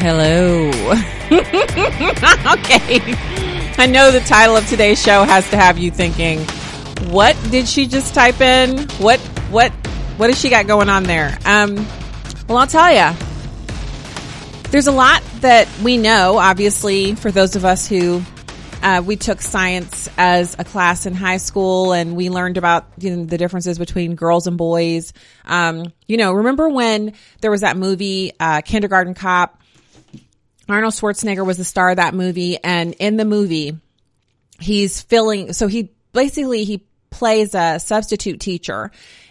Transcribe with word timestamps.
Hello. 0.00 0.68
okay. 2.52 3.00
I 3.78 3.86
know 3.90 4.12
the 4.12 4.20
title 4.20 4.54
of 4.56 4.64
today's 4.68 5.02
show 5.02 5.24
has 5.24 5.50
to 5.50 5.56
have 5.56 5.76
you 5.76 5.90
thinking, 5.90 6.38
what 7.10 7.36
did 7.50 7.66
she 7.66 7.88
just 7.88 8.14
type 8.14 8.40
in? 8.40 8.88
What 9.00 9.18
what 9.50 9.72
what 10.16 10.30
has 10.30 10.40
she 10.40 10.50
got 10.50 10.68
going 10.68 10.88
on 10.88 11.02
there? 11.02 11.36
Um 11.44 11.74
well, 12.46 12.58
I'll 12.58 12.68
tell 12.68 12.92
you. 12.92 13.12
There's 14.70 14.86
a 14.86 14.92
lot 14.92 15.20
that 15.40 15.68
we 15.82 15.96
know, 15.96 16.38
obviously, 16.38 17.16
for 17.16 17.32
those 17.32 17.56
of 17.56 17.64
us 17.64 17.88
who 17.88 18.22
uh, 18.84 19.02
we 19.04 19.16
took 19.16 19.40
science 19.40 20.08
as 20.16 20.54
a 20.60 20.64
class 20.64 21.06
in 21.06 21.14
high 21.14 21.38
school 21.38 21.92
and 21.92 22.14
we 22.14 22.30
learned 22.30 22.56
about 22.56 22.86
you 22.98 23.16
know, 23.16 23.24
the 23.24 23.36
differences 23.36 23.78
between 23.78 24.14
girls 24.14 24.46
and 24.46 24.56
boys. 24.56 25.12
Um, 25.44 25.92
you 26.06 26.16
know, 26.16 26.34
remember 26.34 26.68
when 26.68 27.14
there 27.40 27.50
was 27.50 27.62
that 27.62 27.76
movie, 27.76 28.32
uh, 28.38 28.60
Kindergarten 28.60 29.14
Cop? 29.14 29.60
Arnold 30.68 30.94
Schwarzenegger 30.94 31.46
was 31.46 31.56
the 31.56 31.64
star 31.64 31.90
of 31.90 31.96
that 31.96 32.14
movie. 32.14 32.58
And 32.62 32.94
in 32.94 33.16
the 33.16 33.24
movie, 33.24 33.78
he's 34.60 35.00
filling, 35.00 35.52
so 35.52 35.66
he 35.66 35.90
basically, 36.12 36.64
he 36.64 36.84
plays 37.10 37.54
a 37.54 37.78
substitute 37.78 38.40
teacher 38.40 38.90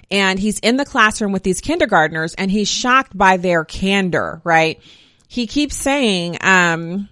and 0.10 0.40
he's 0.40 0.60
in 0.60 0.78
the 0.78 0.86
classroom 0.86 1.32
with 1.32 1.44
these 1.44 1.62
kindergartners 1.62 2.34
and 2.34 2.50
he's 2.50 2.68
shocked 2.68 3.16
by 3.16 3.38
their 3.38 3.66
candor, 3.66 4.42
right? 4.44 4.82
He 5.28 5.48
keeps 5.48 5.76
saying, 5.76 6.38
um, 6.42 7.10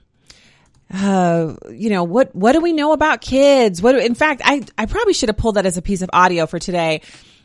uh, 0.94 1.56
you 1.70 1.90
know, 1.90 2.04
what, 2.04 2.34
what 2.36 2.54
do 2.54 2.62
we 2.62 2.74
know 2.74 2.94
about 2.94 3.22
kids? 3.22 3.82
What, 3.82 3.96
in 3.96 4.16
fact, 4.16 4.42
I, 4.46 4.64
I 4.78 4.86
probably 4.86 5.14
should 5.14 5.30
have 5.30 5.38
pulled 5.38 5.56
that 5.56 5.66
as 5.66 5.78
a 5.78 5.82
piece 5.82 6.02
of 6.02 6.10
audio 6.14 6.46
for 6.46 6.60
today 6.60 7.02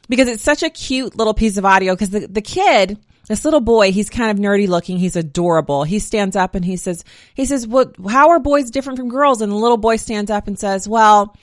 because 0.09 0.29
it's 0.29 0.43
such 0.43 0.63
a 0.63 0.71
cute 0.71 1.17
little 1.17 1.35
piece 1.35 1.57
of 1.57 1.65
audio 1.65 1.95
because 1.95 2.11
the, 2.11 2.27
the 2.27 2.43
kid, 2.43 2.99
this 3.29 3.45
little 3.45 3.61
boy, 3.61 3.93
he's 3.93 4.11
kind 4.11 4.31
of 4.31 4.45
nerdy 4.45 4.67
looking. 4.67 4.99
He's 4.99 5.17
adorable. 5.17 5.85
He 5.85 5.99
stands 5.99 6.37
up 6.37 6.55
and 6.55 6.65
he 6.65 6.77
says, 6.77 7.05
he 7.35 7.45
says, 7.45 7.67
what, 7.67 7.95
how 8.09 8.31
are 8.31 8.41
boys 8.41 8.71
different 8.71 8.99
from 8.99 9.09
girls? 9.09 9.41
And 9.41 9.53
the 9.53 9.57
little 9.57 9.77
boy 9.77 9.97
stands 9.97 10.31
up 10.31 10.49
and 10.49 10.59
says, 10.59 10.89
well, 10.89 11.37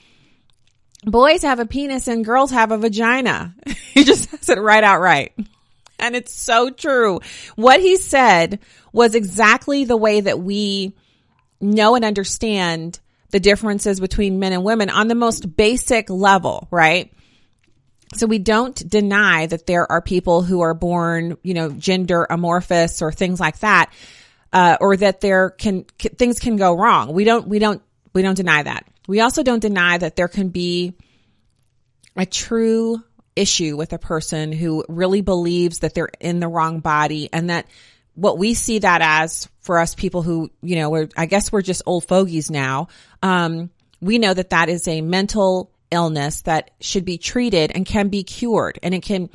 boys 1.04 1.42
have 1.42 1.60
a 1.60 1.66
penis 1.66 2.08
and 2.08 2.24
girls 2.24 2.50
have 2.50 2.72
a 2.72 2.78
vagina. 2.78 3.54
he 3.94 4.04
just 4.04 4.30
says 4.30 4.48
it 4.50 4.60
right 4.60 4.84
out 4.84 5.00
right. 5.00 5.32
And 5.98 6.14
it's 6.14 6.34
so 6.34 6.70
true. 6.70 7.20
What 7.56 7.80
he 7.80 7.96
said 7.96 8.60
was 8.92 9.14
exactly 9.14 9.84
the 9.84 9.96
way 9.96 10.20
that 10.20 10.38
we 10.38 10.94
know 11.60 11.94
and 11.96 12.04
understand 12.04 13.00
the 13.30 13.40
differences 13.40 14.00
between 14.00 14.38
men 14.38 14.52
and 14.52 14.64
women 14.64 14.90
on 14.90 15.08
the 15.08 15.14
most 15.14 15.56
basic 15.56 16.08
level, 16.08 16.68
right? 16.70 17.12
So 18.14 18.26
we 18.26 18.38
don't 18.38 18.74
deny 18.88 19.46
that 19.46 19.66
there 19.66 19.90
are 19.90 20.00
people 20.00 20.42
who 20.42 20.60
are 20.62 20.74
born, 20.74 21.36
you 21.42 21.54
know, 21.54 21.70
gender 21.70 22.26
amorphous 22.28 23.02
or 23.02 23.12
things 23.12 23.38
like 23.38 23.58
that, 23.58 23.92
uh, 24.52 24.78
or 24.80 24.96
that 24.96 25.20
there 25.20 25.50
can, 25.50 25.84
things 25.84 26.38
can 26.38 26.56
go 26.56 26.74
wrong. 26.74 27.12
We 27.12 27.24
don't, 27.24 27.46
we 27.46 27.58
don't, 27.58 27.82
we 28.14 28.22
don't 28.22 28.34
deny 28.36 28.62
that. 28.62 28.86
We 29.06 29.20
also 29.20 29.42
don't 29.42 29.60
deny 29.60 29.98
that 29.98 30.16
there 30.16 30.28
can 30.28 30.48
be 30.48 30.94
a 32.16 32.26
true 32.26 33.02
issue 33.36 33.76
with 33.76 33.92
a 33.92 33.98
person 33.98 34.52
who 34.52 34.84
really 34.88 35.20
believes 35.20 35.80
that 35.80 35.94
they're 35.94 36.10
in 36.18 36.40
the 36.40 36.48
wrong 36.48 36.80
body 36.80 37.28
and 37.32 37.50
that 37.50 37.66
what 38.14 38.36
we 38.36 38.54
see 38.54 38.80
that 38.80 39.00
as 39.00 39.48
for 39.60 39.78
us 39.78 39.94
people 39.94 40.22
who, 40.22 40.50
you 40.60 40.76
know, 40.76 40.90
we're, 40.90 41.08
I 41.16 41.26
guess 41.26 41.52
we're 41.52 41.62
just 41.62 41.82
old 41.86 42.04
fogies 42.04 42.50
now. 42.50 42.88
Um, 43.22 43.70
we 44.00 44.18
know 44.18 44.34
that 44.34 44.50
that 44.50 44.68
is 44.68 44.88
a 44.88 45.00
mental 45.00 45.70
illness 45.90 46.42
that 46.42 46.70
should 46.80 47.04
be 47.04 47.18
treated 47.18 47.72
and 47.74 47.86
can 47.86 48.08
be 48.08 48.22
cured. 48.22 48.78
And 48.82 48.94
it 48.94 49.02
can, 49.02 49.30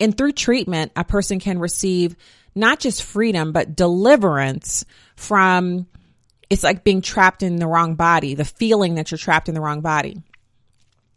and 0.00 0.16
through 0.16 0.32
treatment, 0.32 0.92
a 0.96 1.04
person 1.04 1.40
can 1.40 1.58
receive 1.58 2.16
not 2.54 2.80
just 2.80 3.02
freedom, 3.02 3.52
but 3.52 3.76
deliverance 3.76 4.84
from, 5.14 5.86
it's 6.48 6.62
like 6.62 6.84
being 6.84 7.02
trapped 7.02 7.42
in 7.42 7.56
the 7.56 7.66
wrong 7.66 7.94
body, 7.94 8.34
the 8.34 8.44
feeling 8.44 8.94
that 8.94 9.10
you're 9.10 9.18
trapped 9.18 9.48
in 9.48 9.54
the 9.54 9.60
wrong 9.60 9.82
body. 9.82 10.16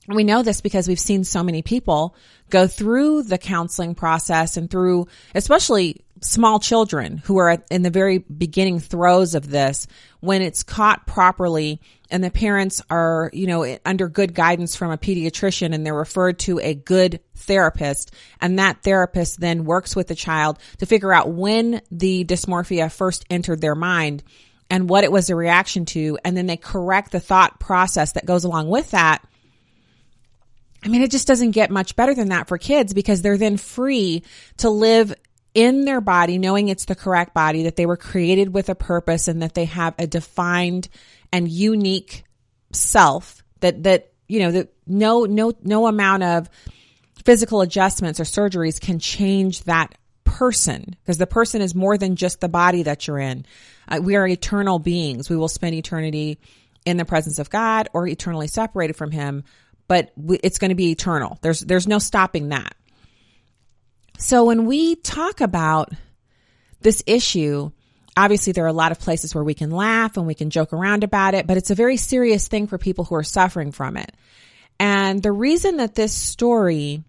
We 0.08 0.24
know 0.24 0.42
this 0.42 0.62
because 0.62 0.88
we've 0.88 1.00
seen 1.00 1.24
so 1.24 1.44
many 1.44 1.62
people 1.62 2.16
go 2.50 2.68
through 2.68 3.24
the 3.24 3.38
counseling 3.38 3.94
process 3.94 4.58
and 4.58 4.70
through, 4.70 5.08
especially 5.36 6.04
small 6.22 6.60
children 6.60 7.18
who 7.18 7.38
are 7.38 7.64
in 7.70 7.84
the 7.84 7.90
very 7.90 8.18
beginning 8.18 8.80
throes 8.80 9.36
of 9.36 9.50
this 9.50 9.88
when 10.20 10.42
it's 10.42 10.64
caught 10.64 11.06
properly 11.06 11.80
and 12.12 12.24
the 12.24 12.32
parents 12.32 12.82
are, 12.90 13.30
you 13.34 13.48
know, 13.48 13.78
under 13.86 14.10
good 14.10 14.34
guidance 14.34 14.76
from 14.76 14.92
a 14.92 14.98
pediatrician 14.98 15.74
and 15.74 15.86
they're 15.86 15.94
referred 15.94 16.40
to 16.40 16.60
a 16.60 16.74
good 16.74 17.20
therapist. 17.36 18.14
And 18.42 18.60
that 18.60 18.84
therapist 18.84 19.40
then 19.40 19.66
works 19.66 19.96
with 19.96 20.08
the 20.08 20.16
child 20.16 20.60
to 20.80 20.86
figure 20.86 21.14
out 21.14 21.32
when 21.32 21.82
the 21.92 22.26
dysmorphia 22.26 22.92
first 22.92 23.26
entered 23.30 23.62
their 23.62 23.76
mind 23.76 24.24
and 24.70 24.90
what 24.90 25.04
it 25.04 25.12
was 25.12 25.30
a 25.30 25.36
reaction 25.36 25.86
to. 25.86 26.18
And 26.24 26.36
then 26.36 26.48
they 26.48 26.58
correct 26.58 27.12
the 27.12 27.20
thought 27.20 27.60
process 27.60 28.14
that 28.14 28.26
goes 28.26 28.44
along 28.44 28.70
with 28.70 28.92
that. 28.92 29.24
I 30.84 30.88
mean, 30.88 31.02
it 31.02 31.12
just 31.12 31.28
doesn't 31.28 31.52
get 31.52 31.72
much 31.72 31.96
better 31.96 32.16
than 32.16 32.30
that 32.30 32.48
for 32.48 32.58
kids 32.58 32.94
because 32.94 33.22
they're 33.22 33.38
then 33.38 33.58
free 33.58 34.24
to 34.58 34.70
live 34.70 35.14
in 35.60 35.84
their 35.84 36.00
body, 36.00 36.38
knowing 36.38 36.70
it's 36.70 36.86
the 36.86 36.96
correct 36.96 37.34
body, 37.34 37.64
that 37.64 37.76
they 37.76 37.86
were 37.86 37.98
created 37.98 38.54
with 38.54 38.70
a 38.70 38.76
purpose 38.76 39.28
and 39.28 39.42
that 39.42 39.54
they 39.54 39.66
have 39.66 39.94
a 40.00 40.08
defined 40.08 40.88
and 41.34 41.50
unique 41.50 42.24
self 42.72 43.44
that, 43.60 43.84
that, 43.84 44.14
you 44.28 44.40
know, 44.40 44.52
that 44.52 44.74
no, 44.88 45.26
no, 45.26 45.52
no 45.62 45.88
amount 45.88 46.24
of 46.24 46.50
physical 47.26 47.60
adjustments 47.60 48.22
or 48.22 48.24
surgeries 48.24 48.80
can 48.80 49.00
change 49.00 49.64
that 49.64 49.94
person 50.24 50.96
because 51.02 51.18
the 51.18 51.28
person 51.28 51.62
is 51.62 51.76
more 51.76 51.98
than 51.98 52.16
just 52.16 52.40
the 52.40 52.48
body 52.48 52.84
that 52.84 53.06
you're 53.06 53.20
in. 53.20 53.46
Uh, 53.88 54.00
we 54.02 54.16
are 54.16 54.26
eternal 54.26 54.80
beings. 54.80 55.30
We 55.30 55.36
will 55.36 55.50
spend 55.50 55.76
eternity 55.76 56.40
in 56.86 56.96
the 56.96 57.04
presence 57.04 57.38
of 57.38 57.50
God 57.50 57.90
or 57.92 58.08
eternally 58.08 58.48
separated 58.48 58.96
from 58.96 59.12
him 59.12 59.44
but 59.90 60.12
it's 60.44 60.60
going 60.60 60.70
to 60.70 60.76
be 60.76 60.92
eternal. 60.92 61.40
There's, 61.42 61.62
there's 61.62 61.88
no 61.88 61.98
stopping 61.98 62.50
that. 62.50 62.76
So 64.22 64.44
when 64.44 64.66
we 64.66 64.96
talk 64.96 65.40
about 65.40 65.94
this 66.82 67.02
issue, 67.08 67.72
obviously 68.18 68.52
there 68.52 68.66
are 68.66 68.68
a 68.68 68.74
lot 68.74 68.92
of 68.92 69.00
places 69.00 69.34
where 69.34 69.46
we 69.46 69.54
can 69.54 69.72
laugh 69.72 70.18
and 70.18 70.28
we 70.28 70.36
can 70.36 70.50
joke 70.50 70.74
around 70.74 71.06
about 71.06 71.36
it, 71.36 71.48
but 71.48 71.56
it's 71.56 71.72
a 71.72 71.76
very 71.76 71.96
serious 71.96 72.50
thing 72.50 72.68
for 72.68 72.78
people 72.78 73.06
who 73.06 73.16
are 73.16 73.24
suffering 73.24 73.72
from 73.72 73.96
it. 73.96 74.12
And 74.78 75.24
the 75.24 75.32
reason 75.32 75.78
that 75.78 75.96
this 75.96 76.14
story 76.14 77.02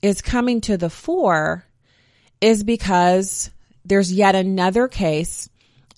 is 0.00 0.22
coming 0.22 0.62
to 0.62 0.78
the 0.78 0.88
fore 0.88 1.66
is 2.40 2.64
because 2.64 3.50
there's 3.84 4.10
yet 4.10 4.34
another 4.34 4.88
case 4.88 5.50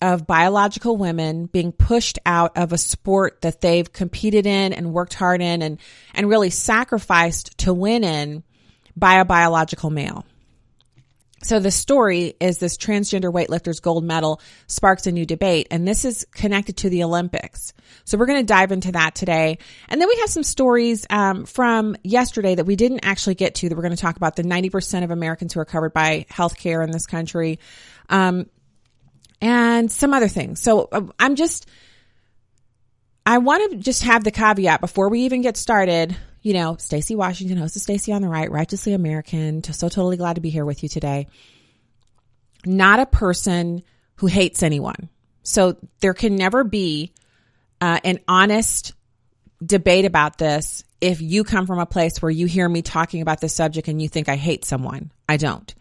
of 0.03 0.27
biological 0.27 0.97
women 0.97 1.47
being 1.47 1.71
pushed 1.71 2.19
out 2.27 2.59
of 2.59 2.73
a 2.73 2.79
sport 2.79 3.41
that 3.43 3.61
they've 3.61 3.93
competed 3.93 4.47
in 4.47 4.73
and 4.73 4.93
worked 4.93 5.15
hard 5.15 5.41
in 5.41 5.63
and, 5.63 5.79
and 6.13 6.29
really 6.29 6.51
sacrificed 6.51 7.57
to 7.59 7.73
win 7.73 8.03
in 8.03 8.43
by 8.97 9.21
a 9.21 9.25
biological 9.25 9.91
male. 9.91 10.25
So 11.43 11.61
the 11.61 11.71
story 11.71 12.35
is 12.41 12.59
this 12.59 12.79
transgender 12.79 13.33
weightlifter's 13.33 13.81
gold 13.81 14.05
medal 14.05 14.41
sparks 14.67 15.07
a 15.07 15.13
new 15.13 15.27
debate, 15.27 15.69
and 15.71 15.87
this 15.87 16.05
is 16.05 16.27
connected 16.33 16.79
to 16.79 16.91
the 16.91 17.05
Olympics. 17.05 17.75
So 18.05 18.17
we're 18.17 18.27
going 18.27 18.41
to 18.41 18.47
dive 18.47 18.73
into 18.73 18.93
that 18.93 19.15
today, 19.15 19.59
and 19.89 20.01
then 20.01 20.09
we 20.09 20.17
have 20.21 20.31
some 20.31 20.43
stories 20.43 21.07
um, 21.11 21.45
from 21.45 21.95
yesterday 22.03 22.55
that 22.55 22.65
we 22.65 22.75
didn't 22.75 23.01
actually 23.05 23.35
get 23.35 23.57
to. 23.57 23.69
That 23.69 23.77
we're 23.77 23.83
going 23.83 23.95
to 23.95 24.01
talk 24.01 24.17
about 24.17 24.35
the 24.35 24.43
ninety 24.45 24.71
percent 24.71 25.05
of 25.05 25.11
Americans 25.11 25.53
who 25.53 25.61
are 25.61 25.67
covered 25.67 25.93
by 25.93 26.25
health 26.31 26.57
care 26.57 26.83
in 26.83 26.91
this 26.91 27.07
country. 27.07 27.59
Um, 28.09 28.47
and 29.39 29.93
some 29.93 30.15
other 30.15 30.29
things. 30.29 30.63
So 30.63 30.89
uh, 30.91 31.03
I'm 31.19 31.37
just, 31.37 31.69
I 33.27 33.37
want 33.39 33.71
to 33.73 33.77
just 33.77 34.03
have 34.05 34.25
the 34.25 34.31
caveat 34.31 34.81
before 34.81 35.11
we 35.11 35.21
even 35.21 35.43
get 35.43 35.59
started. 35.59 36.17
You 36.47 36.53
know, 36.53 36.77
Stacy 36.79 37.17
Washington, 37.17 37.57
host 37.57 37.75
of 37.75 37.83
Stacy 37.83 38.13
on 38.13 38.23
the 38.23 38.29
Right, 38.29 38.49
Righteously 38.49 38.93
American. 38.93 39.65
So 39.65 39.89
totally 39.89 40.17
glad 40.17 40.35
to 40.35 40.41
be 40.41 40.49
here 40.49 40.65
with 40.65 40.85
you 40.85 40.89
today. 40.89 41.27
Not 42.65 43.01
a 43.01 43.07
person 43.07 43.83
who 44.19 44.29
hates 44.29 44.63
anyone. 44.63 45.09
So 45.43 45.77
there 45.99 46.15
can 46.15 46.37
never 46.37 46.63
be 46.63 47.13
uh, 47.81 47.99
an 48.05 48.21
honest 48.29 48.93
debate 49.61 50.05
about 50.05 50.39
this 50.39 50.85
if 51.01 51.21
you 51.21 51.43
come 51.43 51.67
from 51.67 51.81
a 51.81 51.87
place 51.87 52.23
where 52.23 52.31
you 52.31 52.47
hear 52.47 52.69
me 52.69 52.81
talking 52.81 53.23
about 53.23 53.41
this 53.41 53.53
subject 53.53 53.89
and 53.89 54.01
you 54.01 54.09
think 54.09 54.29
I 54.29 54.37
hate 54.37 54.65
someone. 54.65 55.11
I 55.29 55.39
don't 55.39 55.75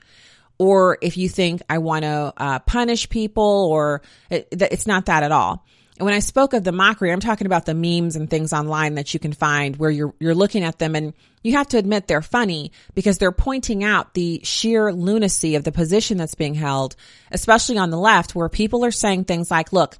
or 0.58 0.98
if 1.00 1.16
you 1.18 1.30
think 1.30 1.62
I 1.70 1.78
want 1.80 2.04
to 2.04 2.34
uh, 2.38 2.60
punish 2.60 3.10
people, 3.10 3.68
or 3.70 4.02
it, 4.30 4.48
it's 4.52 4.88
not 4.88 5.08
that 5.08 5.24
at 5.24 5.32
all. 5.32 5.66
And 5.98 6.06
when 6.06 6.14
I 6.14 6.20
spoke 6.20 6.54
of 6.54 6.64
the 6.64 6.74
mockery, 6.74 7.12
I'm 7.12 7.22
talking 7.22 7.48
about 7.48 7.66
the 7.66 7.74
memes 7.74 8.18
and 8.18 8.30
things 8.30 8.52
online 8.52 8.96
that 8.96 9.14
you 9.14 9.20
can 9.20 9.32
find 9.32 9.78
where 9.78 9.90
you're 9.90 10.14
you're 10.20 10.36
looking 10.36 10.64
at 10.64 10.78
them 10.78 10.94
and 10.94 11.14
you 11.42 11.54
have 11.54 11.70
to 11.70 11.78
admit 11.78 12.08
they're 12.08 12.22
funny 12.22 12.74
because 12.96 13.18
they're 13.18 13.32
pointing 13.32 13.84
out 13.84 14.14
the 14.14 14.42
sheer 14.44 14.92
lunacy 14.92 15.56
of 15.56 15.64
the 15.64 15.72
position 15.72 16.18
that's 16.18 16.36
being 16.36 16.54
held, 16.54 16.98
especially 17.32 17.78
on 17.78 17.92
the 17.92 17.98
left 17.98 18.36
where 18.36 18.50
people 18.50 18.84
are 18.84 18.92
saying 18.92 19.24
things 19.24 19.50
like, 19.50 19.72
"Look, 19.72 19.98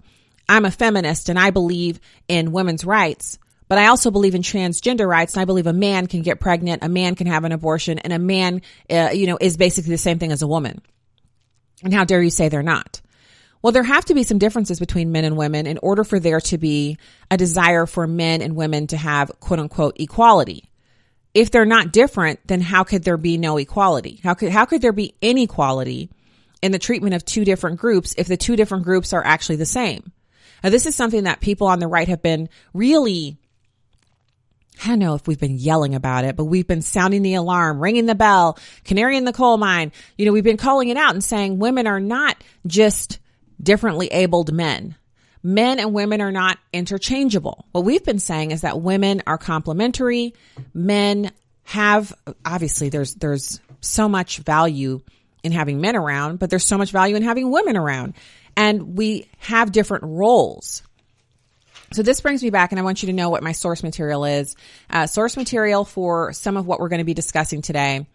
I'm 0.50 0.66
a 0.66 0.72
feminist 0.72 1.30
and 1.30 1.40
I 1.40 1.52
believe 1.52 2.02
in 2.28 2.52
women's 2.52 2.84
rights, 2.84 3.40
but 3.70 3.78
I 3.78 3.88
also 3.88 4.12
believe 4.12 4.36
in 4.36 4.42
transgender 4.42 5.08
rights 5.08 5.36
and 5.36 5.42
I 5.42 5.46
believe 5.46 5.68
a 5.68 5.74
man 5.74 6.08
can 6.08 6.24
get 6.24 6.42
pregnant, 6.42 6.84
a 6.84 6.90
man 6.90 7.16
can 7.16 7.28
have 7.28 7.46
an 7.46 7.54
abortion 7.54 8.00
and 8.00 8.12
a 8.12 8.20
man 8.20 8.62
uh, 8.90 9.12
you 9.14 9.28
know 9.28 9.38
is 9.40 9.56
basically 9.56 9.92
the 9.92 9.98
same 9.98 10.20
thing 10.20 10.34
as 10.34 10.42
a 10.42 10.48
woman." 10.48 10.82
And 11.84 11.94
how 11.94 12.04
dare 12.04 12.22
you 12.22 12.32
say 12.32 12.50
they're 12.50 12.64
not? 12.64 13.02
Well, 13.66 13.72
there 13.72 13.82
have 13.82 14.06
to 14.06 14.14
be 14.14 14.22
some 14.22 14.38
differences 14.38 14.80
between 14.80 15.12
men 15.12 15.26
and 15.26 15.36
women 15.36 15.66
in 15.66 15.80
order 15.80 16.04
for 16.04 16.20
there 16.20 16.40
to 16.40 16.60
be 16.60 17.00
a 17.32 17.36
desire 17.36 17.88
for 17.88 18.06
men 18.06 18.44
and 18.44 18.56
women 18.56 18.86
to 18.86 18.96
have 18.96 19.32
quote 19.40 19.60
unquote 19.60 20.00
equality. 20.00 20.70
If 21.34 21.50
they're 21.50 21.66
not 21.66 21.92
different, 21.92 22.42
then 22.46 22.62
how 22.62 22.84
could 22.84 23.04
there 23.04 23.18
be 23.18 23.40
no 23.40 23.58
equality? 23.58 24.20
How 24.24 24.36
could, 24.36 24.52
how 24.52 24.66
could 24.66 24.84
there 24.84 24.92
be 24.92 25.16
inequality 25.20 26.12
in 26.62 26.74
the 26.74 26.78
treatment 26.78 27.16
of 27.16 27.26
two 27.26 27.44
different 27.44 27.80
groups 27.80 28.14
if 28.20 28.28
the 28.28 28.38
two 28.38 28.56
different 28.56 28.84
groups 28.84 29.14
are 29.14 29.26
actually 29.26 29.56
the 29.56 29.66
same? 29.66 30.12
Now, 30.64 30.70
this 30.70 30.86
is 30.86 30.96
something 30.96 31.24
that 31.24 31.42
people 31.42 31.66
on 31.66 31.80
the 31.80 31.88
right 31.88 32.08
have 32.08 32.22
been 32.22 32.50
really 32.72 33.36
I 34.84 34.90
don't 34.90 35.00
know 35.00 35.16
if 35.16 35.26
we've 35.26 35.40
been 35.40 35.58
yelling 35.58 35.96
about 35.96 36.24
it, 36.24 36.36
but 36.36 36.46
we've 36.46 36.68
been 36.68 36.84
sounding 36.84 37.24
the 37.24 37.34
alarm, 37.34 37.80
ringing 37.80 38.06
the 38.06 38.14
bell, 38.14 38.60
canary 38.84 39.18
in 39.18 39.26
the 39.26 39.34
coal 39.34 39.58
mine. 39.58 39.92
You 40.20 40.28
know, 40.28 40.34
we've 40.34 40.44
been 40.44 40.56
calling 40.56 40.90
it 40.90 40.98
out 40.98 41.16
and 41.16 41.24
saying 41.24 41.58
women 41.58 41.88
are 41.88 42.00
not 42.00 42.38
just 42.68 43.18
differently 43.62 44.08
abled 44.08 44.54
men. 44.54 44.96
Men 45.44 45.80
and 45.80 45.94
women 45.94 46.22
are 46.22 46.32
not 46.32 46.58
interchangeable. 46.74 47.66
What 47.72 47.86
we've 47.86 48.04
been 48.04 48.20
saying 48.20 48.52
is 48.52 48.62
that 48.62 48.82
women 48.82 49.22
are 49.28 49.38
complementary. 49.38 50.34
Men 50.74 51.32
have, 51.64 52.14
obviously 52.44 52.90
there's, 52.90 53.14
there's 53.16 53.60
so 53.80 54.10
much 54.10 54.40
value 54.40 55.02
in 55.44 55.52
having 55.52 55.80
men 55.80 55.96
around, 55.96 56.40
but 56.40 56.50
there's 56.50 56.66
so 56.66 56.78
much 56.78 56.92
value 56.92 57.16
in 57.16 57.22
having 57.22 57.52
women 57.52 57.78
around. 57.78 58.16
And 58.58 58.98
we 58.98 59.30
have 59.38 59.72
different 59.72 60.06
roles. 60.06 60.82
So 61.94 62.02
this 62.02 62.22
brings 62.22 62.42
me 62.42 62.50
back 62.50 62.72
and 62.72 62.80
I 62.80 62.84
want 62.84 63.04
you 63.04 63.08
to 63.08 63.14
know 63.14 63.30
what 63.30 63.44
my 63.44 63.52
source 63.52 63.84
material 63.84 64.26
is. 64.26 64.56
Uh, 64.90 65.06
source 65.06 65.38
material 65.38 65.86
for 65.86 66.34
some 66.34 66.58
of 66.58 66.66
what 66.66 66.80
we're 66.80 66.90
going 66.90 67.00
to 67.00 67.06
be 67.06 67.14
discussing 67.14 67.62
today 67.62 68.08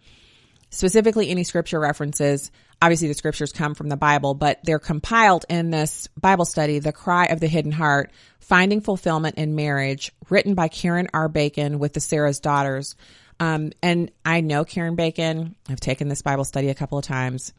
specifically 0.71 1.29
any 1.29 1.43
scripture 1.43 1.79
references. 1.79 2.51
Obviously, 2.81 3.09
the 3.09 3.13
scriptures 3.13 3.51
come 3.51 3.75
from 3.75 3.89
the 3.89 3.97
Bible, 3.97 4.33
but 4.33 4.59
they're 4.63 4.79
compiled 4.79 5.45
in 5.49 5.69
this 5.69 6.07
Bible 6.19 6.45
study, 6.45 6.79
The 6.79 6.91
Cry 6.91 7.25
of 7.25 7.39
the 7.39 7.47
Hidden 7.47 7.71
Heart, 7.71 8.11
Finding 8.39 8.81
Fulfillment 8.81 9.35
in 9.37 9.55
Marriage, 9.55 10.11
written 10.29 10.55
by 10.55 10.67
Karen 10.67 11.07
R. 11.13 11.29
Bacon 11.29 11.77
with 11.77 11.93
the 11.93 11.99
Sarah's 11.99 12.39
Daughters. 12.39 12.95
Um, 13.39 13.71
and 13.83 14.11
I 14.25 14.41
know 14.41 14.65
Karen 14.65 14.95
Bacon. 14.95 15.55
I've 15.69 15.79
taken 15.79 16.07
this 16.07 16.23
Bible 16.23 16.43
study 16.43 16.69
a 16.69 16.75
couple 16.75 16.97
of 16.97 17.05
times. 17.05 17.53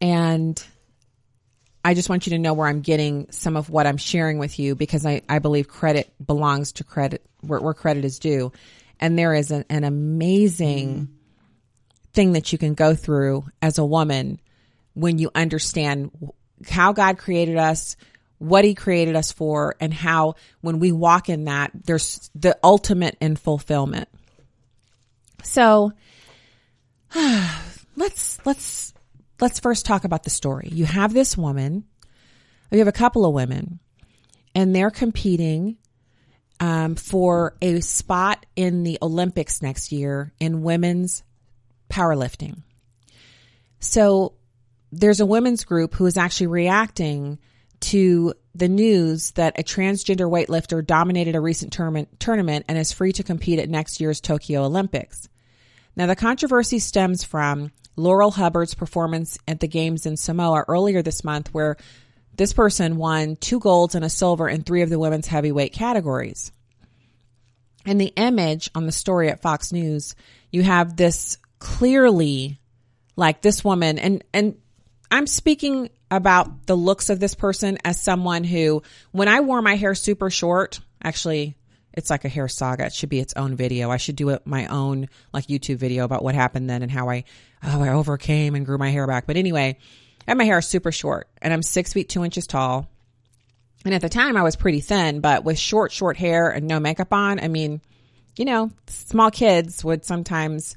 And 0.00 0.62
I 1.82 1.94
just 1.94 2.10
want 2.10 2.26
you 2.26 2.30
to 2.30 2.38
know 2.38 2.52
where 2.52 2.68
I'm 2.68 2.82
getting 2.82 3.30
some 3.30 3.56
of 3.56 3.70
what 3.70 3.86
I'm 3.86 3.96
sharing 3.96 4.38
with 4.38 4.58
you 4.58 4.74
because 4.74 5.06
I, 5.06 5.22
I 5.28 5.38
believe 5.38 5.68
credit 5.68 6.12
belongs 6.24 6.72
to 6.72 6.84
credit 6.84 7.24
where, 7.40 7.60
where 7.60 7.74
credit 7.74 8.04
is 8.04 8.18
due. 8.18 8.52
And 9.00 9.18
there 9.18 9.32
is 9.34 9.50
an, 9.50 9.64
an 9.70 9.84
amazing 9.84 10.88
mm-hmm 10.88 11.15
thing 12.16 12.32
that 12.32 12.50
you 12.50 12.58
can 12.58 12.74
go 12.74 12.94
through 12.94 13.44
as 13.60 13.78
a 13.78 13.84
woman 13.84 14.40
when 14.94 15.18
you 15.18 15.30
understand 15.34 16.10
how 16.66 16.94
God 16.94 17.18
created 17.18 17.58
us, 17.58 17.96
what 18.38 18.64
he 18.64 18.74
created 18.74 19.14
us 19.14 19.30
for, 19.30 19.76
and 19.78 19.92
how 19.92 20.34
when 20.62 20.78
we 20.78 20.92
walk 20.92 21.28
in 21.28 21.44
that, 21.44 21.70
there's 21.74 22.30
the 22.34 22.58
ultimate 22.64 23.18
in 23.20 23.36
fulfillment. 23.36 24.08
So 25.42 25.92
let's, 27.96 28.38
let's, 28.46 28.94
let's 29.38 29.60
first 29.60 29.84
talk 29.84 30.04
about 30.04 30.24
the 30.24 30.30
story. 30.30 30.70
You 30.72 30.86
have 30.86 31.12
this 31.12 31.36
woman, 31.36 31.84
you 32.70 32.78
have 32.78 32.88
a 32.88 32.92
couple 32.92 33.26
of 33.26 33.34
women, 33.34 33.78
and 34.54 34.74
they're 34.74 34.90
competing 34.90 35.76
um, 36.60 36.94
for 36.94 37.54
a 37.60 37.80
spot 37.80 38.46
in 38.56 38.84
the 38.84 38.96
Olympics 39.02 39.60
next 39.60 39.92
year 39.92 40.32
in 40.40 40.62
women's 40.62 41.22
powerlifting. 41.88 42.62
So 43.80 44.34
there's 44.92 45.20
a 45.20 45.26
women's 45.26 45.64
group 45.64 45.94
who 45.94 46.06
is 46.06 46.16
actually 46.16 46.48
reacting 46.48 47.38
to 47.80 48.34
the 48.54 48.68
news 48.68 49.32
that 49.32 49.58
a 49.58 49.62
transgender 49.62 50.30
weightlifter 50.30 50.84
dominated 50.84 51.34
a 51.34 51.40
recent 51.40 51.72
tournament 51.72 52.64
and 52.68 52.78
is 52.78 52.92
free 52.92 53.12
to 53.12 53.22
compete 53.22 53.58
at 53.58 53.68
next 53.68 54.00
year's 54.00 54.20
Tokyo 54.20 54.64
Olympics. 54.64 55.28
Now, 55.94 56.06
the 56.06 56.16
controversy 56.16 56.78
stems 56.78 57.22
from 57.22 57.72
Laurel 57.96 58.30
Hubbard's 58.30 58.74
performance 58.74 59.38
at 59.46 59.60
the 59.60 59.68
Games 59.68 60.06
in 60.06 60.16
Samoa 60.16 60.64
earlier 60.68 61.02
this 61.02 61.24
month, 61.24 61.52
where 61.52 61.76
this 62.34 62.52
person 62.52 62.96
won 62.96 63.36
two 63.36 63.60
golds 63.60 63.94
and 63.94 64.04
a 64.04 64.10
silver 64.10 64.48
in 64.48 64.62
three 64.62 64.82
of 64.82 64.90
the 64.90 64.98
women's 64.98 65.26
heavyweight 65.26 65.72
categories. 65.72 66.52
In 67.86 67.98
the 67.98 68.12
image 68.16 68.70
on 68.74 68.84
the 68.84 68.92
story 68.92 69.30
at 69.30 69.40
Fox 69.40 69.72
News, 69.72 70.14
you 70.50 70.62
have 70.62 70.96
this 70.96 71.38
clearly 71.66 72.60
like 73.16 73.42
this 73.42 73.64
woman 73.64 73.98
and 73.98 74.22
and 74.32 74.56
I'm 75.10 75.26
speaking 75.26 75.90
about 76.12 76.66
the 76.66 76.76
looks 76.76 77.10
of 77.10 77.18
this 77.18 77.34
person 77.34 77.78
as 77.84 78.00
someone 78.00 78.44
who 78.44 78.84
when 79.10 79.26
I 79.26 79.40
wore 79.40 79.60
my 79.60 79.74
hair 79.74 79.96
super 79.96 80.30
short, 80.30 80.78
actually 81.02 81.56
it's 81.92 82.08
like 82.08 82.24
a 82.24 82.28
hair 82.28 82.46
saga. 82.46 82.86
It 82.86 82.92
should 82.92 83.08
be 83.08 83.18
its 83.18 83.34
own 83.34 83.56
video. 83.56 83.90
I 83.90 83.96
should 83.96 84.14
do 84.14 84.28
it 84.28 84.46
my 84.46 84.66
own 84.66 85.08
like 85.32 85.48
YouTube 85.48 85.78
video 85.78 86.04
about 86.04 86.22
what 86.22 86.36
happened 86.36 86.70
then 86.70 86.82
and 86.82 86.90
how 86.90 87.10
I 87.10 87.24
oh 87.64 87.82
I 87.82 87.88
overcame 87.88 88.54
and 88.54 88.64
grew 88.64 88.78
my 88.78 88.90
hair 88.90 89.08
back. 89.08 89.26
But 89.26 89.36
anyway, 89.36 89.76
I 90.28 90.30
had 90.30 90.38
my 90.38 90.44
hair 90.44 90.58
is 90.58 90.68
super 90.68 90.92
short 90.92 91.28
and 91.42 91.52
I'm 91.52 91.62
six 91.64 91.92
feet 91.92 92.08
two 92.08 92.24
inches 92.24 92.46
tall. 92.46 92.88
And 93.84 93.92
at 93.92 94.02
the 94.02 94.08
time 94.08 94.36
I 94.36 94.44
was 94.44 94.54
pretty 94.54 94.80
thin, 94.80 95.20
but 95.20 95.42
with 95.42 95.58
short, 95.58 95.90
short 95.90 96.16
hair 96.16 96.48
and 96.48 96.68
no 96.68 96.78
makeup 96.78 97.12
on, 97.12 97.40
I 97.40 97.48
mean, 97.48 97.80
you 98.36 98.44
know, 98.44 98.70
small 98.86 99.32
kids 99.32 99.84
would 99.84 100.04
sometimes 100.04 100.76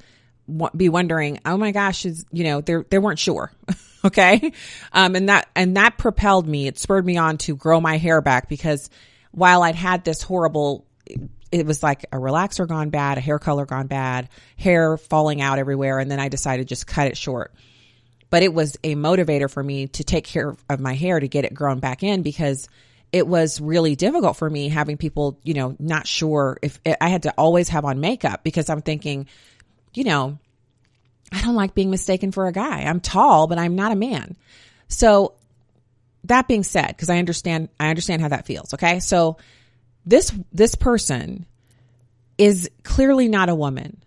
be 0.76 0.90
wondering, 0.90 1.40
oh 1.46 1.58
my 1.58 1.72
gosh, 1.72 2.06
is, 2.06 2.26
you 2.32 2.44
know, 2.44 2.62
they 2.62 2.76
they 2.90 2.98
weren't 2.98 3.20
sure. 3.20 3.52
okay. 4.06 4.54
Um, 4.94 5.16
and 5.16 5.30
that, 5.30 5.50
and 5.56 5.78
that 5.78 5.98
propelled 5.98 6.48
me. 6.48 6.68
It 6.68 6.80
spurred 6.80 7.06
me 7.06 7.18
on 7.18 7.38
to 7.40 7.56
grow 7.56 7.82
my 7.82 7.98
hair 7.98 8.22
back 8.22 8.50
because 8.50 8.90
while 9.32 9.64
I'd 9.64 9.76
had 9.76 10.04
this 10.04 10.22
horrible, 10.22 10.86
it 11.52 11.66
was 11.66 11.84
like 11.84 12.04
a 12.12 12.18
relaxer 12.18 12.68
gone 12.68 12.90
bad, 12.90 13.18
a 13.18 13.22
hair 13.22 13.40
color 13.40 13.66
gone 13.66 13.88
bad, 13.88 14.30
hair 14.58 14.98
falling 14.98 15.42
out 15.42 15.60
everywhere. 15.60 16.00
And 16.00 16.10
then 16.10 16.20
I 16.20 16.30
decided 16.30 16.68
just 16.68 16.88
cut 16.88 17.08
it 17.08 17.18
short. 17.18 17.54
But 18.30 18.44
it 18.44 18.54
was 18.54 18.78
a 18.84 18.96
motivator 18.96 19.50
for 19.50 19.64
me 19.64 19.88
to 19.88 20.04
take 20.04 20.26
care 20.26 20.56
of 20.70 20.80
my 20.80 20.94
hair 20.94 21.20
to 21.20 21.28
get 21.28 21.46
it 21.46 21.54
grown 21.54 21.80
back 21.80 22.04
in 22.04 22.22
because 22.22 22.70
it 23.12 23.28
was 23.28 23.60
really 23.60 23.96
difficult 23.96 24.38
for 24.38 24.50
me 24.50 24.70
having 24.70 24.98
people, 24.98 25.40
you 25.44 25.54
know, 25.56 25.76
not 25.80 26.06
sure 26.06 26.60
if 26.62 26.80
I 27.02 27.10
had 27.10 27.24
to 27.24 27.34
always 27.38 27.70
have 27.70 27.86
on 27.86 28.00
makeup 28.00 28.44
because 28.44 28.70
I'm 28.70 28.82
thinking, 28.82 29.28
you 29.94 30.04
know, 30.04 30.38
I 31.32 31.42
don't 31.42 31.56
like 31.56 31.76
being 31.76 31.90
mistaken 31.90 32.32
for 32.32 32.48
a 32.48 32.52
guy. 32.52 32.82
I'm 32.82 33.00
tall, 33.00 33.48
but 33.48 33.58
I'm 33.58 33.76
not 33.76 33.92
a 33.92 33.96
man. 33.96 34.36
So 34.88 35.36
that 36.26 36.48
being 36.48 36.64
said, 36.64 36.88
because 36.88 37.10
I 37.10 37.18
understand, 37.18 37.70
I 37.80 37.90
understand 37.90 38.22
how 38.22 38.30
that 38.30 38.46
feels. 38.46 38.74
Okay. 38.74 39.00
So 39.00 39.38
this, 40.06 40.34
this 40.52 40.76
person 40.76 41.46
is 42.38 42.70
clearly 42.84 43.28
not 43.28 43.50
a 43.50 43.56
woman. 43.56 44.02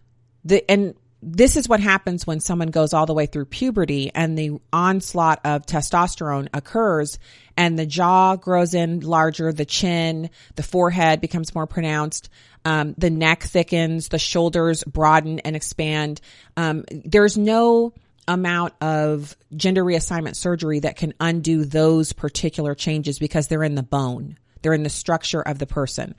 The, 0.45 0.69
and 0.71 0.95
this 1.23 1.57
is 1.57 1.69
what 1.69 1.79
happens 1.79 2.27
when 2.27 2.41
someone 2.41 2.69
goes 2.69 2.93
all 2.93 3.07
the 3.07 3.15
way 3.15 3.27
through 3.27 3.45
puberty 3.45 4.11
and 4.13 4.37
the 4.37 4.59
onslaught 4.73 5.41
of 5.45 5.65
testosterone 5.65 6.49
occurs 6.53 7.21
and 7.57 7.79
the 7.79 7.87
jaw 7.87 8.35
grows 8.35 8.75
in 8.75 9.01
larger, 9.01 9.53
the 9.53 9.65
chin, 9.65 10.31
the 10.57 10.65
forehead 10.65 11.21
becomes 11.21 11.55
more 11.55 11.67
pronounced. 11.67 12.29
Um, 12.65 12.95
the 12.97 13.11
neck 13.11 13.43
thickens, 13.43 14.09
the 14.09 14.19
shoulders 14.19 14.85
broaden 14.85 15.41
and 15.41 15.57
expand. 15.57 16.21
Um, 16.57 16.85
there's 16.91 17.37
no 17.37 17.93
amount 18.29 18.75
of 18.81 19.37
gender 19.57 19.85
reassignment 19.85 20.37
surgery 20.37 20.81
that 20.81 20.97
can 20.97 21.13
undo 21.19 21.65
those 21.65 22.13
particular 22.13 22.75
changes 22.75 23.19
because 23.19 23.49
they're 23.49 23.65
in 23.65 23.75
the 23.75 23.83
bone. 23.83 24.39
They're 24.63 24.75
in 24.75 24.85
the 24.85 24.91
structure 24.91 25.43
of 25.43 25.59
the 25.59 25.67
person. 25.67 26.15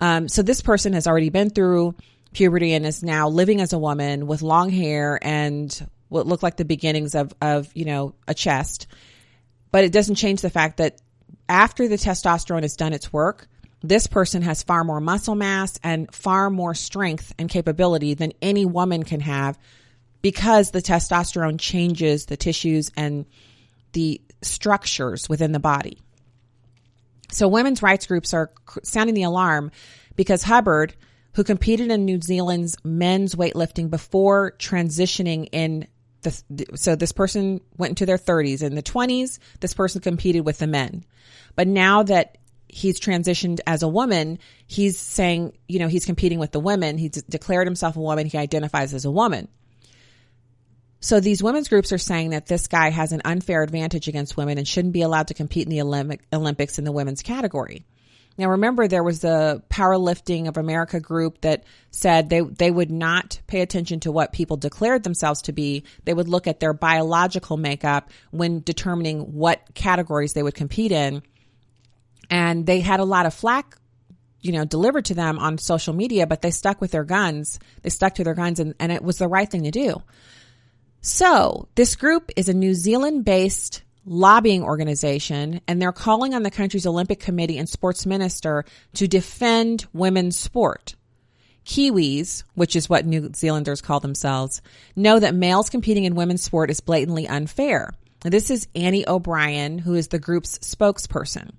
Um, 0.00 0.28
so 0.28 0.42
this 0.42 0.60
person 0.60 0.92
has 0.92 1.06
already 1.06 1.30
been 1.30 1.50
through 1.50 1.94
puberty 2.32 2.74
and 2.74 2.84
is 2.84 3.02
now 3.02 3.28
living 3.28 3.60
as 3.60 3.72
a 3.72 3.78
woman 3.78 4.26
with 4.26 4.42
long 4.42 4.70
hair 4.70 5.18
and 5.22 5.88
what 6.08 6.26
look 6.26 6.42
like 6.42 6.56
the 6.56 6.64
beginnings 6.64 7.14
of, 7.14 7.32
of, 7.40 7.70
you 7.74 7.84
know, 7.84 8.14
a 8.28 8.34
chest. 8.34 8.86
But 9.70 9.84
it 9.84 9.92
doesn't 9.92 10.16
change 10.16 10.40
the 10.40 10.50
fact 10.50 10.78
that 10.78 11.00
after 11.48 11.88
the 11.88 11.96
testosterone 11.96 12.62
has 12.62 12.76
done 12.76 12.92
its 12.92 13.12
work, 13.12 13.48
this 13.82 14.06
person 14.06 14.42
has 14.42 14.62
far 14.62 14.84
more 14.84 15.00
muscle 15.00 15.34
mass 15.34 15.78
and 15.82 16.12
far 16.14 16.50
more 16.50 16.74
strength 16.74 17.34
and 17.38 17.48
capability 17.48 18.14
than 18.14 18.32
any 18.40 18.64
woman 18.64 19.02
can 19.02 19.20
have 19.20 19.58
because 20.22 20.70
the 20.70 20.82
testosterone 20.82 21.60
changes 21.60 22.26
the 22.26 22.36
tissues 22.36 22.90
and 22.96 23.26
the 23.92 24.20
structures 24.42 25.28
within 25.28 25.52
the 25.52 25.60
body. 25.60 26.00
So 27.30 27.48
women's 27.48 27.82
rights 27.82 28.06
groups 28.06 28.34
are 28.34 28.50
sounding 28.82 29.14
the 29.14 29.24
alarm 29.24 29.70
because 30.14 30.42
Hubbard, 30.42 30.94
who 31.34 31.44
competed 31.44 31.90
in 31.90 32.04
New 32.04 32.20
Zealand's 32.20 32.76
men's 32.84 33.34
weightlifting 33.34 33.90
before 33.90 34.52
transitioning 34.52 35.48
in 35.52 35.86
the, 36.22 36.66
so 36.74 36.96
this 36.96 37.12
person 37.12 37.60
went 37.76 37.90
into 37.90 38.06
their 38.06 38.18
30s. 38.18 38.62
In 38.62 38.74
the 38.74 38.82
20s, 38.82 39.38
this 39.60 39.74
person 39.74 40.00
competed 40.00 40.44
with 40.44 40.58
the 40.58 40.66
men. 40.66 41.04
But 41.54 41.68
now 41.68 42.02
that 42.04 42.38
he's 42.68 43.00
transitioned 43.00 43.60
as 43.66 43.82
a 43.82 43.88
woman, 43.88 44.38
he's 44.66 44.98
saying, 44.98 45.56
you 45.68 45.78
know, 45.78 45.88
he's 45.88 46.04
competing 46.04 46.38
with 46.38 46.52
the 46.52 46.60
women. 46.60 46.98
He's 46.98 47.22
declared 47.22 47.66
himself 47.66 47.96
a 47.96 48.00
woman. 48.00 48.26
He 48.26 48.38
identifies 48.38 48.94
as 48.94 49.04
a 49.04 49.10
woman. 49.10 49.48
So 51.00 51.20
these 51.20 51.42
women's 51.42 51.68
groups 51.68 51.92
are 51.92 51.98
saying 51.98 52.30
that 52.30 52.46
this 52.46 52.66
guy 52.66 52.90
has 52.90 53.12
an 53.12 53.22
unfair 53.24 53.62
advantage 53.62 54.08
against 54.08 54.36
women 54.36 54.58
and 54.58 54.66
shouldn't 54.66 54.94
be 54.94 55.02
allowed 55.02 55.28
to 55.28 55.34
compete 55.34 55.66
in 55.66 55.70
the 55.70 55.82
Olympic, 55.82 56.20
Olympics 56.32 56.78
in 56.78 56.84
the 56.84 56.92
women's 56.92 57.22
category. 57.22 57.84
Now 58.38 58.50
remember 58.50 58.86
there 58.86 59.02
was 59.02 59.20
the 59.20 59.62
powerlifting 59.70 60.48
of 60.48 60.56
America 60.56 61.00
group 61.00 61.40
that 61.40 61.64
said 61.90 62.28
they 62.28 62.40
they 62.40 62.70
would 62.70 62.90
not 62.90 63.40
pay 63.46 63.62
attention 63.62 64.00
to 64.00 64.12
what 64.12 64.32
people 64.32 64.56
declared 64.58 65.04
themselves 65.04 65.42
to 65.42 65.52
be. 65.52 65.84
They 66.04 66.12
would 66.12 66.28
look 66.28 66.46
at 66.46 66.60
their 66.60 66.74
biological 66.74 67.56
makeup 67.56 68.10
when 68.30 68.60
determining 68.60 69.32
what 69.32 69.62
categories 69.74 70.34
they 70.34 70.42
would 70.42 70.54
compete 70.54 70.92
in. 70.92 71.22
And 72.30 72.66
they 72.66 72.80
had 72.80 73.00
a 73.00 73.04
lot 73.04 73.26
of 73.26 73.34
flack 73.34 73.76
you 74.46 74.52
know, 74.52 74.64
delivered 74.64 75.06
to 75.06 75.14
them 75.14 75.38
on 75.38 75.58
social 75.58 75.92
media, 75.92 76.26
but 76.26 76.40
they 76.40 76.52
stuck 76.52 76.80
with 76.80 76.92
their 76.92 77.04
guns. 77.04 77.58
They 77.82 77.90
stuck 77.90 78.14
to 78.14 78.24
their 78.24 78.34
guns 78.34 78.60
and, 78.60 78.74
and 78.78 78.92
it 78.92 79.02
was 79.02 79.18
the 79.18 79.28
right 79.28 79.50
thing 79.50 79.64
to 79.64 79.70
do. 79.72 80.02
So 81.00 81.68
this 81.74 81.96
group 81.96 82.30
is 82.36 82.48
a 82.48 82.54
New 82.54 82.74
Zealand 82.74 83.24
based 83.24 83.82
lobbying 84.04 84.62
organization 84.62 85.60
and 85.66 85.82
they're 85.82 85.92
calling 85.92 86.32
on 86.34 86.44
the 86.44 86.50
country's 86.50 86.86
Olympic 86.86 87.18
Committee 87.18 87.58
and 87.58 87.68
sports 87.68 88.06
minister 88.06 88.64
to 88.94 89.08
defend 89.08 89.86
women's 89.92 90.38
sport. 90.38 90.94
Kiwis, 91.64 92.44
which 92.54 92.76
is 92.76 92.88
what 92.88 93.04
New 93.04 93.32
Zealanders 93.34 93.80
call 93.80 93.98
themselves, 93.98 94.62
know 94.94 95.18
that 95.18 95.34
males 95.34 95.70
competing 95.70 96.04
in 96.04 96.14
women's 96.14 96.44
sport 96.44 96.70
is 96.70 96.78
blatantly 96.78 97.26
unfair. 97.26 97.90
This 98.20 98.50
is 98.50 98.68
Annie 98.76 99.08
O'Brien, 99.08 99.78
who 99.78 99.94
is 99.94 100.08
the 100.08 100.20
group's 100.20 100.58
spokesperson. 100.58 101.50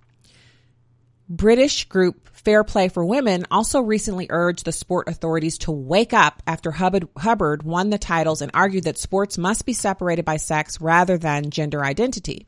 British 1.30 1.86
group 1.86 2.30
Fair 2.34 2.64
Play 2.64 2.88
for 2.88 3.04
Women 3.04 3.46
also 3.52 3.82
recently 3.82 4.28
urged 4.30 4.64
the 4.64 4.72
sport 4.72 5.10
authorities 5.10 5.58
to 5.60 5.72
wake 5.72 6.14
up 6.14 6.42
after 6.48 6.72
Hubbard, 6.72 7.08
Hubbard 7.18 7.64
won 7.64 7.90
the 7.90 7.98
titles 7.98 8.42
and 8.42 8.52
argued 8.54 8.86
that 8.86 8.98
sports 8.98 9.38
must 9.38 9.66
be 9.66 9.74
separated 9.74 10.24
by 10.24 10.38
sex 10.38 10.80
rather 10.80 11.18
than 11.18 11.50
gender 11.50 11.84
identity. 11.84 12.48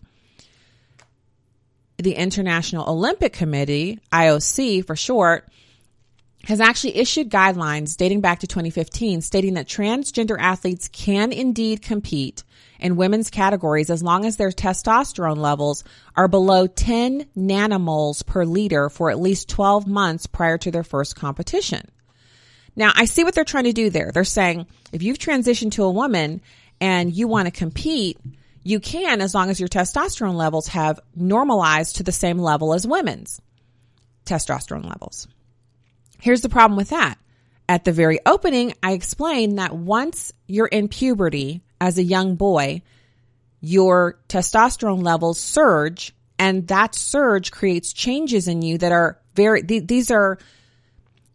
The 1.98 2.13
International 2.13 2.89
Olympic 2.89 3.33
Committee, 3.33 4.00
IOC 4.13 4.86
for 4.86 4.95
short, 4.95 5.50
has 6.46 6.60
actually 6.60 6.96
issued 6.98 7.29
guidelines 7.29 7.98
dating 7.98 8.22
back 8.22 8.39
to 8.39 8.48
2015 8.48 9.22
stating 9.22 9.55
that 9.55 9.67
transgender 9.67 10.38
athletes 10.39 10.88
can 10.88 11.31
indeed 11.31 11.81
compete 11.81 12.43
in 12.79 12.96
women's 12.96 13.29
categories 13.29 13.89
as 13.89 14.01
long 14.01 14.25
as 14.25 14.38
their 14.38 14.50
testosterone 14.50 15.38
levels 15.38 15.84
are 16.15 16.27
below 16.27 16.65
10 16.65 17.25
nanomoles 17.38 18.25
per 18.25 18.46
liter 18.46 18.89
for 18.89 19.12
at 19.12 19.19
least 19.19 19.50
12 19.50 19.86
months 19.86 20.27
prior 20.27 20.58
to 20.58 20.72
their 20.72 20.84
first 20.84 21.15
competition. 21.15 21.86
Now, 22.75 22.91
I 22.96 23.05
see 23.05 23.24
what 23.24 23.36
they're 23.36 23.43
trying 23.43 23.65
to 23.65 23.74
do 23.74 23.89
there. 23.89 24.12
They're 24.13 24.24
saying 24.24 24.65
if 24.93 25.03
you've 25.03 25.17
transitioned 25.17 25.74
to 25.74 25.84
a 25.84 25.91
woman 25.91 26.41
and 26.79 27.13
you 27.13 27.27
want 27.27 27.48
to 27.48 27.51
compete, 27.51 28.17
you 28.63 28.79
can 28.79 29.19
as 29.19 29.36
long 29.36 29.50
as 29.50 29.60
your 29.60 29.69
testosterone 29.69 30.36
levels 30.36 30.67
have 30.69 31.00
normalized 31.15 31.98
to 31.98 32.03
the 32.03 32.12
same 32.12 32.38
level 32.38 32.74
as 32.74 32.88
women's 32.88 33.41
testosterone 34.25 34.88
levels. 34.88 35.27
Here's 36.21 36.41
the 36.41 36.49
problem 36.49 36.77
with 36.77 36.89
that. 36.89 37.17
At 37.67 37.85
the 37.85 37.91
very 37.91 38.19
opening, 38.25 38.73
I 38.81 38.93
explained 38.93 39.59
that 39.59 39.75
once 39.75 40.31
you're 40.47 40.67
in 40.67 40.88
puberty 40.88 41.61
as 41.79 41.97
a 41.97 42.03
young 42.03 42.35
boy, 42.35 42.81
your 43.61 44.19
testosterone 44.27 45.03
levels 45.03 45.39
surge 45.39 46.13
and 46.39 46.67
that 46.69 46.95
surge 46.95 47.51
creates 47.51 47.91
changes 47.91 48.47
in 48.47 48.61
you 48.61 48.77
that 48.77 48.93
are 48.93 49.19
very, 49.35 49.61
th- 49.61 49.85
these 49.85 50.09
are, 50.09 50.39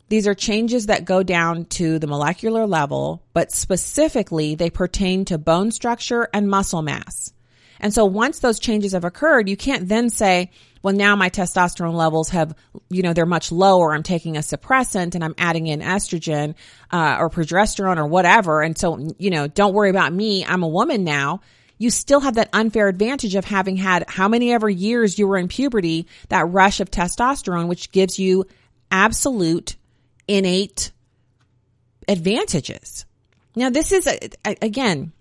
these 0.09 0.27
are 0.27 0.35
changes 0.35 0.87
that 0.87 1.05
go 1.05 1.23
down 1.23 1.67
to 1.67 1.99
the 1.99 2.07
molecular 2.07 2.67
level, 2.67 3.23
but 3.35 3.53
specifically 3.53 4.55
they 4.55 4.71
pertain 4.71 5.27
to 5.27 5.37
bone 5.39 5.71
structure 5.71 6.29
and 6.33 6.49
muscle 6.49 6.83
mass. 6.83 7.33
And 7.81 7.93
so 7.93 8.07
once 8.07 8.39
those 8.39 8.59
changes 8.59 8.93
have 8.93 9.05
occurred, 9.05 9.49
you 9.49 9.57
can't 9.59 9.89
then 9.89 10.09
say, 10.09 10.51
well, 10.85 10.95
now 10.95 11.17
my 11.17 11.31
testosterone 11.31 11.95
levels 11.95 12.29
have, 12.29 12.55
you 12.91 13.01
know, 13.01 13.15
they're 13.15 13.25
much 13.25 13.51
lower. 13.51 13.95
I'm 13.95 14.03
taking 14.03 14.37
a 14.37 14.41
suppressant 14.41 15.15
and 15.15 15.25
I'm 15.25 15.35
adding 15.39 15.67
in 15.67 15.81
estrogen, 15.81 16.55
uh, 16.91 17.17
or 17.19 17.31
progesterone 17.31 17.97
or 17.97 18.07
whatever. 18.07 18.61
And 18.61 18.77
so, 18.77 19.15
you 19.19 19.31
know, 19.31 19.47
don't 19.49 19.73
worry 19.73 19.89
about 19.89 20.13
me. 20.13 20.45
I'm 20.45 20.63
a 20.63 20.69
woman 20.69 21.03
now. 21.03 21.41
You 21.79 21.89
still 21.89 22.21
have 22.21 22.35
that 22.35 22.51
unfair 22.53 22.87
advantage 22.87 23.35
of 23.35 23.47
having 23.47 23.79
had 23.79 24.05
how 24.09 24.29
many 24.29 24.53
ever 24.53 24.69
years 24.69 25.19
you 25.19 25.27
were 25.27 25.39
in 25.39 25.49
puberty, 25.49 26.07
that 26.29 26.51
rush 26.51 26.81
of 26.81 26.91
testosterone, 26.91 27.69
which 27.69 27.91
gives 27.91 28.19
you 28.19 28.45
absolute 28.91 29.77
innate 30.29 30.93
advantages. 32.07 33.07
Now, 33.57 33.71
this 33.71 33.91
is, 33.91 34.07
again, 34.45 35.13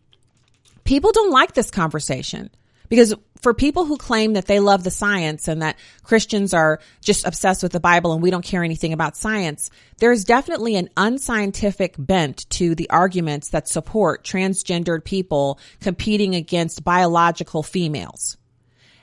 people 0.83 1.13
don't 1.13 1.31
like 1.31 1.53
this 1.53 1.71
conversation. 1.71 2.49
Because 2.89 3.15
for 3.43 3.53
people 3.53 3.83
who 3.83 3.97
claim 3.97 4.33
that 4.33 4.45
they 4.45 4.61
love 4.61 4.85
the 4.85 4.89
science 4.89 5.49
and 5.49 5.61
that 5.61 5.77
Christians 6.01 6.53
are 6.53 6.79
just 7.01 7.27
obsessed 7.27 7.61
with 7.61 7.73
the 7.73 7.79
Bible 7.81 8.13
and 8.13 8.23
we 8.23 8.31
don't 8.31 8.45
care 8.45 8.63
anything 8.63 8.93
about 8.93 9.17
science, 9.17 9.69
there 9.97 10.13
is 10.13 10.23
definitely 10.23 10.77
an 10.77 10.89
unscientific 10.95 11.95
bent 11.97 12.49
to 12.51 12.73
the 12.73 12.89
arguments 12.89 13.49
that 13.49 13.67
support 13.67 14.23
transgendered 14.23 15.03
people 15.03 15.59
competing 15.81 16.35
against 16.35 16.85
biological 16.85 17.63
females. 17.63 18.37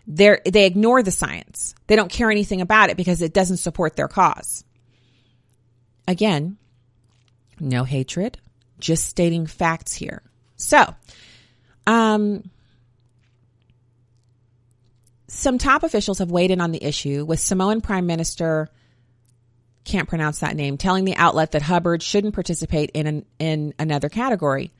They're, 0.06 0.40
they 0.46 0.64
ignore 0.64 1.02
the 1.02 1.10
science. 1.10 1.74
They 1.86 1.94
don't 1.94 2.10
care 2.10 2.30
anything 2.30 2.62
about 2.62 2.88
it 2.88 2.96
because 2.96 3.20
it 3.20 3.34
doesn't 3.34 3.58
support 3.58 3.94
their 3.94 4.08
cause. 4.08 4.64
Again, 6.08 6.56
no 7.60 7.84
hatred, 7.84 8.38
just 8.78 9.06
stating 9.06 9.46
facts 9.46 9.92
here. 9.92 10.22
So, 10.56 10.94
um, 11.86 12.50
some 15.30 15.58
top 15.58 15.84
officials 15.84 16.18
have 16.18 16.30
weighed 16.30 16.50
in 16.50 16.60
on 16.60 16.72
the 16.72 16.82
issue, 16.82 17.24
with 17.24 17.38
Samoan 17.38 17.80
Prime 17.80 18.06
Minister 18.06 18.68
can't 19.84 20.08
pronounce 20.08 20.40
that 20.40 20.56
name 20.56 20.76
telling 20.76 21.04
the 21.04 21.16
outlet 21.16 21.52
that 21.52 21.62
Hubbard 21.62 22.02
shouldn't 22.02 22.34
participate 22.34 22.90
in 22.90 23.06
an, 23.06 23.24
in 23.38 23.72
another 23.78 24.08
category. 24.08 24.72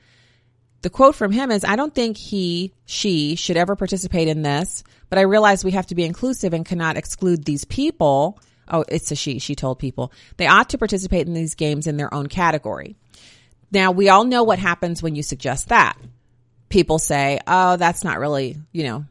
The 0.83 0.90
quote 0.90 1.14
from 1.14 1.30
him 1.30 1.50
is, 1.50 1.64
I 1.64 1.76
don't 1.76 1.95
think 1.95 2.16
he, 2.16 2.75
she 2.85 3.37
should 3.37 3.57
ever 3.57 3.76
participate 3.76 4.28
in 4.28 4.42
this, 4.42 4.83
but 5.09 5.19
I 5.19 5.23
realize 5.23 5.64
we 5.64 5.71
have 5.71 5.87
to 5.87 5.95
be 5.95 6.04
inclusive 6.04 6.52
and 6.52 6.66
cannot 6.66 6.97
exclude 6.97 7.45
these 7.45 7.64
people. 7.64 8.40
Oh, 8.69 8.85
it's 8.88 9.11
a 9.12 9.14
she, 9.14 9.38
she 9.38 9.54
told 9.54 9.78
people. 9.78 10.12
They 10.37 10.47
ought 10.47 10.71
to 10.71 10.78
participate 10.78 11.26
in 11.26 11.35
these 11.35 11.54
games 11.54 11.87
in 11.87 11.97
their 11.97 12.12
own 12.12 12.26
category. 12.26 12.97
Now, 13.71 13.92
we 13.92 14.09
all 14.09 14.25
know 14.25 14.42
what 14.42 14.59
happens 14.59 15.02
when 15.02 15.14
you 15.14 15.23
suggest 15.23 15.69
that. 15.69 15.97
People 16.71 16.99
say, 16.99 17.38
oh, 17.47 17.76
that's 17.76 18.02
not 18.02 18.19
really, 18.19 18.57
you 18.73 18.85
know, 18.85 19.04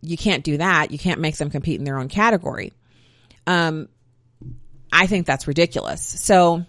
you 0.00 0.16
can't 0.16 0.44
do 0.44 0.56
that. 0.58 0.90
You 0.90 0.98
can't 0.98 1.20
make 1.20 1.36
them 1.36 1.50
compete 1.50 1.78
in 1.78 1.84
their 1.84 1.98
own 1.98 2.08
category. 2.08 2.72
Um, 3.46 3.88
I 4.92 5.06
think 5.06 5.26
that's 5.26 5.46
ridiculous. 5.46 6.02
So, 6.02 6.64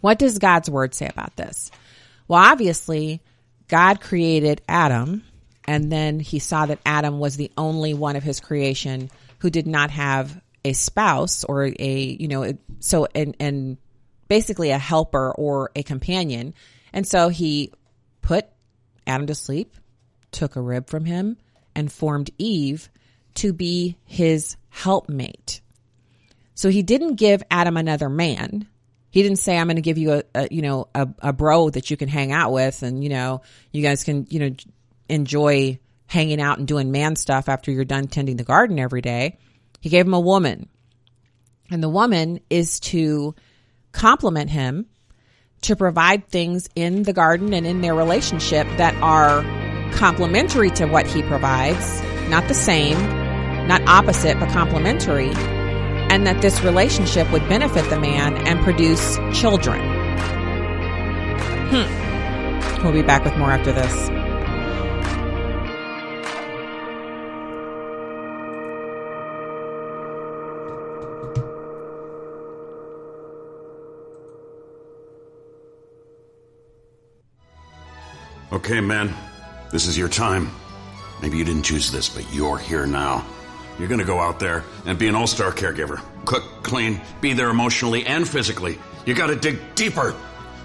what 0.00 0.18
does 0.18 0.38
God's 0.38 0.70
word 0.70 0.94
say 0.94 1.08
about 1.08 1.36
this? 1.36 1.70
Well, 2.26 2.40
obviously, 2.40 3.20
God 3.68 4.00
created 4.00 4.62
Adam, 4.68 5.24
and 5.66 5.92
then 5.92 6.20
he 6.20 6.38
saw 6.38 6.66
that 6.66 6.80
Adam 6.84 7.18
was 7.18 7.36
the 7.36 7.50
only 7.56 7.94
one 7.94 8.16
of 8.16 8.22
his 8.22 8.40
creation 8.40 9.10
who 9.38 9.50
did 9.50 9.66
not 9.66 9.90
have 9.90 10.40
a 10.64 10.72
spouse 10.72 11.44
or 11.44 11.64
a, 11.78 12.16
you 12.18 12.28
know, 12.28 12.52
so, 12.80 13.06
and, 13.14 13.36
and 13.40 13.78
basically 14.28 14.70
a 14.70 14.78
helper 14.78 15.32
or 15.32 15.70
a 15.74 15.82
companion. 15.82 16.54
And 16.92 17.06
so 17.06 17.28
he 17.28 17.72
put 18.22 18.46
Adam 19.06 19.26
to 19.26 19.34
sleep, 19.34 19.74
took 20.30 20.56
a 20.56 20.60
rib 20.60 20.88
from 20.88 21.04
him, 21.04 21.36
and 21.80 21.90
formed 21.90 22.30
Eve 22.38 22.88
to 23.34 23.52
be 23.52 23.96
his 24.04 24.56
helpmate. 24.68 25.60
So 26.54 26.68
he 26.68 26.82
didn't 26.82 27.14
give 27.14 27.42
Adam 27.50 27.76
another 27.76 28.08
man. 28.08 28.68
He 29.10 29.22
didn't 29.22 29.38
say, 29.38 29.58
I'm 29.58 29.66
going 29.66 29.76
to 29.76 29.82
give 29.82 29.98
you 29.98 30.12
a, 30.12 30.22
a 30.34 30.48
you 30.50 30.62
know, 30.62 30.88
a, 30.94 31.08
a, 31.20 31.32
bro 31.32 31.70
that 31.70 31.90
you 31.90 31.96
can 31.96 32.08
hang 32.08 32.30
out 32.30 32.52
with 32.52 32.82
and, 32.82 33.02
you 33.02 33.10
know, 33.10 33.40
you 33.72 33.82
guys 33.82 34.04
can, 34.04 34.26
you 34.30 34.38
know, 34.38 34.54
enjoy 35.08 35.80
hanging 36.06 36.40
out 36.40 36.58
and 36.58 36.68
doing 36.68 36.92
man 36.92 37.16
stuff 37.16 37.48
after 37.48 37.72
you're 37.72 37.84
done 37.84 38.06
tending 38.06 38.36
the 38.36 38.44
garden 38.44 38.78
every 38.78 39.00
day. 39.00 39.38
He 39.80 39.88
gave 39.88 40.06
him 40.06 40.14
a 40.14 40.20
woman. 40.20 40.68
And 41.70 41.82
the 41.82 41.88
woman 41.88 42.40
is 42.50 42.78
to 42.80 43.34
complement 43.92 44.50
him, 44.50 44.86
to 45.62 45.76
provide 45.76 46.28
things 46.28 46.68
in 46.74 47.02
the 47.04 47.12
garden 47.12 47.54
and 47.54 47.66
in 47.66 47.80
their 47.80 47.94
relationship 47.94 48.66
that 48.76 48.94
are 49.02 49.42
complementary 49.92 50.70
to 50.70 50.86
what 50.86 51.06
he 51.06 51.22
provides, 51.22 52.02
not 52.28 52.48
the 52.48 52.54
same, 52.54 52.98
not 53.66 53.82
opposite, 53.86 54.38
but 54.40 54.48
complementary, 54.50 55.30
and 56.10 56.26
that 56.26 56.42
this 56.42 56.62
relationship 56.62 57.30
would 57.30 57.48
benefit 57.48 57.88
the 57.90 58.00
man 58.00 58.36
and 58.46 58.60
produce 58.60 59.16
children. 59.32 59.80
Hmm. 61.70 62.82
We'll 62.82 62.92
be 62.92 63.02
back 63.02 63.24
with 63.24 63.36
more 63.36 63.52
after 63.52 63.72
this. 63.72 64.10
Okay, 78.52 78.80
man. 78.80 79.14
This 79.70 79.86
is 79.86 79.96
your 79.96 80.08
time. 80.08 80.50
Maybe 81.22 81.38
you 81.38 81.44
didn't 81.44 81.62
choose 81.62 81.92
this, 81.92 82.08
but 82.08 82.24
you're 82.32 82.58
here 82.58 82.86
now. 82.86 83.24
You're 83.78 83.88
gonna 83.88 84.04
go 84.04 84.18
out 84.18 84.40
there 84.40 84.64
and 84.84 84.98
be 84.98 85.06
an 85.06 85.14
all-star 85.14 85.52
caregiver. 85.52 86.02
Cook, 86.24 86.42
clean, 86.62 87.00
be 87.20 87.32
there 87.34 87.50
emotionally 87.50 88.04
and 88.04 88.28
physically. 88.28 88.78
You 89.06 89.14
gotta 89.14 89.36
dig 89.36 89.58
deeper. 89.74 90.14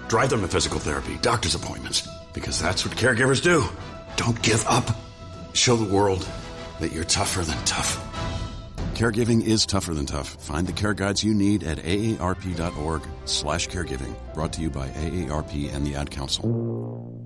Drive 0.08 0.30
them 0.30 0.40
to 0.42 0.48
physical 0.48 0.78
therapy, 0.78 1.18
doctor's 1.22 1.54
appointments, 1.54 2.06
because 2.32 2.60
that's 2.60 2.84
what 2.84 2.96
caregivers 2.96 3.42
do. 3.42 3.64
Don't 4.16 4.40
give 4.42 4.66
up. 4.66 4.88
Show 5.52 5.76
the 5.76 5.92
world 5.92 6.28
that 6.80 6.92
you're 6.92 7.04
tougher 7.04 7.42
than 7.42 7.56
tough. 7.64 8.02
Caregiving 8.94 9.44
is 9.44 9.66
tougher 9.66 9.94
than 9.94 10.06
tough. 10.06 10.36
Find 10.42 10.66
the 10.66 10.72
care 10.72 10.94
guides 10.94 11.22
you 11.22 11.34
need 11.34 11.64
at 11.64 11.78
aarp.org 11.78 13.02
slash 13.24 13.68
caregiving. 13.68 14.14
Brought 14.34 14.52
to 14.54 14.62
you 14.62 14.70
by 14.70 14.88
AARP 14.88 15.74
and 15.74 15.86
the 15.86 15.96
Ad 15.96 16.10
Council. 16.10 17.25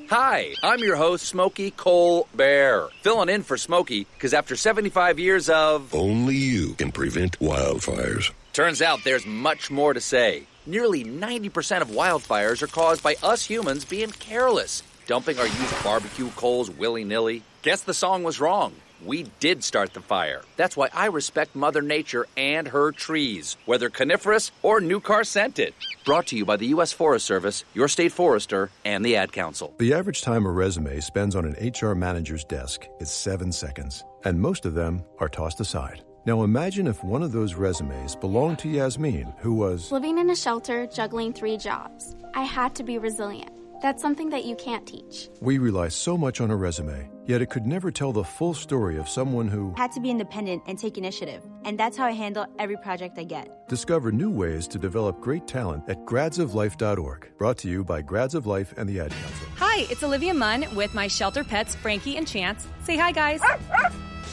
Hi, 0.11 0.55
I'm 0.61 0.79
your 0.79 0.97
host, 0.97 1.23
Smokey 1.23 1.71
Cole 1.71 2.27
Bear. 2.35 2.89
Filling 3.01 3.29
in 3.29 3.43
for 3.43 3.55
Smokey 3.55 4.05
because 4.13 4.33
after 4.33 4.57
75 4.57 5.19
years 5.19 5.49
of. 5.49 5.95
Only 5.95 6.35
you 6.35 6.73
can 6.73 6.91
prevent 6.91 7.39
wildfires. 7.39 8.29
Turns 8.51 8.81
out 8.81 9.05
there's 9.05 9.25
much 9.25 9.71
more 9.71 9.93
to 9.93 10.01
say. 10.01 10.43
Nearly 10.65 11.05
90% 11.05 11.81
of 11.81 11.91
wildfires 11.91 12.61
are 12.61 12.67
caused 12.67 13.01
by 13.01 13.15
us 13.23 13.45
humans 13.45 13.85
being 13.85 14.11
careless, 14.11 14.83
dumping 15.07 15.39
our 15.39 15.47
used 15.47 15.81
barbecue 15.81 16.27
coals 16.31 16.69
willy 16.69 17.05
nilly. 17.05 17.43
Guess 17.61 17.83
the 17.83 17.93
song 17.93 18.23
was 18.23 18.41
wrong. 18.41 18.73
We 19.05 19.23
did 19.39 19.63
start 19.63 19.93
the 19.93 20.01
fire. 20.01 20.41
That's 20.57 20.77
why 20.77 20.89
I 20.93 21.07
respect 21.07 21.55
Mother 21.55 21.81
Nature 21.81 22.27
and 22.37 22.67
her 22.67 22.91
trees, 22.91 23.57
whether 23.65 23.89
coniferous 23.89 24.51
or 24.61 24.79
new 24.79 24.99
car 24.99 25.23
scented. 25.23 25.73
Brought 26.05 26.27
to 26.27 26.35
you 26.35 26.45
by 26.45 26.57
the 26.57 26.67
U.S. 26.67 26.91
Forest 26.93 27.25
Service, 27.25 27.63
your 27.73 27.87
state 27.87 28.11
forester, 28.11 28.69
and 28.85 29.03
the 29.03 29.15
Ad 29.15 29.31
Council. 29.31 29.73
The 29.79 29.93
average 29.93 30.21
time 30.21 30.45
a 30.45 30.51
resume 30.51 30.99
spends 30.99 31.35
on 31.35 31.45
an 31.45 31.71
HR 31.71 31.95
manager's 31.95 32.43
desk 32.43 32.87
is 32.99 33.09
seven 33.09 33.51
seconds, 33.51 34.03
and 34.23 34.39
most 34.39 34.65
of 34.65 34.75
them 34.75 35.03
are 35.19 35.29
tossed 35.29 35.59
aside. 35.59 36.03
Now 36.25 36.43
imagine 36.43 36.85
if 36.85 37.03
one 37.03 37.23
of 37.23 37.31
those 37.31 37.55
resumes 37.55 38.15
belonged 38.15 38.59
to 38.59 38.69
Yasmin, 38.69 39.33
who 39.39 39.53
was. 39.55 39.91
Living 39.91 40.19
in 40.19 40.29
a 40.29 40.35
shelter, 40.35 40.85
juggling 40.85 41.33
three 41.33 41.57
jobs. 41.57 42.15
I 42.35 42.43
had 42.43 42.75
to 42.75 42.83
be 42.83 42.99
resilient. 42.99 43.51
That's 43.81 43.99
something 43.99 44.29
that 44.29 44.45
you 44.45 44.55
can't 44.57 44.85
teach. 44.85 45.27
We 45.39 45.57
rely 45.57 45.87
so 45.87 46.15
much 46.15 46.39
on 46.39 46.51
a 46.51 46.55
resume, 46.55 47.09
yet 47.25 47.41
it 47.41 47.49
could 47.49 47.65
never 47.65 47.89
tell 47.89 48.11
the 48.11 48.23
full 48.23 48.53
story 48.53 48.97
of 48.97 49.09
someone 49.09 49.47
who. 49.47 49.73
Had 49.75 49.91
to 49.93 49.99
be 49.99 50.11
independent 50.11 50.61
and 50.67 50.77
take 50.77 50.99
initiative, 50.99 51.41
and 51.65 51.79
that's 51.79 51.97
how 51.97 52.05
I 52.05 52.11
handle 52.11 52.45
every 52.59 52.77
project 52.77 53.17
I 53.17 53.23
get. 53.23 53.67
Discover 53.67 54.11
new 54.11 54.29
ways 54.29 54.67
to 54.67 54.77
develop 54.77 55.19
great 55.19 55.47
talent 55.47 55.83
at 55.87 55.97
gradsoflife.org. 56.05 57.31
Brought 57.39 57.57
to 57.57 57.67
you 57.69 57.83
by 57.83 58.03
Grads 58.03 58.35
of 58.35 58.45
Life 58.45 58.71
and 58.77 58.87
the 58.87 58.99
Ad 58.99 59.09
Council. 59.09 59.47
Hi, 59.55 59.87
it's 59.89 60.03
Olivia 60.03 60.35
Munn 60.35 60.67
with 60.75 60.93
my 60.93 61.07
shelter 61.07 61.43
pets, 61.43 61.73
Frankie 61.73 62.17
and 62.17 62.27
Chance. 62.27 62.67
Say 62.83 62.97
hi, 62.97 63.11
guys. 63.11 63.41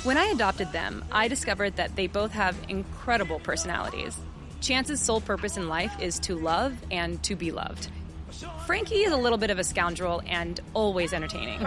When 0.05 0.19
I 0.19 0.27
adopted 0.27 0.71
them, 0.73 1.03
I 1.11 1.27
discovered 1.27 1.77
that 1.77 1.97
they 1.97 2.07
both 2.07 2.33
have 2.33 2.55
incredible 2.69 3.41
personalities. 3.41 4.15
Chance's 4.61 5.01
sole 5.01 5.23
purpose 5.23 5.57
in 5.57 5.69
life 5.69 5.93
is 6.03 6.19
to 6.21 6.35
love 6.35 6.75
and 6.91 7.23
to 7.23 7.35
be 7.35 7.51
loved. 7.51 7.89
Frankie 8.67 9.05
is 9.05 9.13
a 9.13 9.17
little 9.17 9.39
bit 9.39 9.51
of 9.51 9.59
a 9.59 9.65
scoundrel 9.65 10.23
and 10.27 10.61
always 10.75 11.13
entertaining. 11.13 11.61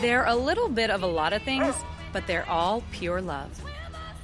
They're 0.00 0.24
a 0.26 0.36
little 0.36 0.68
bit 0.68 0.90
of 0.90 1.02
a 1.02 1.06
lot 1.06 1.32
of 1.32 1.42
things, 1.42 1.74
but 2.12 2.26
they're 2.26 2.48
all 2.48 2.82
pure 2.92 3.20
love. 3.20 3.50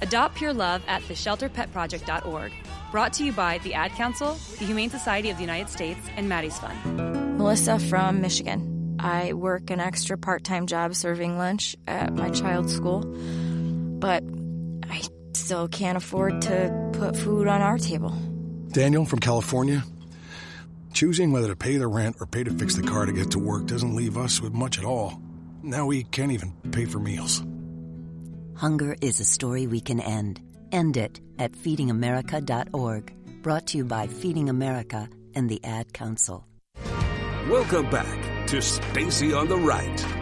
Adopt 0.01 0.37
Pure 0.37 0.55
Love 0.55 0.83
at 0.87 1.03
theshelterpetproject.org. 1.03 2.53
Brought 2.93 3.13
to 3.15 3.25
you 3.25 3.33
by 3.33 3.59
the 3.59 3.75
Ad 3.75 3.93
Council, 3.93 4.39
the 4.59 4.65
Humane 4.65 4.91
Society 4.91 5.31
of 5.31 5.37
the 5.37 5.43
United 5.43 5.69
States, 5.69 6.01
and 6.17 6.29
Maddie's 6.29 6.59
Fund. 6.59 7.37
Melissa 7.37 7.79
from 7.79 8.21
Michigan. 8.21 8.97
I 9.01 9.33
work 9.33 9.71
an 9.71 9.81
extra 9.81 10.17
part 10.17 10.45
time 10.45 10.67
job 10.67 10.95
serving 10.95 11.37
lunch 11.37 11.77
at 11.87 12.13
my 12.15 12.31
child's 12.31 12.75
school, 12.75 13.03
but 13.05 14.25
I 14.89 15.03
still 15.35 15.69
can't 15.69 15.97
afford 15.97 16.43
to 16.43 16.91
put 16.95 17.17
food 17.17 17.47
on 17.47 17.61
our 17.61 17.79
table. 17.79 18.11
Daniel 18.71 19.05
from 19.05 19.19
California. 19.19 19.85
Choosing 20.99 21.31
whether 21.31 21.47
to 21.47 21.55
pay 21.55 21.77
the 21.77 21.87
rent 21.87 22.17
or 22.19 22.27
pay 22.27 22.43
to 22.43 22.51
fix 22.51 22.75
the 22.75 22.83
car 22.83 23.07
to 23.07 23.13
get 23.13 23.31
to 23.31 23.39
work 23.39 23.67
doesn't 23.67 23.95
leave 23.95 24.19
us 24.19 24.41
with 24.41 24.53
much 24.53 24.81
at 24.81 24.85
all. 24.85 25.23
Now 25.63 25.87
we 25.87 26.03
can't 26.03 26.33
even 26.33 26.53
pay 26.73 26.87
for 26.87 26.99
meals. 26.99 27.41
Hunger 28.57 28.97
is 29.01 29.21
a 29.21 29.25
story 29.25 29.69
we 29.69 29.81
can 29.81 30.01
end. 30.01 30.41
End 30.73 30.97
it 30.97 31.21
at 31.39 31.53
feedingamerica.org. 31.53 33.15
Brought 33.45 33.69
to 33.69 33.79
you 33.79 33.85
by 33.85 34.09
Feeding 34.09 34.49
America 34.49 35.09
and 35.37 35.49
the 35.49 35.65
Ad 35.65 35.93
Council. 35.93 36.49
Welcome 37.49 37.89
back 37.91 38.49
to 38.49 38.61
Stacy 38.61 39.33
on 39.33 39.47
the 39.47 39.57
Right. 39.57 40.18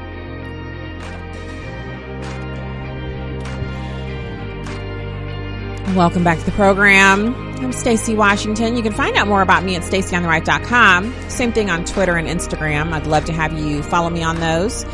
Welcome 5.94 6.24
back 6.24 6.40
to 6.40 6.44
the 6.44 6.50
program. 6.50 7.32
I'm 7.58 7.72
Stacy 7.72 8.16
Washington. 8.16 8.76
You 8.76 8.82
can 8.82 8.92
find 8.92 9.16
out 9.16 9.28
more 9.28 9.40
about 9.40 9.62
me 9.62 9.76
at 9.76 9.82
stacyontheright.com. 9.82 11.30
Same 11.30 11.52
thing 11.52 11.70
on 11.70 11.84
Twitter 11.84 12.16
and 12.16 12.26
Instagram. 12.26 12.92
I'd 12.92 13.06
love 13.06 13.26
to 13.26 13.32
have 13.32 13.56
you 13.56 13.84
follow 13.84 14.10
me 14.10 14.22
on 14.24 14.40
those. 14.40 14.84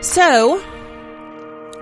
So, 0.00 0.60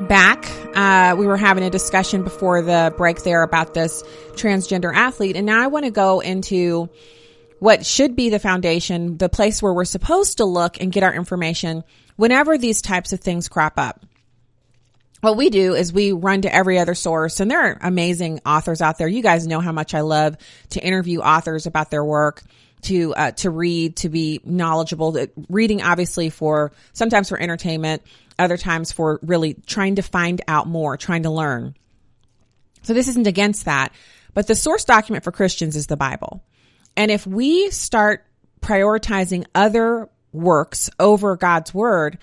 back, 0.00 0.44
uh, 0.74 1.14
we 1.16 1.26
were 1.28 1.36
having 1.36 1.62
a 1.62 1.70
discussion 1.70 2.24
before 2.24 2.60
the 2.60 2.92
break 2.96 3.22
there 3.22 3.44
about 3.44 3.74
this 3.74 4.02
transgender 4.32 4.92
athlete, 4.92 5.36
and 5.36 5.46
now 5.46 5.62
I 5.62 5.68
want 5.68 5.84
to 5.84 5.92
go 5.92 6.18
into 6.18 6.90
what 7.60 7.86
should 7.86 8.16
be 8.16 8.28
the 8.28 8.40
foundation, 8.40 9.18
the 9.18 9.28
place 9.28 9.62
where 9.62 9.72
we're 9.72 9.84
supposed 9.84 10.38
to 10.38 10.44
look 10.44 10.80
and 10.80 10.90
get 10.90 11.04
our 11.04 11.14
information 11.14 11.84
whenever 12.16 12.58
these 12.58 12.82
types 12.82 13.12
of 13.12 13.20
things 13.20 13.48
crop 13.48 13.74
up 13.78 14.04
what 15.20 15.36
we 15.36 15.50
do 15.50 15.74
is 15.74 15.92
we 15.92 16.12
run 16.12 16.42
to 16.42 16.54
every 16.54 16.78
other 16.78 16.94
source 16.94 17.40
and 17.40 17.50
there 17.50 17.60
are 17.60 17.78
amazing 17.82 18.40
authors 18.46 18.80
out 18.80 18.98
there. 18.98 19.08
You 19.08 19.22
guys 19.22 19.46
know 19.46 19.60
how 19.60 19.72
much 19.72 19.94
I 19.94 20.00
love 20.00 20.36
to 20.70 20.80
interview 20.80 21.20
authors 21.20 21.66
about 21.66 21.90
their 21.90 22.04
work, 22.04 22.42
to, 22.82 23.14
uh, 23.14 23.30
to 23.32 23.50
read, 23.50 23.96
to 23.96 24.08
be 24.08 24.40
knowledgeable, 24.44 25.16
reading 25.48 25.82
obviously 25.82 26.30
for 26.30 26.72
sometimes 26.92 27.28
for 27.28 27.40
entertainment, 27.40 28.02
other 28.38 28.56
times 28.56 28.92
for 28.92 29.18
really 29.22 29.54
trying 29.54 29.96
to 29.96 30.02
find 30.02 30.40
out 30.46 30.68
more, 30.68 30.96
trying 30.96 31.24
to 31.24 31.30
learn. 31.30 31.74
So 32.82 32.94
this 32.94 33.08
isn't 33.08 33.26
against 33.26 33.64
that, 33.64 33.92
but 34.34 34.46
the 34.46 34.54
source 34.54 34.84
document 34.84 35.24
for 35.24 35.32
Christians 35.32 35.74
is 35.74 35.88
the 35.88 35.96
Bible. 35.96 36.44
And 36.96 37.10
if 37.10 37.26
we 37.26 37.70
start 37.70 38.24
prioritizing 38.60 39.46
other 39.54 40.08
works 40.32 40.90
over 40.98 41.36
God's 41.36 41.74
word, 41.74 42.18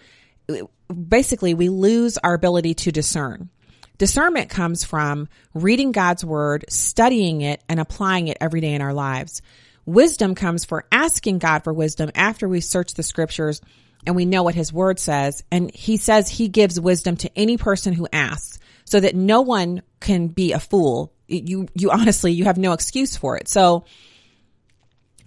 basically 0.87 1.53
we 1.53 1.69
lose 1.69 2.17
our 2.17 2.33
ability 2.33 2.73
to 2.75 2.91
discern. 2.91 3.49
Discernment 3.97 4.49
comes 4.49 4.83
from 4.83 5.29
reading 5.53 5.91
God's 5.91 6.25
word, 6.25 6.65
studying 6.69 7.41
it, 7.41 7.63
and 7.69 7.79
applying 7.79 8.27
it 8.27 8.37
every 8.41 8.59
day 8.59 8.73
in 8.73 8.81
our 8.81 8.93
lives. 8.93 9.41
Wisdom 9.85 10.35
comes 10.35 10.65
for 10.65 10.85
asking 10.91 11.39
God 11.39 11.63
for 11.63 11.71
wisdom 11.71 12.11
after 12.13 12.47
we 12.47 12.59
search 12.59 12.93
the 12.93 13.03
scriptures 13.03 13.61
and 14.05 14.15
we 14.15 14.25
know 14.25 14.43
what 14.43 14.55
his 14.55 14.73
word 14.73 14.99
says. 14.99 15.43
And 15.51 15.73
he 15.73 15.97
says 15.97 16.27
he 16.27 16.47
gives 16.47 16.79
wisdom 16.79 17.17
to 17.17 17.37
any 17.37 17.57
person 17.57 17.93
who 17.93 18.07
asks 18.11 18.59
so 18.83 18.99
that 18.99 19.15
no 19.15 19.41
one 19.41 19.81
can 19.99 20.27
be 20.27 20.51
a 20.51 20.59
fool. 20.59 21.13
You, 21.27 21.67
you 21.73 21.91
honestly, 21.91 22.33
you 22.33 22.45
have 22.45 22.57
no 22.57 22.73
excuse 22.73 23.15
for 23.15 23.37
it. 23.37 23.47
So 23.47 23.85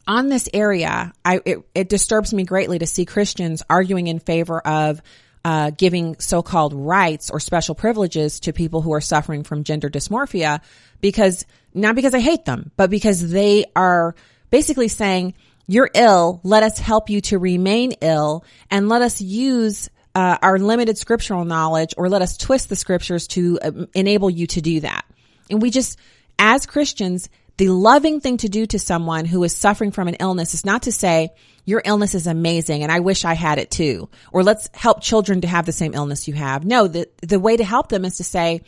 on 0.07 0.29
this 0.29 0.49
area, 0.53 1.13
I, 1.25 1.41
it, 1.45 1.59
it 1.75 1.89
disturbs 1.89 2.33
me 2.33 2.45
greatly 2.45 2.79
to 2.79 2.87
see 2.87 3.05
Christians 3.05 3.63
arguing 3.69 4.07
in 4.07 4.19
favor 4.19 4.59
of 4.59 5.03
uh, 5.49 5.71
giving 5.71 6.15
so-called 6.19 6.75
rights 6.75 7.31
or 7.31 7.41
special 7.41 7.75
privileges 7.75 8.41
to 8.41 8.53
people 8.53 8.83
who 8.83 8.93
are 8.93 9.01
suffering 9.01 9.45
from 9.45 9.65
gender 9.65 9.89
dysmorphia 9.89 10.61
because 11.01 11.47
not 11.73 11.95
because 11.95 12.13
I 12.13 12.21
hate 12.21 12.45
them, 12.45 12.71
but 12.77 12.91
because 12.91 13.31
they 13.31 13.65
are 13.75 14.15
basically 14.51 14.89
saying, 14.89 15.33
you're 15.67 15.89
ill. 15.95 16.43
Let 16.45 16.65
us 16.65 16.79
help 16.79 17.09
you 17.09 17.23
to 17.23 17.39
remain 17.39 17.93
ill 18.03 18.45
and 18.71 18.91
let 18.91 19.01
us 19.01 19.23
use 19.23 19.89
uh, 20.15 20.37
our 20.43 20.59
limited 20.59 20.99
scriptural 20.99 21.47
knowledge 21.47 21.95
or 21.97 22.11
let 22.11 22.21
us 22.21 22.37
twist 22.37 22.69
the 22.69 22.77
scriptures 22.77 23.27
to 23.29 23.59
uh, 23.63 23.71
enable 23.95 24.29
you 24.29 24.47
to 24.49 24.61
do 24.61 24.81
that. 24.81 25.07
And 25.49 25.63
we 25.63 25.71
just, 25.71 25.99
as 26.39 26.67
Christians, 26.67 27.31
the 27.59 27.69
loving 27.69 28.21
thing 28.21 28.39
to 28.39 28.49
do 28.49 28.67
to 28.67 28.79
someone 28.79 29.25
who 29.25 29.43
is 29.45 29.55
suffering 29.55 29.91
from 29.91 30.09
an 30.09 30.15
illness 30.15 30.55
is 30.55 30.65
not 30.65 30.83
to 30.83 30.93
say, 30.93 31.31
your 31.65 31.83
illness 31.85 32.15
is 32.15 32.27
amazing 32.27 32.83
and 32.83 32.91
I 32.91 33.01
wish 33.01 33.25
I 33.25 33.35
had 33.35 33.59
it 33.59 33.71
too. 33.71 34.09
Or 34.33 34.43
let's 34.43 34.71
help 34.73 35.03
children 35.03 35.43
to 35.43 35.49
have 35.49 35.67
the 35.67 35.73
same 35.73 35.93
illness 35.93 36.29
you 36.29 36.35
have. 36.35 36.65
No, 36.65 36.89
the, 36.89 37.09
the 37.21 37.41
way 37.41 37.57
to 37.57 37.65
help 37.65 37.89
them 37.89 38.05
is 38.05 38.17
to 38.17 38.25
say, 38.25 38.63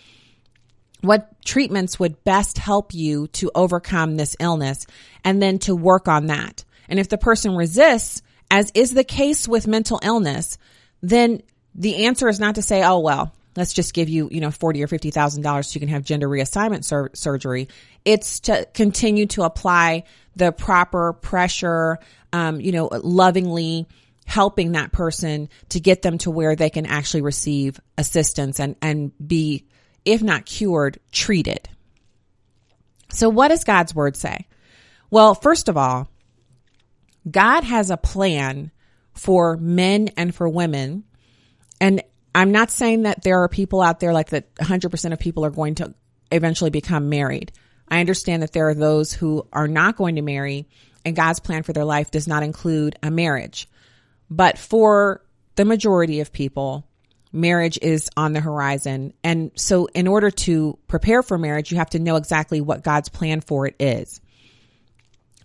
what 1.01 1.43
treatments 1.45 1.99
would 1.99 2.23
best 2.25 2.59
help 2.59 2.93
you 2.93 3.29
to 3.29 3.51
overcome 3.55 4.17
this 4.17 4.37
illness 4.39 4.87
and 5.25 5.41
then 5.41 5.59
to 5.61 5.75
work 5.75 6.09
on 6.09 6.27
that. 6.27 6.65
And 6.89 6.99
if 6.99 7.09
the 7.09 7.17
person 7.17 7.57
resists, 7.57 8.23
as 8.51 8.71
is 8.75 8.93
the 8.93 9.05
case 9.05 9.49
with 9.49 9.67
mental 9.67 10.01
illness, 10.03 10.59
then 11.01 11.43
the 11.75 12.07
answer 12.07 12.29
is 12.29 12.41
not 12.41 12.57
to 12.57 12.63
say, 12.63 12.83
oh, 12.83 12.99
well, 12.99 13.33
let's 13.57 13.73
just 13.73 13.95
give 13.95 14.09
you, 14.09 14.29
you 14.31 14.41
know, 14.41 14.51
40 14.51 14.83
or 14.83 14.89
$50,000 14.89 15.65
so 15.65 15.75
you 15.75 15.81
can 15.81 15.89
have 15.89 16.05
gender 16.05 16.29
reassignment 16.29 16.85
sur- 16.85 17.11
surgery. 17.15 17.69
It's 18.05 18.41
to 18.41 18.67
continue 18.73 19.27
to 19.27 19.43
apply 19.43 20.05
the 20.37 20.53
proper 20.53 21.13
pressure, 21.13 21.99
um, 22.33 22.61
you 22.61 22.73
know, 22.73 22.89
lovingly 22.93 23.87
helping 24.25 24.73
that 24.73 24.93
person 24.93 25.49
to 25.71 25.81
get 25.81 26.03
them 26.03 26.19
to 26.19 26.31
where 26.31 26.55
they 26.55 26.71
can 26.71 26.87
actually 26.87 27.23
receive 27.23 27.81
assistance 27.99 28.61
and, 28.61 28.77
and 28.81 29.13
be, 29.27 29.67
if 30.05 30.23
not 30.23 30.47
cured, 30.47 31.01
treated. 31.11 31.69
So 33.11 33.29
what 33.29 33.49
does 33.49 33.65
God's 33.65 33.95
word 33.95 34.17
say? 34.17 34.47
Well, 35.11 35.35
first 35.35 35.69
of 35.69 35.77
all, 35.77 36.09
God 37.29 37.65
has 37.65 37.91
a 37.91 37.97
plan 37.97 38.71
for 39.15 39.57
men 39.57 40.11
and 40.17 40.35
for 40.35 40.49
women. 40.49 41.05
And 41.81 42.03
I'm 42.35 42.53
not 42.53 42.71
saying 42.71 43.03
that 43.03 43.23
there 43.23 43.43
are 43.43 43.49
people 43.49 43.81
out 43.81 44.01
there 44.01 44.13
like 44.13 44.31
that 44.31 44.55
100% 44.57 45.13
of 45.13 45.19
people 45.19 45.45
are 45.45 45.51
going 45.51 45.77
to 45.77 45.95
eventually 46.31 46.71
become 46.71 47.09
married. 47.09 47.53
I 47.89 48.01
understand 48.01 48.43
that 48.43 48.53
there 48.53 48.69
are 48.69 48.75
those 48.75 49.13
who 49.13 49.47
are 49.53 49.67
not 49.67 49.97
going 49.97 50.15
to 50.17 50.23
marry 50.23 50.69
and 51.05 51.17
God's 51.17 51.41
plan 51.41 51.63
for 51.63 51.73
their 51.73 51.85
life 51.85 52.11
does 52.11 52.29
not 52.29 52.43
include 52.43 52.97
a 53.03 53.11
marriage. 53.11 53.69
But 54.29 54.59
for 54.59 55.23
the 55.57 55.65
majority 55.65 56.21
of 56.21 56.33
people, 56.33 56.87
marriage 57.33 57.79
is 57.81 58.09
on 58.17 58.33
the 58.33 58.41
horizon. 58.41 59.15
And 59.25 59.51
so 59.57 59.87
in 59.87 60.07
order 60.07 60.31
to 60.31 60.79
prepare 60.87 61.23
for 61.23 61.39
marriage, 61.39 61.73
you 61.73 61.79
have 61.79 61.91
to 61.91 61.99
know 61.99 62.17
exactly 62.17 62.61
what 62.61 62.85
God's 62.85 63.09
plan 63.09 63.41
for 63.41 63.67
it 63.67 63.77
is. 63.79 64.21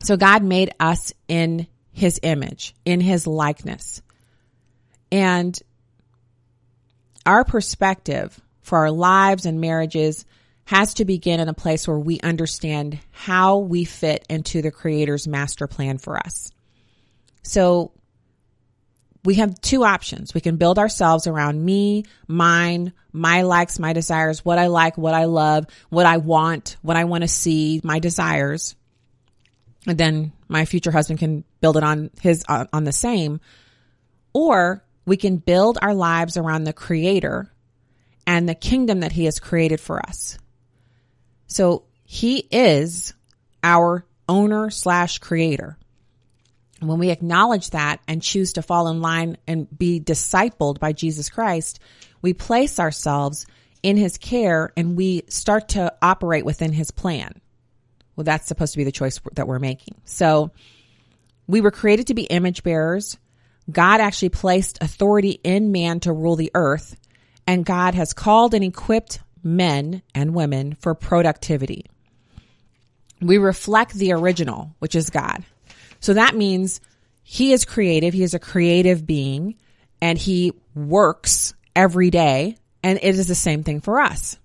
So 0.04 0.18
God 0.18 0.44
made 0.44 0.74
us 0.80 1.14
in 1.28 1.68
his 1.92 2.20
image, 2.22 2.76
in 2.84 3.00
his 3.00 3.26
likeness. 3.26 4.02
And 5.12 5.58
our 7.26 7.44
perspective 7.44 8.40
for 8.62 8.80
our 8.80 8.92
lives 8.92 9.46
and 9.46 9.62
marriages 9.62 10.26
has 10.66 10.96
to 10.96 11.06
begin 11.06 11.40
in 11.40 11.48
a 11.48 11.54
place 11.54 11.88
where 11.88 12.00
we 12.00 12.20
understand 12.22 13.00
how 13.12 13.60
we 13.60 13.86
fit 13.86 14.26
into 14.30 14.62
the 14.62 14.72
creator's 14.72 15.28
master 15.28 15.68
plan 15.68 15.98
for 15.98 16.18
us. 16.18 16.52
So 17.44 17.92
we 19.24 19.36
have 19.36 19.60
two 19.62 19.84
options. 19.84 20.34
We 20.34 20.42
can 20.42 20.58
build 20.58 20.80
ourselves 20.80 21.28
around 21.28 21.64
me, 21.64 22.06
mine, 22.28 22.94
my 23.12 23.44
likes, 23.44 23.80
my 23.80 23.94
desires, 23.94 24.44
what 24.44 24.58
I 24.58 24.68
like, 24.68 24.98
what 24.98 25.14
I 25.14 25.26
love, 25.26 25.68
what 25.90 26.06
I 26.06 26.18
want, 26.18 26.78
what 26.82 26.98
I 26.98 27.04
want 27.06 27.22
to 27.24 27.28
see, 27.28 27.82
my 27.84 28.00
desires 28.00 28.76
and 29.88 29.98
then 29.98 30.32
my 30.48 30.66
future 30.66 30.92
husband 30.92 31.20
can 31.20 31.44
build 31.62 31.78
it 31.78 31.84
on 31.84 32.10
his 32.22 32.44
on 32.48 32.84
the 32.84 32.92
same 32.92 33.40
or 34.34 34.84
we 35.06 35.18
can 35.18 35.38
build 35.38 35.78
our 35.82 35.94
lives 35.94 36.38
around 36.38 36.64
the 36.64 36.74
creator 36.74 37.52
and 38.28 38.48
the 38.48 38.56
kingdom 38.56 39.02
that 39.02 39.12
he 39.12 39.26
has 39.26 39.40
created 39.40 39.80
for 39.80 40.00
us 40.00 40.38
so 41.48 41.84
he 42.04 42.40
is 42.52 43.14
our 43.64 44.06
owner 44.28 44.70
slash 44.70 45.20
creator 45.20 45.78
when 46.82 47.00
we 47.00 47.10
acknowledge 47.10 47.70
that 47.72 48.00
and 48.08 48.22
choose 48.22 48.54
to 48.54 48.62
fall 48.62 48.88
in 48.90 49.02
line 49.02 49.38
and 49.48 49.68
be 49.78 50.00
discipled 50.00 50.80
by 50.80 50.92
jesus 50.92 51.30
christ 51.30 51.80
we 52.22 52.34
place 52.34 52.80
ourselves 52.80 53.46
in 53.84 53.98
his 53.98 54.18
care 54.18 54.72
and 54.76 54.98
we 54.98 55.24
start 55.30 55.70
to 55.70 55.94
operate 56.02 56.44
within 56.46 56.74
his 56.74 56.92
plan 56.92 57.40
well, 58.16 58.24
that's 58.24 58.48
supposed 58.48 58.74
to 58.74 58.78
be 58.78 58.84
the 58.84 58.92
choice 58.92 59.20
that 59.34 59.48
we're 59.48 59.60
making. 59.60 59.96
So 60.06 60.52
we 61.48 61.62
were 61.62 61.72
created 61.72 62.08
to 62.08 62.14
be 62.14 62.24
image 62.24 62.64
bearers. 62.64 63.18
God 63.72 64.00
actually 64.00 64.30
placed 64.30 64.78
authority 64.82 65.40
in 65.44 65.72
man 65.72 66.00
to 66.02 66.14
rule 66.14 66.36
the 66.36 66.52
earth, 66.54 66.96
and 67.48 67.66
God 67.66 67.96
has 67.96 68.14
called 68.14 68.54
and 68.54 68.64
equipped 68.64 69.20
men 69.44 70.02
and 70.14 70.36
women 70.36 70.76
for 70.76 70.94
productivity. 70.94 71.86
We 73.22 73.38
reflect 73.38 73.94
the 73.94 74.14
original, 74.14 74.76
which 74.80 74.96
is 74.96 75.10
God. 75.10 75.44
So 76.00 76.14
that 76.14 76.36
means 76.36 76.82
he 77.24 77.54
is 77.54 77.66
creative. 77.66 78.14
He 78.14 78.24
is 78.24 78.34
a 78.34 78.40
creative 78.40 79.08
being 79.08 79.56
and 80.02 80.18
he 80.18 80.54
works 80.76 81.54
every 81.76 82.10
day. 82.10 82.58
And 82.84 83.00
it 83.02 83.16
is 83.16 83.28
the 83.28 83.36
same 83.36 83.64
thing 83.64 83.82
for 83.82 84.00
us. 84.00 84.38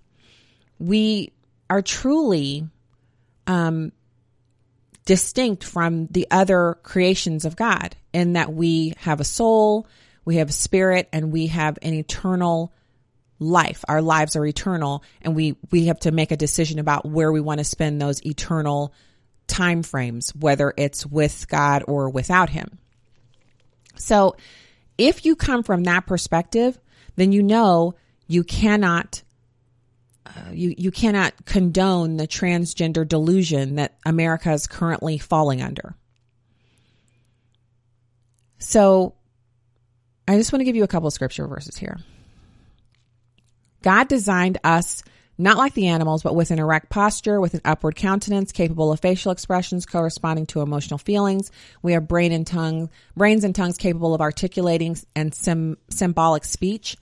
We 0.79 1.33
are 1.69 1.81
truly 1.81 2.67
um, 3.45 3.91
distinct 5.05 5.63
from 5.63 6.07
the 6.07 6.27
other 6.31 6.79
creations 6.81 7.45
of 7.45 7.55
God 7.55 7.95
in 8.13 8.33
that 8.33 8.53
we 8.53 8.93
have 8.97 9.19
a 9.19 9.25
soul, 9.25 9.87
we 10.25 10.37
have 10.37 10.49
a 10.49 10.53
spirit, 10.53 11.09
and 11.11 11.31
we 11.31 11.47
have 11.47 11.77
an 11.81 11.93
eternal 11.93 12.73
life. 13.39 13.83
Our 13.87 14.01
lives 14.01 14.35
are 14.35 14.45
eternal, 14.45 15.03
and 15.21 15.35
we 15.35 15.57
we 15.71 15.87
have 15.87 15.99
to 16.01 16.11
make 16.11 16.31
a 16.31 16.37
decision 16.37 16.79
about 16.79 17.05
where 17.05 17.31
we 17.31 17.41
want 17.41 17.59
to 17.59 17.63
spend 17.63 18.01
those 18.01 18.25
eternal 18.25 18.93
time 19.47 19.83
frames, 19.83 20.33
whether 20.35 20.73
it's 20.77 21.05
with 21.05 21.47
God 21.47 21.83
or 21.87 22.09
without 22.09 22.49
Him. 22.49 22.77
So, 23.95 24.35
if 24.97 25.25
you 25.25 25.35
come 25.35 25.63
from 25.63 25.83
that 25.83 26.05
perspective, 26.05 26.79
then 27.15 27.31
you 27.31 27.43
know 27.43 27.95
you 28.27 28.43
cannot 28.43 29.23
uh, 30.25 30.51
you 30.51 30.73
you 30.77 30.91
cannot 30.91 31.33
condone 31.45 32.17
the 32.17 32.27
transgender 32.27 33.07
delusion 33.07 33.75
that 33.75 33.97
America 34.05 34.51
is 34.51 34.67
currently 34.67 35.17
falling 35.17 35.61
under. 35.61 35.95
So, 38.61 39.15
I 40.27 40.37
just 40.37 40.53
want 40.53 40.61
to 40.61 40.65
give 40.65 40.75
you 40.75 40.83
a 40.83 40.87
couple 40.87 41.07
of 41.07 41.13
scripture 41.13 41.47
verses 41.47 41.75
here. 41.75 41.99
God 43.81 44.07
designed 44.07 44.59
us 44.63 45.03
not 45.37 45.57
like 45.57 45.73
the 45.73 45.87
animals, 45.87 46.21
but 46.21 46.35
with 46.35 46.51
an 46.51 46.59
erect 46.59 46.89
posture, 46.89 47.41
with 47.41 47.55
an 47.55 47.61
upward 47.65 47.95
countenance, 47.95 48.51
capable 48.51 48.91
of 48.91 48.99
facial 48.99 49.31
expressions 49.31 49.87
corresponding 49.87 50.45
to 50.47 50.61
emotional 50.61 50.99
feelings. 50.99 51.51
We 51.81 51.93
have 51.93 52.07
brain 52.07 52.31
and 52.31 52.45
tongue, 52.45 52.91
brains 53.17 53.43
and 53.43 53.55
tongues 53.55 53.77
capable 53.77 54.13
of 54.13 54.21
articulating 54.21 54.95
and 55.15 55.33
sim, 55.33 55.77
symbolic 55.89 56.45
speech. 56.45 56.95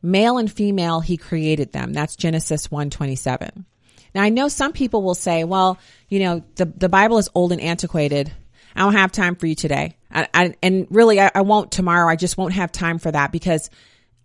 Male 0.00 0.38
and 0.38 0.50
female, 0.50 1.00
he 1.00 1.16
created 1.16 1.72
them. 1.72 1.92
That's 1.92 2.14
Genesis 2.14 2.70
127. 2.70 3.66
Now 4.14 4.22
I 4.22 4.28
know 4.28 4.46
some 4.46 4.72
people 4.72 5.02
will 5.02 5.16
say, 5.16 5.42
well, 5.42 5.78
you 6.08 6.20
know, 6.20 6.44
the, 6.54 6.66
the 6.66 6.88
Bible 6.88 7.18
is 7.18 7.28
old 7.34 7.50
and 7.50 7.60
antiquated. 7.60 8.32
I 8.74 8.80
don't 8.80 8.94
have 8.94 9.12
time 9.12 9.36
for 9.36 9.46
you 9.46 9.54
today. 9.54 9.96
I, 10.10 10.28
I, 10.32 10.54
and 10.62 10.86
really, 10.90 11.20
I, 11.20 11.30
I 11.34 11.42
won't 11.42 11.72
tomorrow. 11.72 12.08
I 12.08 12.16
just 12.16 12.36
won't 12.36 12.54
have 12.54 12.72
time 12.72 12.98
for 12.98 13.10
that 13.10 13.32
because 13.32 13.70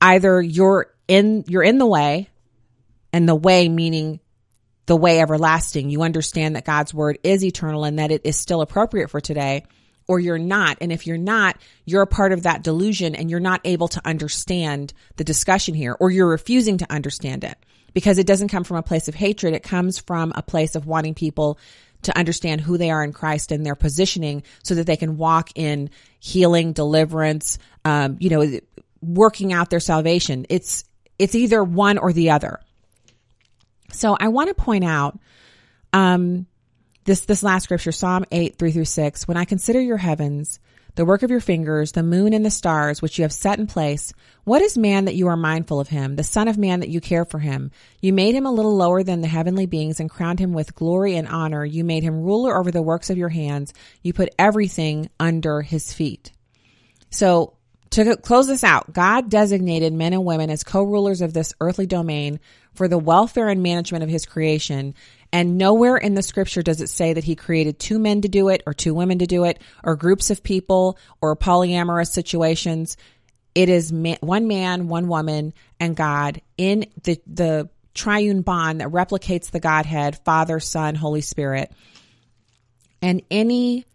either 0.01 0.41
you're 0.41 0.93
in, 1.07 1.45
you're 1.47 1.63
in 1.63 1.77
the 1.77 1.85
way 1.85 2.29
and 3.11 3.27
the 3.27 3.35
way 3.35 3.69
meaning 3.69 4.19
the 4.85 4.95
way 4.95 5.19
everlasting. 5.19 5.89
You 5.89 6.01
understand 6.01 6.55
that 6.55 6.65
God's 6.65 6.93
word 6.93 7.17
is 7.23 7.43
eternal 7.43 7.85
and 7.85 7.99
that 7.99 8.11
it 8.11 8.21
is 8.25 8.37
still 8.37 8.61
appropriate 8.61 9.09
for 9.09 9.21
today 9.21 9.63
or 10.07 10.19
you're 10.19 10.37
not. 10.37 10.77
And 10.81 10.91
if 10.91 11.07
you're 11.07 11.17
not, 11.17 11.57
you're 11.85 12.01
a 12.01 12.07
part 12.07 12.33
of 12.33 12.43
that 12.43 12.63
delusion 12.63 13.15
and 13.15 13.29
you're 13.29 13.39
not 13.39 13.61
able 13.63 13.87
to 13.89 14.01
understand 14.05 14.93
the 15.15 15.23
discussion 15.23 15.73
here 15.73 15.95
or 15.99 16.11
you're 16.11 16.27
refusing 16.27 16.79
to 16.79 16.91
understand 16.91 17.43
it 17.43 17.57
because 17.93 18.17
it 18.17 18.27
doesn't 18.27 18.49
come 18.49 18.63
from 18.63 18.77
a 18.77 18.83
place 18.83 19.07
of 19.07 19.15
hatred. 19.15 19.53
It 19.53 19.63
comes 19.63 19.99
from 19.99 20.33
a 20.35 20.41
place 20.41 20.75
of 20.75 20.85
wanting 20.85 21.13
people 21.13 21.57
to 22.03 22.17
understand 22.17 22.61
who 22.61 22.77
they 22.77 22.91
are 22.91 23.03
in 23.03 23.13
Christ 23.13 23.51
and 23.51 23.65
their 23.65 23.75
positioning 23.75 24.43
so 24.63 24.75
that 24.75 24.87
they 24.87 24.97
can 24.97 25.17
walk 25.17 25.51
in 25.55 25.89
healing, 26.19 26.73
deliverance, 26.73 27.59
um, 27.83 28.17
you 28.19 28.29
know, 28.29 28.59
working 29.01 29.53
out 29.53 29.69
their 29.69 29.79
salvation. 29.79 30.45
It's, 30.49 30.83
it's 31.19 31.35
either 31.35 31.63
one 31.63 31.97
or 31.97 32.13
the 32.13 32.31
other. 32.31 32.59
So 33.91 34.17
I 34.19 34.29
want 34.29 34.49
to 34.49 34.55
point 34.55 34.83
out, 34.83 35.19
um, 35.91 36.47
this 37.05 37.25
this 37.25 37.43
last 37.43 37.63
scripture, 37.63 37.91
Psalm 37.91 38.23
eight 38.31 38.57
three 38.57 38.71
through 38.71 38.85
six. 38.85 39.27
When 39.27 39.35
I 39.35 39.43
consider 39.43 39.81
your 39.81 39.97
heavens, 39.97 40.61
the 40.95 41.05
work 41.05 41.23
of 41.23 41.31
your 41.31 41.39
fingers, 41.39 41.91
the 41.91 42.03
moon 42.03 42.33
and 42.33 42.45
the 42.45 42.51
stars 42.51 43.01
which 43.01 43.17
you 43.17 43.23
have 43.23 43.31
set 43.31 43.59
in 43.59 43.67
place. 43.67 44.13
What 44.43 44.61
is 44.61 44.77
man 44.77 45.05
that 45.05 45.15
you 45.15 45.27
are 45.27 45.37
mindful 45.37 45.79
of 45.79 45.89
him, 45.89 46.15
the 46.15 46.23
son 46.23 46.47
of 46.47 46.57
man 46.57 46.81
that 46.81 46.89
you 46.89 47.01
care 47.01 47.25
for 47.25 47.39
him? 47.39 47.71
You 48.01 48.13
made 48.13 48.35
him 48.35 48.45
a 48.45 48.51
little 48.51 48.75
lower 48.75 49.03
than 49.03 49.21
the 49.21 49.27
heavenly 49.27 49.65
beings 49.65 49.99
and 49.99 50.09
crowned 50.09 50.39
him 50.39 50.53
with 50.53 50.75
glory 50.75 51.15
and 51.15 51.27
honor. 51.27 51.65
You 51.65 51.83
made 51.83 52.03
him 52.03 52.23
ruler 52.23 52.57
over 52.57 52.71
the 52.71 52.81
works 52.81 53.09
of 53.09 53.17
your 53.17 53.29
hands. 53.29 53.73
You 54.01 54.13
put 54.13 54.33
everything 54.37 55.09
under 55.19 55.61
his 55.61 55.93
feet. 55.93 56.31
So 57.09 57.55
to 57.91 58.17
close 58.17 58.47
this 58.47 58.63
out, 58.63 58.91
God 58.91 59.29
designated 59.29 59.93
men 59.93 60.13
and 60.13 60.25
women 60.25 60.49
as 60.49 60.63
co-rulers 60.63 61.21
of 61.21 61.33
this 61.33 61.53
earthly 61.61 61.85
domain 61.85 62.39
for 62.73 62.87
the 62.87 62.97
welfare 62.97 63.49
and 63.49 63.61
management 63.61 64.03
of 64.03 64.09
his 64.09 64.25
creation. 64.25 64.95
And 65.33 65.57
nowhere 65.57 65.97
in 65.97 66.13
the 66.13 66.21
scripture 66.21 66.61
does 66.61 66.79
it 66.79 66.89
say 66.89 67.13
that 67.13 67.23
he 67.23 67.35
created 67.35 67.79
two 67.79 67.97
men 67.97 68.21
to 68.21 68.27
do 68.27 68.49
it 68.49 68.61
or 68.67 68.73
two 68.73 68.93
women 68.93 69.17
to 69.17 69.25
do 69.25 69.45
it 69.45 69.59
or 69.83 69.95
groups 69.95 70.29
of 70.29 70.43
people 70.43 70.99
or 71.21 71.35
polyamorous 71.35 72.11
situations. 72.11 72.97
It 73.55 73.67
is 73.67 73.91
one 73.91 74.47
man, 74.47 74.87
one 74.89 75.07
woman 75.07 75.55
and 75.79 75.95
God 75.95 76.41
in 76.55 76.85
the, 77.01 77.19
the 77.25 77.69
triune 77.95 78.43
bond 78.43 78.81
that 78.81 78.89
replicates 78.89 79.49
the 79.49 79.59
Godhead, 79.59 80.19
Father, 80.23 80.59
Son, 80.59 80.93
Holy 80.93 81.21
Spirit. 81.21 81.71
And 83.01 83.23
any 83.31 83.85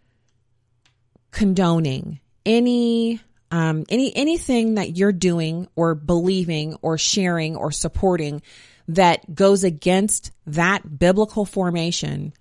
condoning, 1.31 2.19
any 2.45 3.21
um, 3.51 3.85
any 3.89 4.15
anything 4.15 4.75
that 4.75 4.97
you're 4.97 5.11
doing 5.11 5.67
or 5.75 5.95
believing 5.95 6.75
or 6.81 6.97
sharing 6.97 7.55
or 7.55 7.71
supporting 7.71 8.41
that 8.89 9.35
goes 9.35 9.63
against 9.63 10.31
that 10.47 10.97
biblical 10.97 11.45
formation 11.45 12.33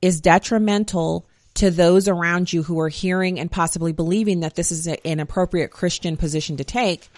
is 0.00 0.20
detrimental 0.20 1.26
to 1.54 1.72
those 1.72 2.06
around 2.06 2.52
you 2.52 2.62
who 2.62 2.78
are 2.78 2.88
hearing 2.88 3.40
and 3.40 3.50
possibly 3.50 3.92
believing 3.92 4.40
that 4.40 4.54
this 4.54 4.70
is 4.70 4.86
a, 4.86 5.04
an 5.04 5.18
appropriate 5.18 5.72
Christian 5.72 6.16
position 6.16 6.58
to 6.58 6.64
take, 6.64 7.08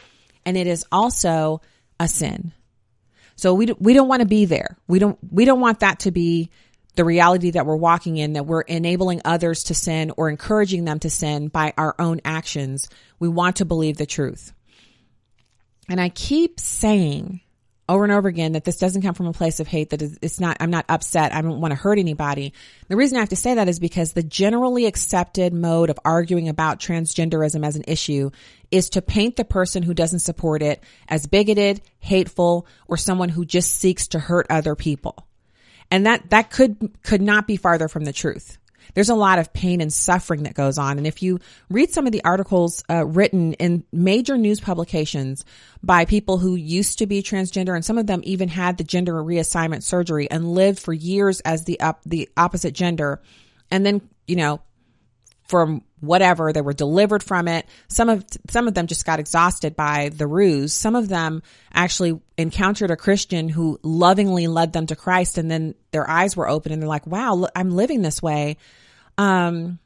and 0.47 0.57
it 0.57 0.67
is 0.67 0.87
also 0.91 1.61
a 1.99 2.09
sin. 2.09 2.53
So 3.37 3.53
we 3.53 3.67
we 3.79 3.93
don't 3.93 4.09
want 4.09 4.21
to 4.21 4.29
be 4.29 4.47
there. 4.47 4.79
We 4.89 4.99
don't 4.99 5.19
we 5.31 5.45
don't 5.45 5.61
want 5.61 5.81
that 5.81 6.01
to 6.01 6.11
be 6.11 6.51
the 6.95 7.05
reality 7.05 7.51
that 7.51 7.67
we're 7.67 7.77
walking 7.77 8.17
in, 8.17 8.33
that 8.33 8.47
we're 8.47 8.63
enabling 8.63 9.21
others 9.27 9.65
to 9.65 9.75
sin 9.75 10.11
or 10.17 10.31
encouraging 10.31 10.87
them 10.87 11.01
to 11.01 11.11
sin 11.11 11.49
by 11.49 11.75
our 11.77 11.95
own 11.99 12.23
actions. 12.25 12.89
We 13.19 13.29
want 13.29 13.57
to 13.57 13.67
believe 13.67 13.99
the 13.99 14.07
truth. 14.07 14.55
And 15.87 16.01
I 16.01 16.09
keep 16.09 16.59
saying 16.59 17.43
over 17.91 18.05
and 18.05 18.13
over 18.13 18.29
again 18.29 18.53
that 18.53 18.65
this 18.65 18.79
doesn't 18.79 19.03
come 19.03 19.15
from 19.15 19.27
a 19.27 19.33
place 19.33 19.59
of 19.59 19.67
hate, 19.67 19.91
that 19.91 20.01
it's 20.01 20.39
not, 20.39 20.57
I'm 20.61 20.71
not 20.71 20.85
upset. 20.89 21.35
I 21.35 21.43
don't 21.43 21.61
want 21.61 21.73
to 21.73 21.77
hurt 21.77 21.99
anybody. 21.99 22.53
The 22.87 22.95
reason 22.95 23.17
I 23.17 23.21
have 23.21 23.31
to 23.31 23.37
say 23.37 23.55
that 23.55 23.69
is 23.69 23.81
because 23.81 24.13
the 24.13 24.23
generally 24.23 24.87
accepted 24.87 25.53
mode 25.53 25.91
of 25.91 25.99
arguing 26.05 26.49
about 26.49 26.79
transgenderism 26.79 27.67
as 27.67 27.75
an 27.75 27.83
issue 27.89 28.31
is 28.71 28.91
to 28.91 29.03
paint 29.03 29.35
the 29.35 29.45
person 29.45 29.83
who 29.83 29.93
doesn't 29.93 30.21
support 30.21 30.63
it 30.63 30.85
as 31.09 31.27
bigoted, 31.27 31.81
hateful, 31.99 32.65
or 32.87 32.97
someone 32.97 33.29
who 33.29 33.45
just 33.45 33.73
seeks 33.73 34.07
to 34.09 34.21
hurt 34.21 34.47
other 34.51 34.77
people. 34.77 35.27
And 35.91 36.07
that, 36.07 36.31
that 36.31 36.53
could, 36.53 36.93
could 37.03 37.21
not 37.21 37.49
be 37.49 37.57
farther 37.57 37.89
from 37.89 38.05
the 38.05 38.13
truth. 38.13 38.57
There's 38.95 39.09
a 39.09 39.15
lot 39.15 39.39
of 39.39 39.53
pain 39.53 39.81
and 39.81 39.93
suffering 39.93 40.45
that 40.45 40.55
goes 40.55 40.79
on. 40.79 40.99
And 40.99 41.07
if 41.07 41.23
you 41.23 41.41
read 41.69 41.91
some 41.91 42.07
of 42.07 42.13
the 42.13 42.25
articles 42.25 42.83
uh, 42.89 43.07
written 43.07 43.55
in 43.55 43.85
major 43.93 44.37
news 44.37 44.61
publications 44.61 45.45
by 45.83 46.05
people 46.05 46.39
who 46.39 46.55
used 46.55 46.99
to 46.99 47.07
be 47.07 47.23
transgender, 47.23 47.75
and 47.75 47.85
some 47.85 47.99
of 47.99 48.07
them 48.07 48.21
even 48.25 48.49
had 48.49 48.79
the 48.79 48.85
gender 48.85 49.15
reassignment 49.15 49.83
surgery 49.83 50.31
and 50.31 50.53
lived 50.53 50.79
for 50.79 50.93
years 50.93 51.41
as 51.41 51.65
the 51.65 51.81
up, 51.81 52.01
the 52.05 52.29
opposite 52.37 52.75
gender, 52.75 53.21
and 53.71 53.87
then, 53.87 54.01
you 54.27 54.37
know, 54.37 54.61
from 55.51 55.83
whatever 55.99 56.53
they 56.53 56.61
were 56.61 56.73
delivered 56.73 57.25
from 57.25 57.49
it. 57.49 57.67
Some 57.89 58.09
of 58.09 58.25
some 58.49 58.69
of 58.69 58.75
them 58.75 58.87
just 58.87 59.05
got 59.05 59.19
exhausted 59.19 59.75
by 59.75 60.11
the 60.11 60.29
ruse. 60.29 60.73
Some 60.73 60.95
of 60.95 61.09
them 61.09 61.43
actually 61.75 62.21
encountered 62.39 62.93
a 62.93 62.97
christian 62.97 63.49
who 63.49 63.79
lovingly 63.83 64.47
led 64.47 64.73
them 64.73 64.87
to 64.87 64.97
christ 64.97 65.39
and 65.39 65.51
then 65.51 65.75
their 65.91 66.09
eyes 66.09 66.37
were 66.37 66.49
open 66.49 66.73
and 66.73 66.81
they're 66.81 66.89
like 66.89 67.07
wow 67.07 67.49
i'm 67.57 67.73
living 67.73 68.01
this 68.01 68.23
way. 68.23 68.57
Um 69.19 69.81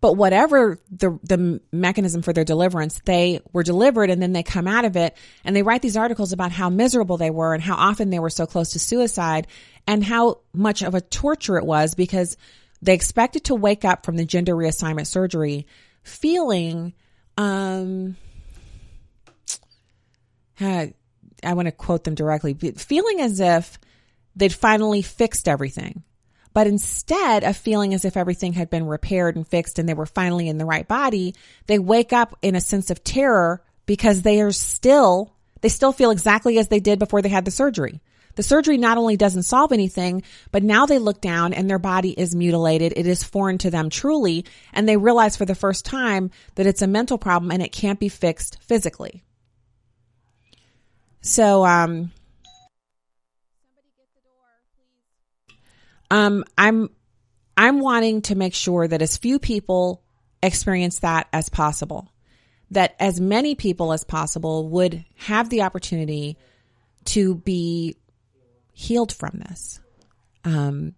but 0.00 0.14
whatever 0.14 0.80
the 0.90 1.18
the 1.22 1.60
mechanism 1.70 2.22
for 2.22 2.32
their 2.32 2.44
deliverance 2.44 3.00
they 3.04 3.40
were 3.52 3.62
delivered 3.62 4.08
and 4.08 4.20
then 4.20 4.32
they 4.32 4.42
come 4.42 4.66
out 4.66 4.86
of 4.86 4.96
it 4.96 5.14
and 5.44 5.54
they 5.54 5.62
write 5.62 5.82
these 5.82 5.96
articles 5.96 6.32
about 6.32 6.52
how 6.52 6.70
miserable 6.70 7.18
they 7.18 7.30
were 7.30 7.52
and 7.52 7.62
how 7.62 7.76
often 7.76 8.08
they 8.08 8.18
were 8.18 8.30
so 8.30 8.46
close 8.46 8.70
to 8.70 8.78
suicide 8.78 9.46
and 9.86 10.02
how 10.02 10.40
much 10.54 10.82
of 10.82 10.94
a 10.94 11.00
torture 11.02 11.58
it 11.58 11.66
was 11.66 11.94
because 11.94 12.36
they 12.82 12.94
expected 12.94 13.44
to 13.44 13.54
wake 13.54 13.84
up 13.84 14.04
from 14.04 14.16
the 14.16 14.24
gender 14.24 14.54
reassignment 14.54 15.06
surgery 15.06 15.66
feeling, 16.02 16.92
um, 17.38 18.16
I 20.60 20.92
want 21.44 21.66
to 21.66 21.72
quote 21.72 22.04
them 22.04 22.14
directly, 22.14 22.54
feeling 22.54 23.20
as 23.20 23.40
if 23.40 23.78
they'd 24.36 24.52
finally 24.52 25.02
fixed 25.02 25.48
everything. 25.48 26.02
But 26.54 26.66
instead 26.66 27.44
of 27.44 27.56
feeling 27.56 27.94
as 27.94 28.04
if 28.04 28.16
everything 28.16 28.52
had 28.52 28.68
been 28.68 28.86
repaired 28.86 29.36
and 29.36 29.46
fixed 29.46 29.78
and 29.78 29.88
they 29.88 29.94
were 29.94 30.04
finally 30.04 30.48
in 30.48 30.58
the 30.58 30.66
right 30.66 30.86
body, 30.86 31.34
they 31.66 31.78
wake 31.78 32.12
up 32.12 32.36
in 32.42 32.56
a 32.56 32.60
sense 32.60 32.90
of 32.90 33.02
terror 33.02 33.62
because 33.86 34.22
they 34.22 34.42
are 34.42 34.52
still, 34.52 35.34
they 35.62 35.70
still 35.70 35.92
feel 35.92 36.10
exactly 36.10 36.58
as 36.58 36.68
they 36.68 36.80
did 36.80 36.98
before 36.98 37.22
they 37.22 37.30
had 37.30 37.44
the 37.44 37.50
surgery. 37.50 38.00
The 38.34 38.42
surgery 38.42 38.78
not 38.78 38.98
only 38.98 39.16
doesn't 39.16 39.42
solve 39.42 39.72
anything, 39.72 40.22
but 40.50 40.62
now 40.62 40.86
they 40.86 40.98
look 40.98 41.20
down 41.20 41.52
and 41.52 41.68
their 41.68 41.78
body 41.78 42.10
is 42.10 42.34
mutilated. 42.34 42.94
It 42.96 43.06
is 43.06 43.22
foreign 43.22 43.58
to 43.58 43.70
them 43.70 43.90
truly. 43.90 44.44
And 44.72 44.88
they 44.88 44.96
realize 44.96 45.36
for 45.36 45.44
the 45.44 45.54
first 45.54 45.84
time 45.84 46.30
that 46.54 46.66
it's 46.66 46.82
a 46.82 46.86
mental 46.86 47.18
problem 47.18 47.50
and 47.50 47.62
it 47.62 47.72
can't 47.72 48.00
be 48.00 48.08
fixed 48.08 48.58
physically. 48.62 49.22
So, 51.20 51.64
um, 51.64 52.10
um, 56.10 56.44
I'm, 56.58 56.90
I'm 57.56 57.80
wanting 57.80 58.22
to 58.22 58.34
make 58.34 58.54
sure 58.54 58.88
that 58.88 59.02
as 59.02 59.16
few 59.16 59.38
people 59.38 60.02
experience 60.42 61.00
that 61.00 61.28
as 61.32 61.48
possible, 61.48 62.12
that 62.72 62.96
as 62.98 63.20
many 63.20 63.54
people 63.54 63.92
as 63.92 64.02
possible 64.02 64.68
would 64.70 65.04
have 65.16 65.48
the 65.48 65.62
opportunity 65.62 66.36
to 67.04 67.34
be 67.36 67.96
healed 68.72 69.12
from 69.12 69.42
this 69.46 69.80
um, 70.44 70.94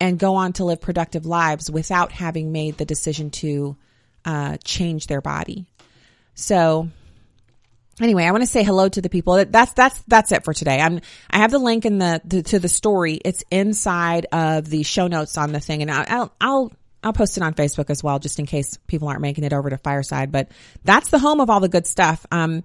and 0.00 0.18
go 0.18 0.36
on 0.36 0.52
to 0.54 0.64
live 0.64 0.80
productive 0.80 1.26
lives 1.26 1.70
without 1.70 2.12
having 2.12 2.52
made 2.52 2.78
the 2.78 2.84
decision 2.84 3.30
to 3.30 3.76
uh, 4.24 4.56
change 4.64 5.06
their 5.06 5.20
body. 5.20 5.66
So 6.34 6.88
anyway, 8.00 8.24
I 8.24 8.30
want 8.30 8.42
to 8.42 8.46
say 8.46 8.62
hello 8.62 8.88
to 8.88 9.00
the 9.00 9.08
people. 9.08 9.44
That's 9.44 9.72
that's 9.72 10.02
that's 10.08 10.32
it 10.32 10.44
for 10.44 10.54
today. 10.54 10.80
I'm 10.80 11.00
I 11.30 11.38
have 11.38 11.50
the 11.50 11.58
link 11.58 11.84
in 11.84 11.98
the, 11.98 12.20
the 12.24 12.42
to 12.44 12.58
the 12.58 12.68
story. 12.68 13.20
It's 13.24 13.44
inside 13.50 14.26
of 14.32 14.68
the 14.68 14.82
show 14.82 15.06
notes 15.06 15.36
on 15.38 15.52
the 15.52 15.60
thing, 15.60 15.82
and 15.82 15.90
I'll 15.90 16.32
I'll 16.40 16.72
I'll 17.02 17.12
post 17.12 17.36
it 17.36 17.42
on 17.42 17.54
Facebook 17.54 17.90
as 17.90 18.02
well, 18.02 18.18
just 18.18 18.38
in 18.38 18.46
case 18.46 18.78
people 18.86 19.08
aren't 19.08 19.22
making 19.22 19.44
it 19.44 19.52
over 19.52 19.70
to 19.70 19.78
Fireside. 19.78 20.32
But 20.32 20.48
that's 20.84 21.10
the 21.10 21.18
home 21.18 21.40
of 21.40 21.50
all 21.50 21.60
the 21.60 21.68
good 21.68 21.86
stuff. 21.86 22.24
Um, 22.30 22.62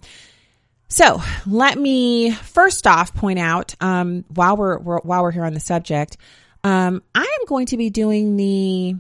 so 0.88 1.21
let 1.45 1.78
me 1.78 2.32
first 2.32 2.88
off 2.88 3.13
point 3.13 3.39
out 3.39 3.76
um, 3.82 4.24
while 4.34 4.56
we're, 4.58 4.78
we're, 4.80 5.00
while 5.00 5.24
we're 5.24 5.32
here 5.32 5.45
on 5.45 5.54
the 5.54 5.60
subject, 5.60 6.17
um, 6.63 7.04
I 7.13 7.21
am 7.21 7.45
going 7.48 7.67
to 7.67 7.78
be 7.78 7.89
doing 7.89 8.38
the 8.38 8.95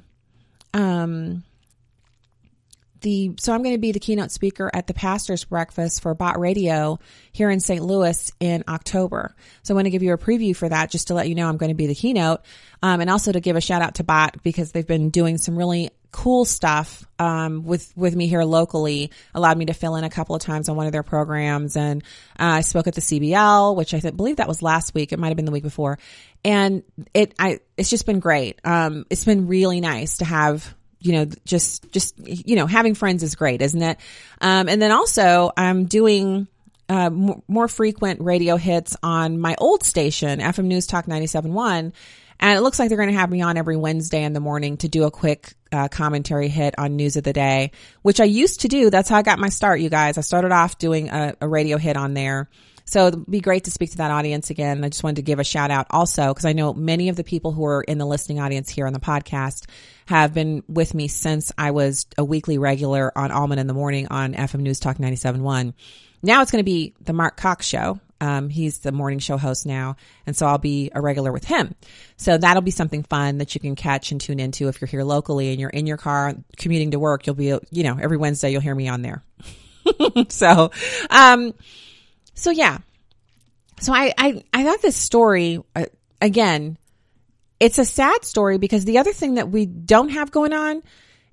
um, 0.73 1.43
the 3.05 3.33
so 3.39 3.53
I'm 3.53 3.63
going 3.63 3.75
to 3.75 3.79
be 3.79 3.91
the 3.91 3.99
keynote 3.99 4.31
speaker 4.31 4.69
at 4.73 4.87
the 4.87 4.93
pastors 4.93 5.45
breakfast 5.45 6.01
for 6.01 6.13
Bott 6.13 6.39
Radio 6.39 6.99
here 7.31 7.49
in 7.49 7.59
St. 7.59 7.81
Louis 7.83 8.31
in 8.39 8.63
October. 8.67 9.35
So 9.63 9.73
I 9.73 9.75
want 9.75 9.85
to 9.85 9.91
give 9.91 10.03
you 10.03 10.11
a 10.13 10.17
preview 10.17 10.55
for 10.55 10.67
that 10.67 10.89
just 10.89 11.07
to 11.07 11.13
let 11.13 11.29
you 11.29 11.35
know 11.35 11.47
I'm 11.47 11.57
going 11.57 11.69
to 11.69 11.75
be 11.75 11.87
the 11.87 11.95
keynote 11.95 12.41
um, 12.83 13.01
and 13.01 13.09
also 13.09 13.31
to 13.31 13.39
give 13.39 13.55
a 13.55 13.61
shout 13.61 13.81
out 13.81 13.95
to 13.95 14.03
Bott 14.03 14.43
because 14.43 14.71
they've 14.71 14.85
been 14.85 15.11
doing 15.11 15.37
some 15.37 15.55
really 15.55 15.91
cool 16.15 16.45
stuff 16.45 17.05
um, 17.19 17.65
with 17.65 17.91
with 17.97 18.15
me 18.15 18.27
here 18.27 18.45
locally. 18.45 19.11
Allowed 19.33 19.57
me 19.57 19.65
to 19.65 19.73
fill 19.73 19.97
in 19.97 20.05
a 20.05 20.09
couple 20.09 20.33
of 20.33 20.41
times 20.41 20.69
on 20.69 20.77
one 20.77 20.85
of 20.85 20.93
their 20.93 21.03
programs, 21.03 21.75
and 21.75 22.03
uh, 22.39 22.55
I 22.55 22.61
spoke 22.61 22.87
at 22.87 22.95
the 22.95 23.01
CBL, 23.01 23.75
which 23.75 23.93
I 23.93 23.99
th- 23.99 24.15
believe 24.15 24.37
that 24.37 24.47
was 24.47 24.61
last 24.61 24.93
week. 24.93 25.11
It 25.11 25.19
might 25.19 25.27
have 25.27 25.35
been 25.35 25.43
the 25.45 25.51
week 25.51 25.63
before, 25.63 25.99
and 26.45 26.83
it 27.13 27.33
I 27.37 27.59
it's 27.75 27.89
just 27.89 28.05
been 28.05 28.21
great. 28.21 28.61
Um, 28.63 29.05
it's 29.09 29.25
been 29.25 29.47
really 29.47 29.81
nice 29.81 30.19
to 30.19 30.25
have 30.25 30.73
you 31.01 31.11
know 31.11 31.25
just 31.43 31.91
just 31.91 32.17
you 32.17 32.55
know 32.55 32.65
having 32.65 32.95
friends 32.95 33.21
is 33.21 33.35
great, 33.35 33.61
isn't 33.61 33.81
it? 33.81 33.97
Um, 34.39 34.69
and 34.69 34.81
then 34.81 34.91
also 34.91 35.51
I'm 35.55 35.85
doing. 35.85 36.47
Uh, 36.87 37.09
more, 37.09 37.41
more 37.47 37.67
frequent 37.67 38.21
radio 38.21 38.57
hits 38.57 38.95
on 39.01 39.39
my 39.39 39.55
old 39.57 39.81
station, 39.81 40.39
FM 40.39 40.65
News 40.65 40.85
Talk 40.85 41.07
97.1 41.07 41.93
and 42.39 42.57
it 42.57 42.61
looks 42.61 42.79
like 42.79 42.89
they're 42.89 42.97
going 42.97 43.09
to 43.09 43.17
have 43.17 43.29
me 43.29 43.41
on 43.41 43.57
every 43.57 43.77
Wednesday 43.77 44.23
in 44.23 44.33
the 44.33 44.39
morning 44.39 44.77
to 44.77 44.89
do 44.89 45.03
a 45.03 45.11
quick 45.11 45.53
uh, 45.71 45.87
commentary 45.87 46.47
hit 46.47 46.75
on 46.77 46.95
news 46.95 47.15
of 47.15 47.23
the 47.23 47.33
day, 47.33 47.71
which 48.01 48.19
I 48.19 48.25
used 48.25 48.61
to 48.61 48.67
do. 48.67 48.89
That's 48.89 49.09
how 49.09 49.17
I 49.17 49.21
got 49.21 49.39
my 49.39 49.49
start, 49.49 49.79
you 49.79 49.89
guys. 49.89 50.17
I 50.17 50.21
started 50.21 50.51
off 50.51 50.77
doing 50.77 51.09
a, 51.09 51.35
a 51.41 51.47
radio 51.47 51.77
hit 51.77 51.97
on 51.97 52.13
there. 52.13 52.49
So 52.87 53.07
it'd 53.07 53.25
be 53.25 53.41
great 53.41 53.63
to 53.63 53.71
speak 53.71 53.91
to 53.91 53.97
that 53.97 54.11
audience 54.11 54.51
again. 54.51 54.83
I 54.83 54.89
just 54.89 55.03
wanted 55.03 55.17
to 55.17 55.21
give 55.23 55.39
a 55.39 55.43
shout 55.43 55.71
out 55.71 55.87
also 55.89 56.27
because 56.27 56.45
I 56.45 56.53
know 56.53 56.73
many 56.73 57.09
of 57.09 57.15
the 57.15 57.23
people 57.23 57.51
who 57.51 57.65
are 57.65 57.81
in 57.81 57.97
the 57.97 58.05
listening 58.05 58.39
audience 58.39 58.69
here 58.69 58.85
on 58.85 58.93
the 58.93 58.99
podcast 58.99 59.65
have 60.05 60.35
been 60.35 60.63
with 60.67 60.93
me 60.93 61.07
since 61.07 61.51
I 61.57 61.71
was 61.71 62.05
a 62.15 62.23
weekly 62.23 62.59
regular 62.59 63.11
on 63.17 63.31
Allman 63.31 63.57
in 63.57 63.65
the 63.65 63.73
Morning 63.73 64.07
on 64.11 64.35
FM 64.35 64.59
News 64.59 64.79
Talk 64.79 64.97
97.1. 64.97 65.73
Now 66.21 66.41
it's 66.43 66.51
going 66.51 66.59
to 66.59 66.63
be 66.63 66.93
the 67.01 67.13
Marc 67.13 67.37
Cox 67.37 67.65
show. 67.65 67.99
Um, 68.21 68.49
he's 68.49 68.79
the 68.79 68.91
morning 68.91 69.19
show 69.19 69.37
host 69.37 69.65
now. 69.65 69.97
And 70.25 70.35
so 70.35 70.45
I'll 70.45 70.57
be 70.57 70.89
a 70.93 71.01
regular 71.01 71.31
with 71.31 71.43
him. 71.43 71.75
So 72.17 72.37
that'll 72.37 72.61
be 72.61 72.71
something 72.71 73.03
fun 73.03 73.39
that 73.39 73.55
you 73.55 73.61
can 73.61 73.75
catch 73.75 74.11
and 74.11 74.21
tune 74.21 74.39
into 74.39 74.67
if 74.67 74.79
you're 74.79 74.87
here 74.87 75.03
locally 75.03 75.51
and 75.51 75.59
you're 75.59 75.69
in 75.69 75.85
your 75.85 75.97
car 75.97 76.33
commuting 76.57 76.91
to 76.91 76.99
work. 76.99 77.27
You'll 77.27 77.35
be, 77.35 77.57
you 77.71 77.83
know, 77.83 77.97
every 78.01 78.17
Wednesday 78.17 78.51
you'll 78.51 78.61
hear 78.61 78.75
me 78.75 78.87
on 78.87 79.01
there. 79.01 79.23
so, 80.29 80.71
um, 81.09 81.53
so 82.33 82.51
yeah. 82.51 82.79
So 83.81 83.93
I, 83.93 84.13
I, 84.17 84.43
I 84.53 84.63
thought 84.63 84.81
this 84.81 84.95
story, 84.95 85.61
uh, 85.75 85.85
again, 86.21 86.77
it's 87.59 87.79
a 87.79 87.85
sad 87.85 88.23
story 88.23 88.57
because 88.57 88.85
the 88.85 88.97
other 88.97 89.13
thing 89.13 89.35
that 89.35 89.49
we 89.49 89.65
don't 89.65 90.09
have 90.09 90.31
going 90.31 90.53
on 90.53 90.83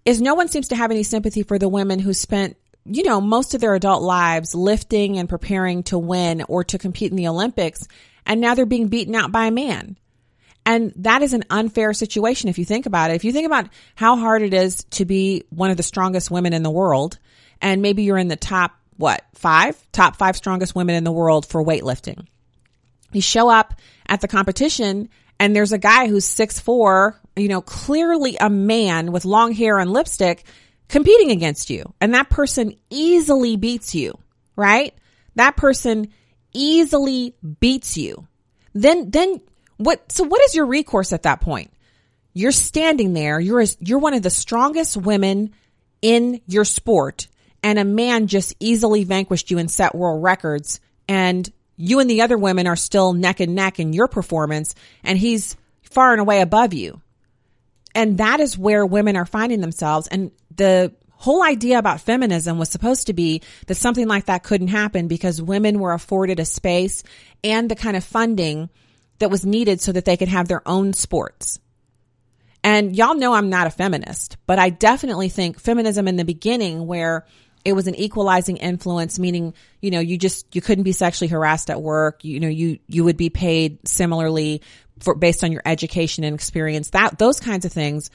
is 0.04 0.20
no 0.20 0.34
one 0.34 0.48
seems 0.48 0.68
to 0.68 0.76
have 0.76 0.90
any 0.90 1.02
sympathy 1.02 1.42
for 1.42 1.58
the 1.58 1.68
women 1.68 1.98
who 1.98 2.12
spent 2.12 2.56
you 2.84 3.04
know, 3.04 3.20
most 3.20 3.54
of 3.54 3.60
their 3.60 3.74
adult 3.74 4.02
lives 4.02 4.54
lifting 4.54 5.18
and 5.18 5.28
preparing 5.28 5.82
to 5.84 5.98
win 5.98 6.44
or 6.48 6.64
to 6.64 6.78
compete 6.78 7.10
in 7.10 7.16
the 7.16 7.28
Olympics. 7.28 7.86
And 8.26 8.40
now 8.40 8.54
they're 8.54 8.66
being 8.66 8.88
beaten 8.88 9.14
out 9.14 9.32
by 9.32 9.46
a 9.46 9.50
man. 9.50 9.96
And 10.64 10.92
that 10.96 11.22
is 11.22 11.32
an 11.32 11.44
unfair 11.50 11.92
situation 11.92 12.48
if 12.48 12.58
you 12.58 12.64
think 12.64 12.86
about 12.86 13.10
it. 13.10 13.14
If 13.14 13.24
you 13.24 13.32
think 13.32 13.46
about 13.46 13.68
how 13.94 14.16
hard 14.16 14.42
it 14.42 14.54
is 14.54 14.84
to 14.90 15.04
be 15.04 15.44
one 15.50 15.70
of 15.70 15.76
the 15.76 15.82
strongest 15.82 16.30
women 16.30 16.52
in 16.52 16.62
the 16.62 16.70
world, 16.70 17.18
and 17.60 17.82
maybe 17.82 18.04
you're 18.04 18.18
in 18.18 18.28
the 18.28 18.36
top, 18.36 18.72
what, 18.96 19.24
five? 19.34 19.76
Top 19.90 20.16
five 20.16 20.36
strongest 20.36 20.74
women 20.74 20.94
in 20.94 21.04
the 21.04 21.12
world 21.12 21.46
for 21.46 21.64
weightlifting. 21.64 22.26
You 23.12 23.20
show 23.20 23.48
up 23.48 23.74
at 24.06 24.20
the 24.20 24.28
competition 24.28 25.08
and 25.38 25.54
there's 25.54 25.72
a 25.72 25.78
guy 25.78 26.06
who's 26.06 26.24
six 26.24 26.60
four, 26.60 27.20
you 27.34 27.48
know, 27.48 27.60
clearly 27.60 28.36
a 28.40 28.48
man 28.48 29.10
with 29.10 29.24
long 29.24 29.52
hair 29.52 29.78
and 29.78 29.90
lipstick 29.90 30.44
competing 30.88 31.30
against 31.30 31.70
you 31.70 31.94
and 32.00 32.14
that 32.14 32.30
person 32.30 32.74
easily 32.90 33.56
beats 33.56 33.94
you, 33.94 34.18
right? 34.56 34.94
That 35.34 35.56
person 35.56 36.08
easily 36.52 37.34
beats 37.60 37.96
you. 37.96 38.26
Then, 38.74 39.10
then 39.10 39.40
what, 39.76 40.12
so 40.12 40.24
what 40.24 40.42
is 40.42 40.54
your 40.54 40.66
recourse 40.66 41.12
at 41.12 41.24
that 41.24 41.40
point? 41.40 41.72
You're 42.34 42.52
standing 42.52 43.12
there. 43.12 43.40
You're, 43.40 43.64
you're 43.80 43.98
one 43.98 44.14
of 44.14 44.22
the 44.22 44.30
strongest 44.30 44.96
women 44.96 45.52
in 46.00 46.40
your 46.46 46.64
sport 46.64 47.28
and 47.62 47.78
a 47.78 47.84
man 47.84 48.26
just 48.26 48.54
easily 48.58 49.04
vanquished 49.04 49.50
you 49.50 49.58
and 49.58 49.70
set 49.70 49.94
world 49.94 50.22
records 50.22 50.80
and 51.08 51.50
you 51.76 52.00
and 52.00 52.08
the 52.08 52.22
other 52.22 52.36
women 52.38 52.66
are 52.66 52.76
still 52.76 53.12
neck 53.12 53.40
and 53.40 53.54
neck 53.54 53.78
in 53.80 53.92
your 53.92 54.08
performance 54.08 54.74
and 55.02 55.18
he's 55.18 55.56
far 55.82 56.12
and 56.12 56.20
away 56.20 56.40
above 56.40 56.74
you. 56.74 57.00
And 57.94 58.18
that 58.18 58.40
is 58.40 58.56
where 58.56 58.86
women 58.86 59.16
are 59.16 59.26
finding 59.26 59.60
themselves. 59.60 60.06
And 60.08 60.30
the 60.56 60.92
whole 61.22 61.42
idea 61.42 61.78
about 61.78 62.00
feminism 62.00 62.58
was 62.58 62.68
supposed 62.68 63.06
to 63.06 63.12
be 63.12 63.42
that 63.68 63.76
something 63.76 64.08
like 64.08 64.26
that 64.26 64.42
couldn't 64.42 64.68
happen 64.68 65.06
because 65.06 65.40
women 65.40 65.78
were 65.78 65.92
afforded 65.92 66.40
a 66.40 66.44
space 66.44 67.04
and 67.44 67.70
the 67.70 67.76
kind 67.76 67.96
of 67.96 68.02
funding 68.02 68.68
that 69.20 69.30
was 69.30 69.46
needed 69.46 69.80
so 69.80 69.92
that 69.92 70.04
they 70.04 70.16
could 70.16 70.28
have 70.28 70.48
their 70.48 70.66
own 70.66 70.92
sports. 70.92 71.60
And 72.64 72.96
y'all 72.96 73.14
know 73.14 73.34
I'm 73.34 73.50
not 73.50 73.68
a 73.68 73.70
feminist, 73.70 74.36
but 74.46 74.58
I 74.58 74.70
definitely 74.70 75.28
think 75.28 75.60
feminism 75.60 76.08
in 76.08 76.16
the 76.16 76.24
beginning 76.24 76.86
where 76.86 77.24
it 77.64 77.72
was 77.74 77.86
an 77.86 77.94
equalizing 77.94 78.56
influence, 78.56 79.18
meaning, 79.18 79.54
you 79.80 79.92
know, 79.92 80.00
you 80.00 80.18
just, 80.18 80.54
you 80.54 80.60
couldn't 80.60 80.84
be 80.84 80.92
sexually 80.92 81.28
harassed 81.28 81.70
at 81.70 81.80
work. 81.80 82.24
You 82.24 82.40
know, 82.40 82.48
you, 82.48 82.80
you 82.88 83.04
would 83.04 83.16
be 83.16 83.30
paid 83.30 83.86
similarly 83.86 84.62
for, 84.98 85.14
based 85.14 85.44
on 85.44 85.52
your 85.52 85.62
education 85.64 86.24
and 86.24 86.34
experience. 86.34 86.90
That, 86.90 87.18
those 87.18 87.38
kinds 87.38 87.64
of 87.64 87.72
things 87.72 88.10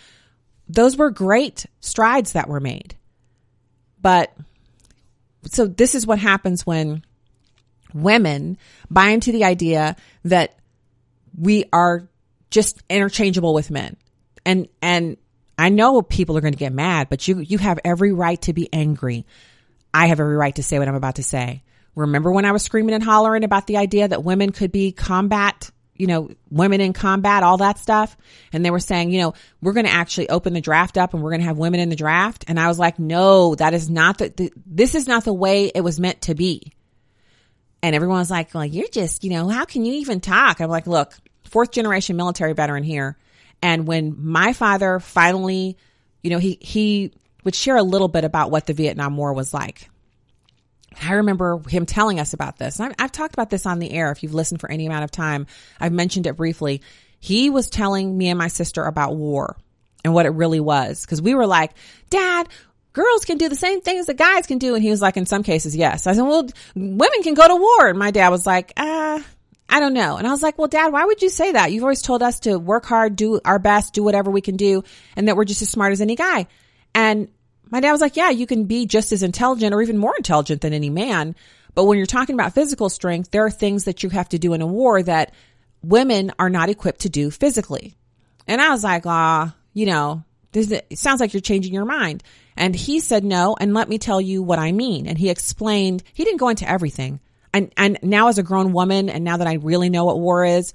those 0.70 0.98
were 0.98 1.12
great 1.12 1.66
strides 1.80 2.34
that 2.34 2.50
were 2.50 2.60
made. 2.60 2.96
But 4.02 4.34
so 5.46 5.66
this 5.66 5.96
is 5.96 6.06
what 6.06 6.20
happens 6.20 6.66
when 6.66 7.04
women 7.94 8.58
buy 8.90 9.10
into 9.10 9.32
the 9.32 9.46
idea 9.46 9.96
that 10.26 10.58
we 11.38 11.66
are 11.72 12.08
just 12.50 12.82
interchangeable 12.90 13.54
with 13.54 13.72
men. 13.72 13.96
And, 14.46 14.68
and 14.82 15.18
I 15.58 15.70
know 15.70 16.02
people 16.02 16.38
are 16.38 16.42
going 16.42 16.54
to 16.54 16.60
get 16.60 16.74
mad, 16.74 17.10
but 17.10 17.28
you, 17.28 17.40
you 17.40 17.58
have 17.58 17.80
every 17.84 18.14
right 18.14 18.42
to 18.44 18.54
be 18.54 18.70
angry. 18.72 19.26
I 19.94 20.08
have 20.08 20.20
every 20.20 20.36
right 20.36 20.56
to 20.56 20.64
say 20.64 20.80
what 20.80 20.88
I'm 20.88 20.96
about 20.96 21.16
to 21.16 21.24
say. 21.24 21.64
Remember 21.96 22.32
when 22.32 22.46
I 22.46 22.52
was 22.52 22.64
screaming 22.64 22.94
and 22.94 23.04
hollering 23.04 23.44
about 23.44 23.68
the 23.68 23.78
idea 23.78 24.08
that 24.08 24.24
women 24.24 24.52
could 24.52 24.72
be 24.72 24.92
combat 24.92 25.72
you 25.98 26.08
know, 26.08 26.30
women 26.50 26.82
in 26.82 26.94
combat, 26.94 27.44
all 27.44 27.58
that 27.58 27.78
stuff. 27.78 28.16
And 28.54 28.64
they 28.64 28.72
were 28.72 28.80
saying, 28.80 29.12
you 29.12 29.22
know, 29.22 29.34
we're 29.62 29.74
going 29.74 29.86
to 29.86 29.92
actually 29.92 30.30
open 30.30 30.54
the 30.54 30.62
draft 30.62 30.98
up 30.98 31.14
and 31.14 31.24
we're 31.24 31.32
going 31.32 31.42
to 31.42 31.48
have 31.48 31.58
women 31.58 31.80
in 31.80 31.90
the 31.90 31.96
draft. 31.96 32.46
And 32.48 32.60
I 32.60 32.68
was 32.68 32.80
like, 32.80 33.00
no, 33.00 33.56
that 33.56 33.74
is 33.74 33.90
not 33.90 34.20
the, 34.20 34.30
the, 34.30 34.54
this 34.66 34.96
is 34.96 35.08
not 35.08 35.26
the 35.26 35.34
way 35.34 35.72
it 35.74 35.82
was 35.82 36.00
meant 36.00 36.22
to 36.24 36.36
be. 36.36 36.74
And 37.82 37.96
everyone 37.96 38.20
was 38.20 38.32
like, 38.32 38.54
well, 38.54 38.66
you're 38.66 38.88
just, 38.88 39.24
you 39.24 39.30
know, 39.30 39.48
how 39.50 39.66
can 39.66 39.86
you 39.86 39.94
even 39.96 40.20
talk? 40.20 40.62
I'm 40.62 40.70
like, 40.70 40.88
look, 40.88 41.14
fourth 41.46 41.72
generation 41.72 42.18
military 42.18 42.54
veteran 42.54 42.84
here. 42.84 43.18
And 43.62 43.88
when 43.88 44.16
my 44.18 44.54
father 44.54 45.00
finally, 45.00 45.78
you 46.22 46.30
know, 46.30 46.40
he, 46.40 46.58
he 46.62 47.12
would 47.44 47.56
share 47.56 47.78
a 47.78 47.84
little 47.84 48.08
bit 48.08 48.24
about 48.24 48.52
what 48.52 48.66
the 48.66 48.74
Vietnam 48.74 49.18
War 49.18 49.34
was 49.34 49.54
like. 49.54 49.90
I 51.02 51.14
remember 51.14 51.62
him 51.68 51.86
telling 51.86 52.20
us 52.20 52.34
about 52.34 52.58
this. 52.58 52.80
I've, 52.80 52.94
I've, 52.98 53.12
talked 53.12 53.34
about 53.34 53.50
this 53.50 53.66
on 53.66 53.80
the 53.80 53.92
air. 53.92 54.12
If 54.12 54.24
you've 54.24 54.34
listened 54.34 54.62
for 54.62 54.70
any 54.72 54.86
amount 54.86 55.04
of 55.04 55.12
time, 55.12 55.48
I've 55.80 55.92
mentioned 55.92 56.28
it 56.28 56.36
briefly. 56.36 56.82
He 57.20 57.50
was 57.50 57.70
telling 57.70 58.18
me 58.18 58.30
and 58.30 58.38
my 58.38 58.48
sister 58.48 58.84
about 58.84 59.16
war 59.16 59.58
and 60.04 60.14
what 60.14 60.26
it 60.26 60.32
really 60.32 60.60
was. 60.60 61.06
Cause 61.06 61.22
we 61.22 61.36
were 61.36 61.48
like, 61.48 61.72
dad, 62.10 62.48
girls 62.94 63.26
can 63.26 63.38
do 63.38 63.50
the 63.50 63.56
same 63.56 63.82
things 63.82 64.08
that 64.08 64.18
guys 64.18 64.48
can 64.48 64.58
do. 64.58 64.76
And 64.76 64.84
he 64.84 64.90
was 64.90 65.02
like, 65.02 65.18
in 65.18 65.26
some 65.26 65.44
cases, 65.44 65.76
yes. 65.76 66.08
I 66.08 66.14
said, 66.14 66.24
well, 66.24 66.48
women 66.76 67.24
can 67.24 67.34
go 67.34 67.48
to 67.48 67.56
war. 67.56 67.90
And 67.90 68.00
my 68.00 68.12
dad 68.12 68.30
was 68.30 68.46
like, 68.46 68.74
ah, 68.78 69.24
I 69.70 69.80
don't 69.80 69.94
know. 69.94 70.18
And 70.18 70.26
I 70.26 70.32
was 70.32 70.42
like, 70.42 70.58
well, 70.58 70.68
dad, 70.68 70.92
why 70.94 71.06
would 71.06 71.22
you 71.22 71.30
say 71.30 71.52
that? 71.52 71.72
You've 71.72 71.84
always 71.84 72.02
told 72.02 72.24
us 72.24 72.40
to 72.42 72.58
work 72.58 72.86
hard, 72.86 73.16
do 73.16 73.40
our 73.44 73.60
best, 73.60 73.94
do 73.94 74.04
whatever 74.04 74.32
we 74.32 74.42
can 74.42 74.56
do, 74.56 74.84
and 75.16 75.28
that 75.28 75.36
we're 75.36 75.46
just 75.46 75.62
as 75.62 75.70
smart 75.70 75.92
as 75.92 76.02
any 76.02 76.16
guy. 76.16 76.48
And 76.96 77.28
my 77.70 77.80
dad 77.80 77.92
was 77.92 78.02
like, 78.02 78.16
yeah, 78.16 78.30
you 78.30 78.48
can 78.48 78.66
be 78.66 78.86
just 78.86 79.12
as 79.12 79.24
intelligent 79.24 79.74
or 79.74 79.82
even 79.82 79.98
more 79.98 80.16
intelligent 80.18 80.62
than 80.62 80.74
any 80.74 80.90
man. 80.90 81.36
But 81.76 81.86
when 81.86 81.98
you're 81.98 82.08
talking 82.08 82.34
about 82.34 82.54
physical 82.54 82.90
strength, 82.90 83.32
there 83.32 83.46
are 83.46 83.52
things 83.52 83.84
that 83.84 84.04
you 84.04 84.10
have 84.10 84.30
to 84.30 84.40
do 84.40 84.54
in 84.54 84.62
a 84.62 84.68
war 84.68 85.04
that 85.04 85.34
women 85.84 86.32
are 86.40 86.50
not 86.50 86.70
equipped 86.70 87.02
to 87.02 87.10
do 87.10 87.30
physically. 87.30 87.96
And 88.48 88.62
I 88.62 88.70
was 88.70 88.84
like, 88.84 89.06
ah, 89.06 89.56
you 89.74 89.86
know, 89.86 90.24
this, 90.52 90.72
it 90.72 90.98
sounds 90.98 91.22
like 91.22 91.34
you're 91.34 91.42
changing 91.42 91.74
your 91.74 91.86
mind. 91.86 92.24
And 92.56 92.76
he 92.76 93.00
said 93.00 93.24
no. 93.24 93.56
And 93.60 93.74
let 93.74 93.90
me 93.90 94.00
tell 94.00 94.20
you 94.20 94.42
what 94.42 94.60
I 94.60 94.72
mean. 94.72 95.06
And 95.06 95.18
he 95.18 95.30
explained, 95.30 96.04
he 96.14 96.24
didn't 96.24 96.40
go 96.40 96.50
into 96.50 96.68
everything. 96.68 97.20
And, 97.54 97.72
and 97.78 98.00
now 98.02 98.28
as 98.28 98.38
a 98.38 98.44
grown 98.44 98.74
woman, 98.74 99.10
and 99.10 99.24
now 99.24 99.38
that 99.38 99.48
I 99.48 99.54
really 99.54 99.90
know 99.90 100.06
what 100.06 100.20
war 100.20 100.44
is, 100.46 100.74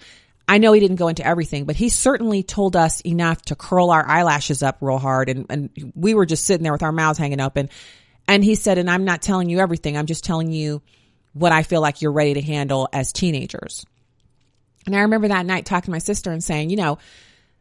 I 0.48 0.58
know 0.58 0.72
he 0.72 0.80
didn't 0.80 0.96
go 0.96 1.08
into 1.08 1.26
everything, 1.26 1.64
but 1.64 1.76
he 1.76 1.88
certainly 1.88 2.42
told 2.42 2.76
us 2.76 3.00
enough 3.02 3.42
to 3.42 3.56
curl 3.56 3.90
our 3.90 4.06
eyelashes 4.06 4.62
up 4.62 4.78
real 4.80 4.98
hard. 4.98 5.28
And, 5.28 5.46
and 5.48 5.92
we 5.94 6.14
were 6.14 6.26
just 6.26 6.44
sitting 6.44 6.62
there 6.62 6.72
with 6.72 6.82
our 6.82 6.92
mouths 6.92 7.18
hanging 7.18 7.40
open. 7.40 7.70
And 8.28 8.44
he 8.44 8.54
said, 8.54 8.78
and 8.78 8.90
I'm 8.90 9.04
not 9.04 9.22
telling 9.22 9.48
you 9.48 9.60
everything. 9.60 9.96
I'm 9.96 10.06
just 10.06 10.24
telling 10.24 10.52
you 10.52 10.82
what 11.32 11.52
I 11.52 11.62
feel 11.62 11.80
like 11.80 12.02
you're 12.02 12.12
ready 12.12 12.34
to 12.34 12.42
handle 12.42 12.88
as 12.92 13.12
teenagers. 13.12 13.86
And 14.84 14.96
I 14.96 15.00
remember 15.00 15.28
that 15.28 15.46
night 15.46 15.64
talking 15.64 15.86
to 15.86 15.90
my 15.92 15.98
sister 15.98 16.30
and 16.30 16.42
saying, 16.42 16.70
you 16.70 16.76
know, 16.76 16.98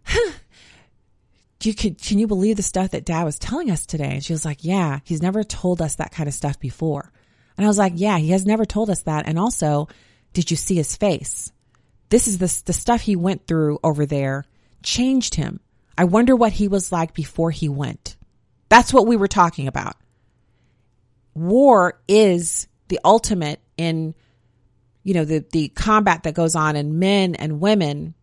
you 1.63 1.73
can, 1.73 1.95
can 1.95 2.19
you 2.19 2.27
believe 2.27 2.57
the 2.57 2.63
stuff 2.63 2.91
that 2.91 3.05
dad 3.05 3.23
was 3.23 3.37
telling 3.37 3.69
us 3.69 3.85
today? 3.85 4.13
And 4.13 4.23
she 4.23 4.33
was 4.33 4.45
like, 4.45 4.63
yeah, 4.63 4.99
he's 5.03 5.21
never 5.21 5.43
told 5.43 5.81
us 5.81 5.95
that 5.95 6.11
kind 6.11 6.27
of 6.27 6.33
stuff 6.33 6.59
before. 6.59 7.11
And 7.57 7.65
I 7.65 7.69
was 7.69 7.77
like, 7.77 7.93
yeah, 7.95 8.17
he 8.17 8.31
has 8.31 8.45
never 8.45 8.65
told 8.65 8.89
us 8.89 9.03
that. 9.03 9.27
And 9.27 9.37
also, 9.37 9.87
did 10.33 10.49
you 10.49 10.57
see 10.57 10.75
his 10.75 10.95
face? 10.95 11.51
This 12.12 12.28
is 12.28 12.38
the, 12.38 12.63
the 12.65 12.74
stuff 12.74 13.02
he 13.02 13.15
went 13.15 13.47
through 13.47 13.80
over 13.84 14.06
there 14.06 14.43
changed 14.84 15.34
him. 15.34 15.62
I 15.97 16.03
wonder 16.03 16.36
what 16.36 16.51
he 16.51 16.68
was 16.68 16.91
like 16.91 17.14
before 17.14 17.51
he 17.51 17.70
went. 17.70 18.18
That's 18.68 18.93
what 18.93 19.07
we 19.07 19.16
were 19.16 19.30
talking 19.30 19.68
about. 19.68 19.95
War 21.34 22.01
is 22.09 22.68
the 22.89 22.99
ultimate 23.05 23.62
in, 23.78 24.14
you 25.03 25.14
know, 25.14 25.24
the, 25.24 25.45
the 25.53 25.70
combat 25.70 26.24
that 26.24 26.34
goes 26.34 26.53
on 26.53 26.76
in 26.76 26.99
men 26.99 27.36
and 27.36 27.62
women. 27.62 28.14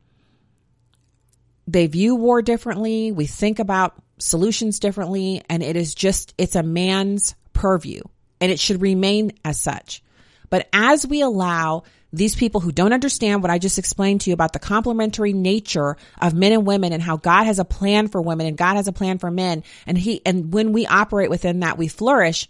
They 1.66 1.86
view 1.86 2.14
war 2.14 2.42
differently. 2.42 3.10
We 3.10 3.24
think 3.24 3.58
about 3.58 3.94
solutions 4.18 4.80
differently. 4.80 5.42
And 5.48 5.62
it 5.62 5.76
is 5.76 5.94
just, 5.94 6.34
it's 6.36 6.56
a 6.56 6.62
man's 6.62 7.34
purview 7.54 8.02
and 8.38 8.52
it 8.52 8.60
should 8.60 8.82
remain 8.82 9.32
as 9.46 9.58
such. 9.58 10.02
But 10.50 10.68
as 10.74 11.06
we 11.06 11.22
allow 11.22 11.84
these 12.12 12.34
people 12.34 12.60
who 12.60 12.72
don't 12.72 12.92
understand 12.92 13.42
what 13.42 13.50
I 13.50 13.58
just 13.58 13.78
explained 13.78 14.22
to 14.22 14.30
you 14.30 14.34
about 14.34 14.52
the 14.52 14.58
complementary 14.58 15.32
nature 15.32 15.96
of 16.20 16.34
men 16.34 16.52
and 16.52 16.66
women 16.66 16.92
and 16.92 17.02
how 17.02 17.16
God 17.16 17.44
has 17.44 17.58
a 17.58 17.64
plan 17.64 18.08
for 18.08 18.20
women 18.20 18.46
and 18.46 18.56
God 18.56 18.76
has 18.76 18.88
a 18.88 18.92
plan 18.92 19.18
for 19.18 19.30
men. 19.30 19.62
And 19.86 19.98
he, 19.98 20.22
and 20.24 20.52
when 20.52 20.72
we 20.72 20.86
operate 20.86 21.30
within 21.30 21.60
that, 21.60 21.76
we 21.76 21.88
flourish. 21.88 22.48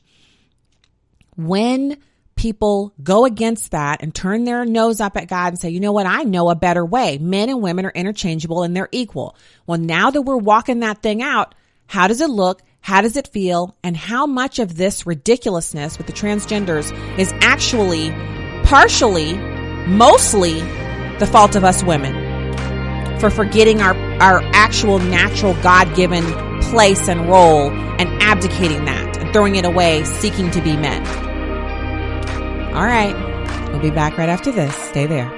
When 1.36 1.98
people 2.36 2.94
go 3.02 3.24
against 3.24 3.72
that 3.72 4.00
and 4.00 4.14
turn 4.14 4.44
their 4.44 4.64
nose 4.64 5.00
up 5.00 5.16
at 5.16 5.28
God 5.28 5.48
and 5.48 5.59
say, 5.59 5.70
you 5.70 5.80
know 5.80 5.92
what? 5.92 6.06
I 6.06 6.22
know 6.22 6.50
a 6.50 6.54
better 6.54 6.84
way. 6.84 7.18
Men 7.18 7.48
and 7.48 7.61
women 7.61 7.84
are 7.84 7.92
interchangeable 7.92 8.62
and 8.62 8.76
they're 8.76 8.88
equal. 8.92 9.36
Well, 9.66 9.78
now 9.78 10.11
that 10.11 10.22
we're 10.22 10.36
walking 10.36 10.80
that 10.80 11.02
thing 11.02 11.20
out, 11.20 11.54
how 11.86 12.06
does 12.06 12.20
it 12.20 12.30
look? 12.30 12.62
How 12.80 13.00
does 13.00 13.16
it 13.16 13.28
feel? 13.28 13.76
And 13.82 13.96
how 13.96 14.26
much 14.26 14.61
of 14.61 14.76
this 14.76 15.04
ridiculousness 15.04 15.98
with 15.98 16.06
the 16.06 16.12
transgenders 16.12 16.92
is 17.18 17.32
actually 17.40 18.11
partially, 18.68 19.32
mostly 19.86 20.60
the 21.18 21.28
fault 21.30 21.56
of 21.56 21.64
us 21.64 21.82
women 21.82 22.14
for 23.18 23.30
forgetting 23.30 23.80
our, 23.80 23.96
our 24.20 24.42
actual 24.52 24.98
natural 24.98 25.54
God 25.62 25.96
given 25.96 26.22
place 26.62 27.08
and 27.08 27.28
role 27.28 27.70
and 27.70 28.22
abdicating 28.22 28.84
that 28.84 29.16
and 29.16 29.32
throwing 29.32 29.56
it 29.56 29.64
away, 29.64 30.04
seeking 30.04 30.50
to 30.50 30.60
be 30.60 30.76
men. 30.76 31.06
All 32.74 32.84
right. 32.84 33.16
We'll 33.70 33.80
be 33.80 33.90
back 33.90 34.18
right 34.18 34.28
after 34.28 34.52
this. 34.52 34.74
Stay 34.74 35.06
there. 35.06 35.38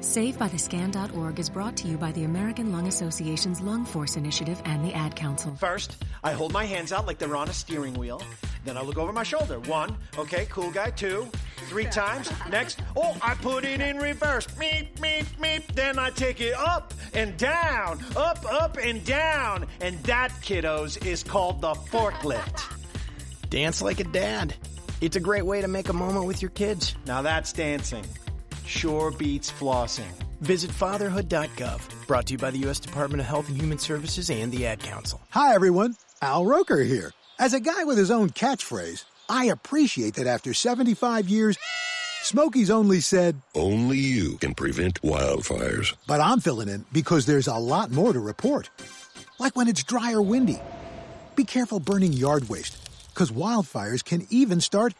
SaveByTheScan.org 0.00 1.38
is 1.38 1.48
brought 1.48 1.74
to 1.78 1.88
you 1.88 1.96
by 1.96 2.12
the 2.12 2.24
American 2.24 2.70
Lung 2.70 2.86
Association's 2.86 3.62
Lung 3.62 3.86
Force 3.86 4.16
Initiative 4.16 4.60
and 4.66 4.84
the 4.84 4.92
Ad 4.92 5.16
Council. 5.16 5.54
First, 5.54 6.04
I 6.22 6.32
hold 6.32 6.52
my 6.52 6.66
hands 6.66 6.92
out 6.92 7.06
like 7.06 7.16
they're 7.16 7.34
on 7.34 7.48
a 7.48 7.52
steering 7.54 7.94
wheel. 7.94 8.20
Then 8.66 8.76
I 8.76 8.82
look 8.82 8.98
over 8.98 9.10
my 9.10 9.22
shoulder. 9.22 9.58
One, 9.60 9.96
okay, 10.18 10.46
cool 10.50 10.70
guy. 10.70 10.90
Two, 10.90 11.26
three 11.68 11.86
times. 11.86 12.30
Next, 12.50 12.80
oh, 12.94 13.16
I 13.22 13.34
put 13.36 13.64
it 13.64 13.80
in 13.80 13.96
reverse. 13.96 14.46
Meep, 14.58 14.96
meep, 14.96 15.24
meep. 15.40 15.66
Then 15.74 15.98
I 15.98 16.10
take 16.10 16.42
it 16.42 16.54
up 16.54 16.92
and 17.14 17.34
down, 17.38 18.04
up, 18.16 18.44
up, 18.52 18.76
and 18.76 19.02
down. 19.04 19.66
And 19.80 19.98
that, 20.02 20.30
kiddos, 20.42 21.06
is 21.06 21.22
called 21.22 21.62
the 21.62 21.72
forklift. 21.72 22.64
Dance 23.48 23.80
like 23.80 24.00
a 24.00 24.04
dad. 24.04 24.54
It's 25.00 25.16
a 25.16 25.20
great 25.20 25.46
way 25.46 25.62
to 25.62 25.68
make 25.68 25.88
a 25.88 25.94
moment 25.94 26.26
with 26.26 26.42
your 26.42 26.50
kids. 26.50 26.94
Now 27.06 27.22
that's 27.22 27.54
dancing 27.54 28.04
sure 28.66 29.10
beats 29.10 29.50
flossing. 29.50 30.10
Visit 30.40 30.70
fatherhood.gov. 30.70 32.06
Brought 32.06 32.26
to 32.26 32.32
you 32.32 32.38
by 32.38 32.50
the 32.50 32.58
U.S. 32.58 32.78
Department 32.78 33.20
of 33.20 33.26
Health 33.26 33.48
and 33.48 33.60
Human 33.60 33.78
Services 33.78 34.30
and 34.30 34.52
the 34.52 34.66
Ad 34.66 34.80
Council. 34.80 35.20
Hi, 35.30 35.54
everyone. 35.54 35.96
Al 36.22 36.44
Roker 36.44 36.82
here. 36.82 37.12
As 37.38 37.52
a 37.54 37.60
guy 37.60 37.84
with 37.84 37.98
his 37.98 38.10
own 38.10 38.30
catchphrase, 38.30 39.04
I 39.28 39.46
appreciate 39.46 40.14
that 40.14 40.26
after 40.26 40.54
75 40.54 41.28
years, 41.28 41.58
Smokey's 42.22 42.70
only 42.70 43.00
said, 43.00 43.40
Only 43.54 43.98
you 43.98 44.36
can 44.38 44.54
prevent 44.54 45.00
wildfires. 45.02 45.94
But 46.06 46.20
I'm 46.20 46.40
filling 46.40 46.68
in 46.68 46.84
because 46.92 47.26
there's 47.26 47.46
a 47.46 47.56
lot 47.56 47.90
more 47.90 48.12
to 48.12 48.20
report. 48.20 48.70
Like 49.38 49.54
when 49.54 49.68
it's 49.68 49.84
dry 49.84 50.12
or 50.12 50.22
windy. 50.22 50.60
Be 51.36 51.44
careful 51.44 51.80
burning 51.80 52.14
yard 52.14 52.48
waste, 52.48 52.78
because 53.12 53.30
wildfires 53.30 54.02
can 54.02 54.26
even 54.30 54.60
start 54.60 54.94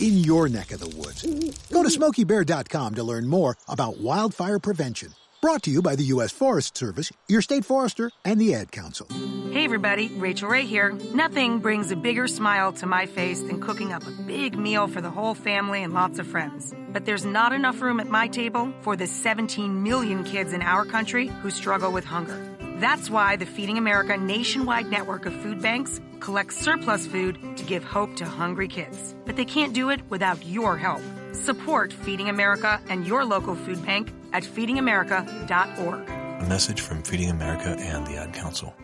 in 0.00 0.18
your 0.18 0.48
neck 0.48 0.72
of 0.72 0.80
the 0.80 0.88
woods. 0.96 1.22
Go 1.70 1.82
to 1.82 1.88
smokeybear.com 1.88 2.94
to 2.94 3.02
learn 3.02 3.26
more 3.26 3.56
about 3.68 3.98
wildfire 3.98 4.58
prevention. 4.58 5.14
Brought 5.40 5.62
to 5.62 5.70
you 5.70 5.82
by 5.82 5.94
the 5.94 6.02
U.S. 6.04 6.32
Forest 6.32 6.76
Service, 6.76 7.12
your 7.28 7.42
state 7.42 7.64
forester, 7.64 8.10
and 8.24 8.40
the 8.40 8.54
Ad 8.54 8.72
Council. 8.72 9.06
Hey, 9.52 9.64
everybody, 9.64 10.08
Rachael 10.08 10.48
Ray 10.48 10.66
here. 10.66 10.90
Nothing 11.14 11.60
brings 11.60 11.92
a 11.92 11.96
bigger 11.96 12.26
smile 12.26 12.72
to 12.72 12.86
my 12.86 13.06
face 13.06 13.40
than 13.40 13.60
cooking 13.60 13.92
up 13.92 14.04
a 14.04 14.10
big 14.10 14.58
meal 14.58 14.88
for 14.88 15.00
the 15.00 15.10
whole 15.10 15.34
family 15.34 15.84
and 15.84 15.94
lots 15.94 16.18
of 16.18 16.26
friends. 16.26 16.74
But 16.92 17.04
there's 17.04 17.24
not 17.24 17.52
enough 17.52 17.80
room 17.80 18.00
at 18.00 18.08
my 18.08 18.26
table 18.26 18.72
for 18.80 18.96
the 18.96 19.06
17 19.06 19.84
million 19.84 20.24
kids 20.24 20.52
in 20.52 20.60
our 20.60 20.84
country 20.84 21.28
who 21.28 21.50
struggle 21.50 21.92
with 21.92 22.04
hunger. 22.04 22.36
That's 22.78 23.08
why 23.08 23.36
the 23.36 23.46
Feeding 23.46 23.78
America 23.78 24.16
nationwide 24.16 24.90
network 24.90 25.24
of 25.24 25.34
food 25.34 25.62
banks 25.62 26.00
collects 26.20 26.56
surplus 26.56 27.06
food 27.06 27.38
to 27.56 27.64
give 27.64 27.84
hope 27.84 28.16
to 28.16 28.24
hungry 28.24 28.68
kids. 28.68 29.14
But 29.24 29.36
they 29.36 29.44
can't 29.44 29.72
do 29.72 29.90
it 29.90 30.00
without 30.10 30.44
your 30.44 30.76
help. 30.76 31.02
Support 31.32 31.92
Feeding 31.92 32.28
America 32.28 32.80
and 32.88 33.06
your 33.06 33.24
local 33.24 33.54
food 33.54 33.84
bank 33.84 34.12
at 34.32 34.42
feedingamerica.org. 34.42 36.08
A 36.08 36.46
message 36.48 36.80
from 36.80 37.02
Feeding 37.02 37.30
America 37.30 37.76
and 37.78 38.06
the 38.06 38.16
Ad 38.16 38.32
Council. 38.32 38.74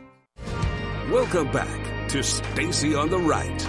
Welcome 1.11 1.51
back 1.53 2.09
to 2.09 2.23
Stacy 2.23 2.95
on 2.95 3.11
the 3.11 3.19
Right. 3.19 3.63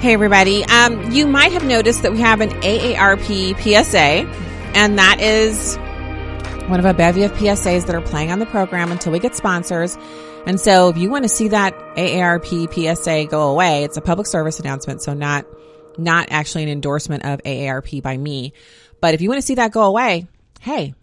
Hey, 0.00 0.14
everybody. 0.14 0.64
Um, 0.64 1.10
you 1.10 1.26
might 1.26 1.52
have 1.52 1.64
noticed 1.64 2.02
that 2.04 2.12
we 2.12 2.20
have 2.20 2.40
an 2.40 2.48
AARP 2.62 3.54
PSA, 3.60 4.26
and 4.74 4.98
that 4.98 5.20
is 5.20 5.76
one 6.70 6.78
of 6.78 6.86
a 6.86 6.94
bevy 6.94 7.24
of 7.24 7.32
PSAs 7.32 7.86
that 7.86 7.96
are 7.96 8.00
playing 8.00 8.30
on 8.30 8.38
the 8.38 8.46
program 8.46 8.92
until 8.92 9.10
we 9.10 9.18
get 9.18 9.34
sponsors. 9.34 9.98
And 10.46 10.60
so 10.60 10.88
if 10.88 10.96
you 10.96 11.10
want 11.10 11.24
to 11.24 11.28
see 11.28 11.48
that 11.48 11.74
AARP 11.96 12.72
PSA 12.72 13.26
go 13.28 13.50
away, 13.50 13.82
it's 13.82 13.96
a 13.96 14.00
public 14.00 14.28
service 14.28 14.60
announcement, 14.60 15.02
so 15.02 15.12
not 15.12 15.46
not 15.98 16.28
actually 16.30 16.62
an 16.62 16.68
endorsement 16.68 17.24
of 17.24 17.42
AARP 17.42 18.00
by 18.02 18.16
me. 18.16 18.52
But 19.00 19.14
if 19.14 19.20
you 19.20 19.28
want 19.28 19.40
to 19.40 19.46
see 19.46 19.56
that 19.56 19.72
go 19.72 19.82
away, 19.82 20.28
hey, 20.60 20.94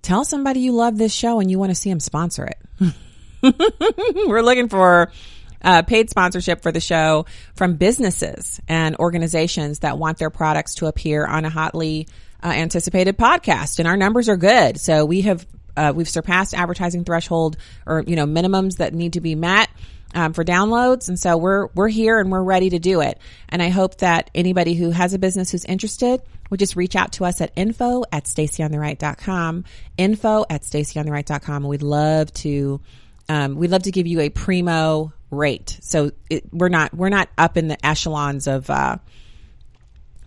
tell 0.00 0.24
somebody 0.24 0.60
you 0.60 0.72
love 0.72 0.96
this 0.96 1.12
show 1.12 1.40
and 1.40 1.50
you 1.50 1.58
want 1.58 1.70
to 1.70 1.74
see 1.74 1.90
them 1.90 2.00
sponsor 2.00 2.46
it. 2.46 2.94
We're 4.26 4.40
looking 4.40 4.70
for 4.70 5.12
uh, 5.60 5.82
paid 5.82 6.08
sponsorship 6.08 6.62
for 6.62 6.72
the 6.72 6.80
show 6.80 7.26
from 7.54 7.76
businesses 7.76 8.62
and 8.66 8.96
organizations 8.96 9.80
that 9.80 9.98
want 9.98 10.16
their 10.16 10.30
products 10.30 10.76
to 10.76 10.86
appear 10.86 11.26
on 11.26 11.44
a 11.44 11.50
hotly 11.50 12.08
uh, 12.44 12.48
anticipated 12.48 13.16
podcast. 13.16 13.78
And 13.78 13.88
our 13.88 13.96
numbers 13.96 14.28
are 14.28 14.36
good. 14.36 14.78
So 14.78 15.04
we 15.04 15.22
have, 15.22 15.46
uh, 15.76 15.92
we've 15.94 16.08
surpassed 16.08 16.54
advertising 16.54 17.04
threshold 17.04 17.56
or, 17.86 18.04
you 18.06 18.16
know, 18.16 18.26
minimums 18.26 18.76
that 18.76 18.94
need 18.94 19.14
to 19.14 19.20
be 19.20 19.34
met. 19.34 19.68
Um, 20.16 20.32
for 20.32 20.44
downloads. 20.44 21.08
And 21.08 21.18
so 21.18 21.36
we're, 21.36 21.66
we're 21.74 21.88
here 21.88 22.20
and 22.20 22.30
we're 22.30 22.40
ready 22.40 22.70
to 22.70 22.78
do 22.78 23.00
it. 23.00 23.18
And 23.48 23.60
I 23.60 23.68
hope 23.68 23.96
that 23.96 24.30
anybody 24.32 24.74
who 24.74 24.90
has 24.90 25.12
a 25.12 25.18
business 25.18 25.50
who's 25.50 25.64
interested 25.64 26.22
would 26.50 26.60
just 26.60 26.76
reach 26.76 26.94
out 26.94 27.14
to 27.14 27.24
us 27.24 27.40
at 27.40 27.50
info 27.56 28.04
at 28.12 28.26
stacyontheright.com, 28.26 29.64
info 29.98 30.44
at 30.48 30.62
stacyontheright.com. 30.62 31.56
And 31.56 31.68
we'd 31.68 31.82
love 31.82 32.32
to, 32.34 32.80
um, 33.28 33.56
we'd 33.56 33.72
love 33.72 33.82
to 33.82 33.90
give 33.90 34.06
you 34.06 34.20
a 34.20 34.28
primo 34.28 35.12
rate. 35.34 35.78
So 35.82 36.12
it, 36.30 36.52
we're 36.52 36.68
not 36.68 36.94
we're 36.94 37.08
not 37.08 37.28
up 37.36 37.56
in 37.56 37.68
the 37.68 37.84
echelons 37.84 38.46
of 38.46 38.70
uh, 38.70 38.98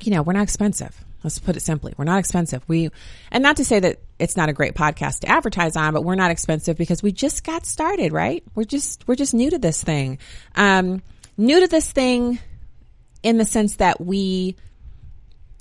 you 0.01 0.11
know 0.11 0.21
we're 0.21 0.33
not 0.33 0.43
expensive. 0.43 1.03
Let's 1.23 1.39
put 1.39 1.55
it 1.55 1.61
simply, 1.61 1.93
we're 1.97 2.05
not 2.05 2.19
expensive. 2.19 2.63
We 2.67 2.89
and 3.31 3.41
not 3.41 3.57
to 3.57 3.65
say 3.65 3.79
that 3.79 3.99
it's 4.19 4.37
not 4.37 4.49
a 4.49 4.53
great 4.53 4.75
podcast 4.75 5.19
to 5.21 5.29
advertise 5.29 5.75
on, 5.75 5.93
but 5.93 6.03
we're 6.03 6.15
not 6.15 6.31
expensive 6.31 6.77
because 6.77 7.01
we 7.03 7.11
just 7.11 7.43
got 7.43 7.65
started, 7.65 8.13
right? 8.13 8.43
We're 8.55 8.63
just, 8.63 9.07
we're 9.07 9.15
just 9.15 9.33
new 9.33 9.49
to 9.49 9.57
this 9.57 9.83
thing. 9.83 10.19
Um, 10.55 11.01
new 11.37 11.59
to 11.59 11.67
this 11.67 11.91
thing 11.91 12.39
in 13.23 13.37
the 13.37 13.45
sense 13.45 13.77
that 13.77 13.99
we 13.99 14.55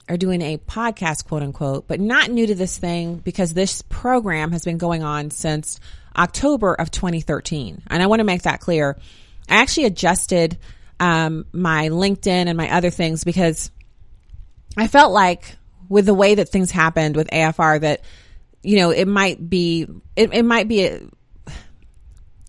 are 0.08 0.16
doing 0.16 0.40
a 0.42 0.58
podcast, 0.58 1.26
quote 1.26 1.42
unquote, 1.42 1.88
but 1.88 2.00
not 2.00 2.30
new 2.30 2.46
to 2.46 2.54
this 2.54 2.78
thing 2.78 3.16
because 3.16 3.54
this 3.54 3.82
program 3.82 4.52
has 4.52 4.64
been 4.64 4.78
going 4.78 5.02
on 5.02 5.30
since 5.30 5.80
October 6.16 6.74
of 6.74 6.90
2013. 6.90 7.82
And 7.88 8.02
I 8.02 8.06
want 8.06 8.20
to 8.20 8.24
make 8.24 8.42
that 8.42 8.60
clear. 8.60 8.96
I 9.48 9.56
actually 9.56 9.86
adjusted 9.86 10.58
um, 11.00 11.46
my 11.52 11.88
LinkedIn 11.88 12.46
and 12.46 12.56
my 12.56 12.72
other 12.72 12.90
things 12.90 13.24
because 13.24 13.70
I 14.76 14.88
felt 14.88 15.12
like 15.12 15.56
with 15.88 16.06
the 16.06 16.14
way 16.14 16.34
that 16.34 16.48
things 16.48 16.70
happened 16.70 17.16
with 17.16 17.28
AFR 17.28 17.80
that 17.80 18.02
you 18.62 18.76
know 18.78 18.90
it 18.90 19.08
might 19.08 19.48
be 19.48 19.86
it, 20.16 20.32
it 20.32 20.44
might 20.44 20.68
be 20.68 20.86
a, 20.86 21.00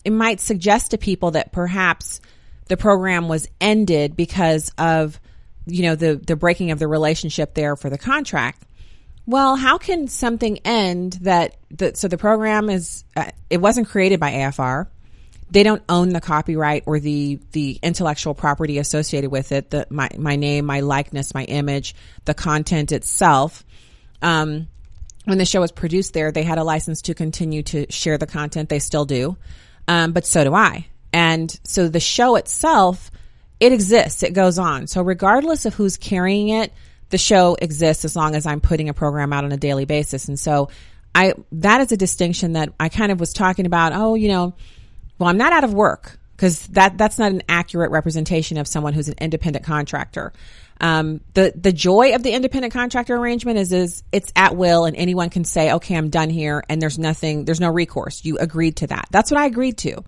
it 0.03 0.11
might 0.11 0.39
suggest 0.39 0.91
to 0.91 0.97
people 0.97 1.31
that 1.31 1.51
perhaps 1.51 2.21
the 2.67 2.77
program 2.77 3.27
was 3.27 3.47
ended 3.61 4.15
because 4.15 4.71
of 4.77 5.19
you 5.65 5.83
know 5.83 5.95
the 5.95 6.15
the 6.15 6.35
breaking 6.35 6.71
of 6.71 6.79
the 6.79 6.87
relationship 6.87 7.53
there 7.53 7.75
for 7.75 7.89
the 7.89 7.97
contract. 7.97 8.63
Well 9.25 9.55
how 9.55 9.77
can 9.77 10.07
something 10.07 10.59
end 10.59 11.13
that 11.21 11.57
so 11.93 12.07
the 12.07 12.17
program 12.17 12.69
is 12.69 13.03
uh, 13.15 13.31
it 13.49 13.57
wasn't 13.57 13.87
created 13.89 14.19
by 14.19 14.31
afr 14.31 14.87
they 15.49 15.63
don't 15.63 15.83
own 15.87 16.09
the 16.09 16.21
copyright 16.21 16.83
or 16.85 16.99
the 16.99 17.39
the 17.51 17.79
intellectual 17.81 18.33
property 18.33 18.77
associated 18.77 19.31
with 19.31 19.51
it 19.51 19.69
the 19.69 19.87
my 19.89 20.09
my 20.17 20.35
name 20.35 20.65
my 20.65 20.81
likeness 20.81 21.33
my 21.33 21.43
image 21.45 21.95
the 22.25 22.33
content 22.33 22.91
itself. 22.91 23.65
Um 24.21 24.67
when 25.25 25.37
the 25.37 25.45
show 25.45 25.61
was 25.61 25.71
produced 25.71 26.13
there 26.13 26.31
they 26.31 26.43
had 26.43 26.57
a 26.57 26.63
license 26.63 27.03
to 27.03 27.13
continue 27.13 27.63
to 27.63 27.91
share 27.91 28.17
the 28.17 28.27
content. 28.27 28.69
They 28.69 28.79
still 28.79 29.05
do. 29.05 29.37
Um 29.87 30.11
but 30.11 30.25
so 30.25 30.43
do 30.43 30.53
i. 30.53 30.87
And 31.13 31.57
so 31.63 31.87
the 31.87 31.99
show 31.99 32.35
itself 32.35 33.11
it 33.59 33.71
exists. 33.71 34.21
It 34.21 34.33
goes 34.33 34.59
on. 34.59 34.85
So 34.87 35.01
regardless 35.01 35.65
of 35.65 35.73
who's 35.73 35.97
carrying 35.97 36.49
it 36.49 36.73
the 37.09 37.17
show 37.17 37.55
exists 37.61 38.03
as 38.03 38.17
long 38.17 38.35
as 38.35 38.45
i'm 38.45 38.59
putting 38.59 38.89
a 38.89 38.93
program 38.93 39.31
out 39.31 39.45
on 39.45 39.53
a 39.53 39.57
daily 39.57 39.85
basis. 39.85 40.27
And 40.27 40.37
so 40.37 40.69
i 41.15 41.33
that 41.53 41.79
is 41.79 41.93
a 41.93 41.97
distinction 41.97 42.53
that 42.53 42.73
i 42.81 42.89
kind 42.89 43.13
of 43.13 43.19
was 43.21 43.31
talking 43.31 43.65
about. 43.65 43.93
Oh 43.93 44.15
you 44.15 44.27
know 44.27 44.53
well, 45.19 45.29
I'm 45.29 45.37
not 45.37 45.53
out 45.53 45.63
of 45.63 45.73
work 45.73 46.19
because 46.35 46.67
that 46.67 46.97
that's 46.97 47.17
not 47.17 47.31
an 47.31 47.43
accurate 47.49 47.91
representation 47.91 48.57
of 48.57 48.67
someone 48.67 48.93
who's 48.93 49.07
an 49.07 49.15
independent 49.19 49.65
contractor. 49.65 50.33
Um, 50.79 51.21
the 51.33 51.51
the 51.55 51.73
joy 51.73 52.13
of 52.13 52.21
the 52.21 52.31
independent 52.31 52.73
contractor 52.73 53.15
arrangement 53.15 53.57
is 53.57 53.73
is 53.73 54.03
it's 54.11 54.31
at 54.35 54.55
will 54.55 54.85
and 54.85 54.95
anyone 54.95 55.29
can 55.29 55.43
say, 55.43 55.73
okay, 55.73 55.95
I'm 55.95 56.09
done 56.09 56.29
here, 56.29 56.63
and 56.69 56.81
there's 56.81 56.99
nothing, 56.99 57.45
there's 57.45 57.59
no 57.59 57.71
recourse. 57.71 58.23
You 58.23 58.37
agreed 58.37 58.77
to 58.77 58.87
that. 58.87 59.07
That's 59.09 59.31
what 59.31 59.39
I 59.39 59.45
agreed 59.45 59.79
to. 59.79 60.03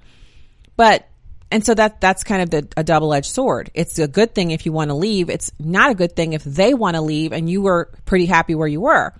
But 0.75 1.09
and 1.51 1.65
so 1.65 1.73
that 1.73 1.99
that's 1.99 2.23
kind 2.23 2.43
of 2.43 2.49
the, 2.51 2.67
a 2.77 2.83
double 2.83 3.13
edged 3.13 3.31
sword. 3.31 3.71
It's 3.73 3.97
a 3.97 4.07
good 4.07 4.35
thing 4.35 4.51
if 4.51 4.65
you 4.65 4.71
want 4.71 4.89
to 4.89 4.93
leave. 4.93 5.29
It's 5.29 5.51
not 5.59 5.91
a 5.91 5.95
good 5.95 6.15
thing 6.15 6.33
if 6.33 6.43
they 6.43 6.75
want 6.75 6.95
to 6.95 7.01
leave 7.01 7.33
and 7.33 7.49
you 7.49 7.63
were 7.63 7.89
pretty 8.05 8.27
happy 8.27 8.53
where 8.53 8.67
you 8.67 8.81
were. 8.81 9.13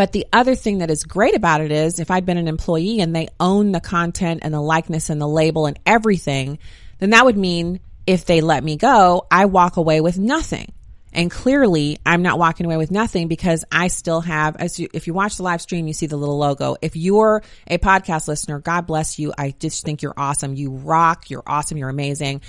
But 0.00 0.12
the 0.12 0.26
other 0.32 0.54
thing 0.54 0.78
that 0.78 0.90
is 0.90 1.04
great 1.04 1.36
about 1.36 1.60
it 1.60 1.70
is 1.70 2.00
if 2.00 2.10
I'd 2.10 2.24
been 2.24 2.38
an 2.38 2.48
employee 2.48 3.00
and 3.00 3.14
they 3.14 3.28
own 3.38 3.70
the 3.70 3.82
content 3.82 4.40
and 4.42 4.54
the 4.54 4.60
likeness 4.62 5.10
and 5.10 5.20
the 5.20 5.28
label 5.28 5.66
and 5.66 5.78
everything, 5.84 6.58
then 7.00 7.10
that 7.10 7.26
would 7.26 7.36
mean 7.36 7.80
if 8.06 8.24
they 8.24 8.40
let 8.40 8.64
me 8.64 8.76
go, 8.76 9.26
I 9.30 9.44
walk 9.44 9.76
away 9.76 10.00
with 10.00 10.18
nothing. 10.18 10.72
And 11.12 11.30
clearly, 11.30 11.98
I'm 12.06 12.22
not 12.22 12.38
walking 12.38 12.64
away 12.64 12.78
with 12.78 12.90
nothing 12.90 13.28
because 13.28 13.62
I 13.70 13.88
still 13.88 14.22
have, 14.22 14.56
as 14.56 14.80
you, 14.80 14.88
if 14.94 15.06
you 15.06 15.12
watch 15.12 15.36
the 15.36 15.42
live 15.42 15.60
stream, 15.60 15.86
you 15.86 15.92
see 15.92 16.06
the 16.06 16.16
little 16.16 16.38
logo. 16.38 16.76
If 16.80 16.96
you're 16.96 17.42
a 17.66 17.76
podcast 17.76 18.26
listener, 18.26 18.58
God 18.58 18.86
bless 18.86 19.18
you. 19.18 19.34
I 19.36 19.50
just 19.58 19.84
think 19.84 20.00
you're 20.00 20.14
awesome. 20.16 20.54
You 20.54 20.70
rock. 20.70 21.28
You're 21.28 21.42
awesome. 21.46 21.76
You're 21.76 21.90
amazing. 21.90 22.40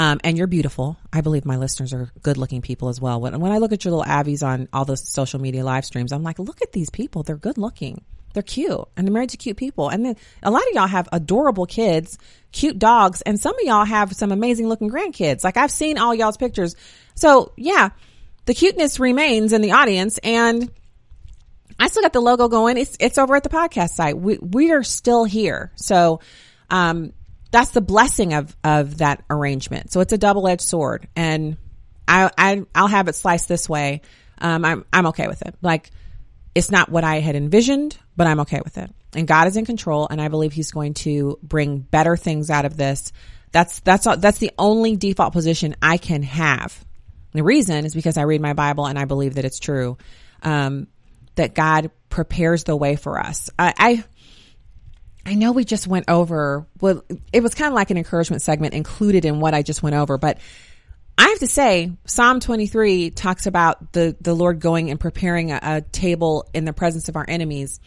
Um, 0.00 0.18
and 0.24 0.38
you're 0.38 0.46
beautiful. 0.46 0.96
I 1.12 1.20
believe 1.20 1.44
my 1.44 1.58
listeners 1.58 1.92
are 1.92 2.10
good 2.22 2.38
looking 2.38 2.62
people 2.62 2.88
as 2.88 2.98
well. 2.98 3.20
When, 3.20 3.38
when 3.38 3.52
I 3.52 3.58
look 3.58 3.72
at 3.72 3.84
your 3.84 3.92
little 3.92 4.10
Abbies 4.10 4.42
on 4.42 4.66
all 4.72 4.86
the 4.86 4.96
social 4.96 5.38
media 5.38 5.62
live 5.62 5.84
streams, 5.84 6.10
I'm 6.10 6.22
like, 6.22 6.38
look 6.38 6.62
at 6.62 6.72
these 6.72 6.88
people. 6.88 7.22
They're 7.22 7.36
good 7.36 7.58
looking. 7.58 8.02
They're 8.32 8.42
cute 8.42 8.80
and 8.96 9.06
they're 9.06 9.12
married 9.12 9.28
to 9.30 9.36
cute 9.36 9.58
people. 9.58 9.90
And 9.90 10.02
then 10.06 10.16
a 10.42 10.50
lot 10.50 10.62
of 10.62 10.68
y'all 10.72 10.86
have 10.86 11.06
adorable 11.12 11.66
kids, 11.66 12.16
cute 12.50 12.78
dogs, 12.78 13.20
and 13.20 13.38
some 13.38 13.54
of 13.54 13.60
y'all 13.62 13.84
have 13.84 14.14
some 14.14 14.32
amazing 14.32 14.68
looking 14.68 14.88
grandkids. 14.88 15.44
Like 15.44 15.58
I've 15.58 15.70
seen 15.70 15.98
all 15.98 16.14
y'all's 16.14 16.38
pictures. 16.38 16.76
So 17.14 17.52
yeah, 17.58 17.90
the 18.46 18.54
cuteness 18.54 18.98
remains 19.00 19.52
in 19.52 19.60
the 19.60 19.72
audience 19.72 20.16
and 20.16 20.70
I 21.78 21.88
still 21.88 22.00
got 22.00 22.14
the 22.14 22.20
logo 22.20 22.48
going. 22.48 22.78
It's, 22.78 22.96
it's 23.00 23.18
over 23.18 23.36
at 23.36 23.42
the 23.42 23.50
podcast 23.50 23.90
site. 23.90 24.16
We, 24.16 24.38
we 24.38 24.72
are 24.72 24.82
still 24.82 25.24
here. 25.24 25.72
So, 25.74 26.20
um, 26.70 27.12
that's 27.50 27.70
the 27.70 27.80
blessing 27.80 28.34
of 28.34 28.56
of 28.62 28.98
that 28.98 29.24
arrangement. 29.28 29.92
So 29.92 30.00
it's 30.00 30.12
a 30.12 30.18
double 30.18 30.48
edged 30.48 30.62
sword, 30.62 31.08
and 31.16 31.56
I, 32.06 32.30
I 32.36 32.62
I'll 32.74 32.88
have 32.88 33.08
it 33.08 33.14
sliced 33.14 33.48
this 33.48 33.68
way. 33.68 34.02
Um, 34.38 34.64
I'm 34.64 34.84
I'm 34.92 35.06
okay 35.08 35.26
with 35.28 35.42
it. 35.42 35.54
Like 35.62 35.90
it's 36.54 36.70
not 36.70 36.88
what 36.90 37.04
I 37.04 37.20
had 37.20 37.36
envisioned, 37.36 37.96
but 38.16 38.26
I'm 38.26 38.40
okay 38.40 38.60
with 38.64 38.78
it. 38.78 38.90
And 39.14 39.26
God 39.26 39.48
is 39.48 39.56
in 39.56 39.64
control, 39.64 40.06
and 40.08 40.20
I 40.20 40.28
believe 40.28 40.52
He's 40.52 40.70
going 40.70 40.94
to 40.94 41.38
bring 41.42 41.78
better 41.78 42.16
things 42.16 42.50
out 42.50 42.64
of 42.64 42.76
this. 42.76 43.12
That's 43.52 43.80
that's 43.80 44.04
that's 44.18 44.38
the 44.38 44.52
only 44.58 44.96
default 44.96 45.32
position 45.32 45.76
I 45.82 45.96
can 45.96 46.22
have. 46.22 46.84
the 47.32 47.42
reason 47.42 47.84
is 47.84 47.94
because 47.94 48.16
I 48.16 48.22
read 48.22 48.40
my 48.40 48.52
Bible 48.52 48.86
and 48.86 48.98
I 48.98 49.04
believe 49.04 49.34
that 49.34 49.44
it's 49.44 49.58
true. 49.58 49.98
Um, 50.42 50.86
that 51.36 51.54
God 51.54 51.90
prepares 52.08 52.64
the 52.64 52.76
way 52.76 52.96
for 52.96 53.18
us. 53.18 53.50
I, 53.58 53.72
I 53.78 54.04
I 55.24 55.34
know 55.34 55.52
we 55.52 55.64
just 55.64 55.86
went 55.86 56.08
over, 56.08 56.66
well, 56.80 57.04
it 57.32 57.42
was 57.42 57.54
kind 57.54 57.68
of 57.68 57.74
like 57.74 57.90
an 57.90 57.96
encouragement 57.96 58.42
segment 58.42 58.74
included 58.74 59.24
in 59.24 59.40
what 59.40 59.54
I 59.54 59.62
just 59.62 59.82
went 59.82 59.96
over, 59.96 60.18
but 60.18 60.38
I 61.18 61.28
have 61.28 61.38
to 61.40 61.46
say, 61.46 61.92
Psalm 62.06 62.40
23 62.40 63.10
talks 63.10 63.46
about 63.46 63.92
the, 63.92 64.16
the 64.20 64.34
Lord 64.34 64.60
going 64.60 64.90
and 64.90 64.98
preparing 64.98 65.52
a, 65.52 65.60
a 65.62 65.80
table 65.82 66.48
in 66.54 66.64
the 66.64 66.72
presence 66.72 67.08
of 67.10 67.16
our 67.16 67.26
enemies. 67.28 67.78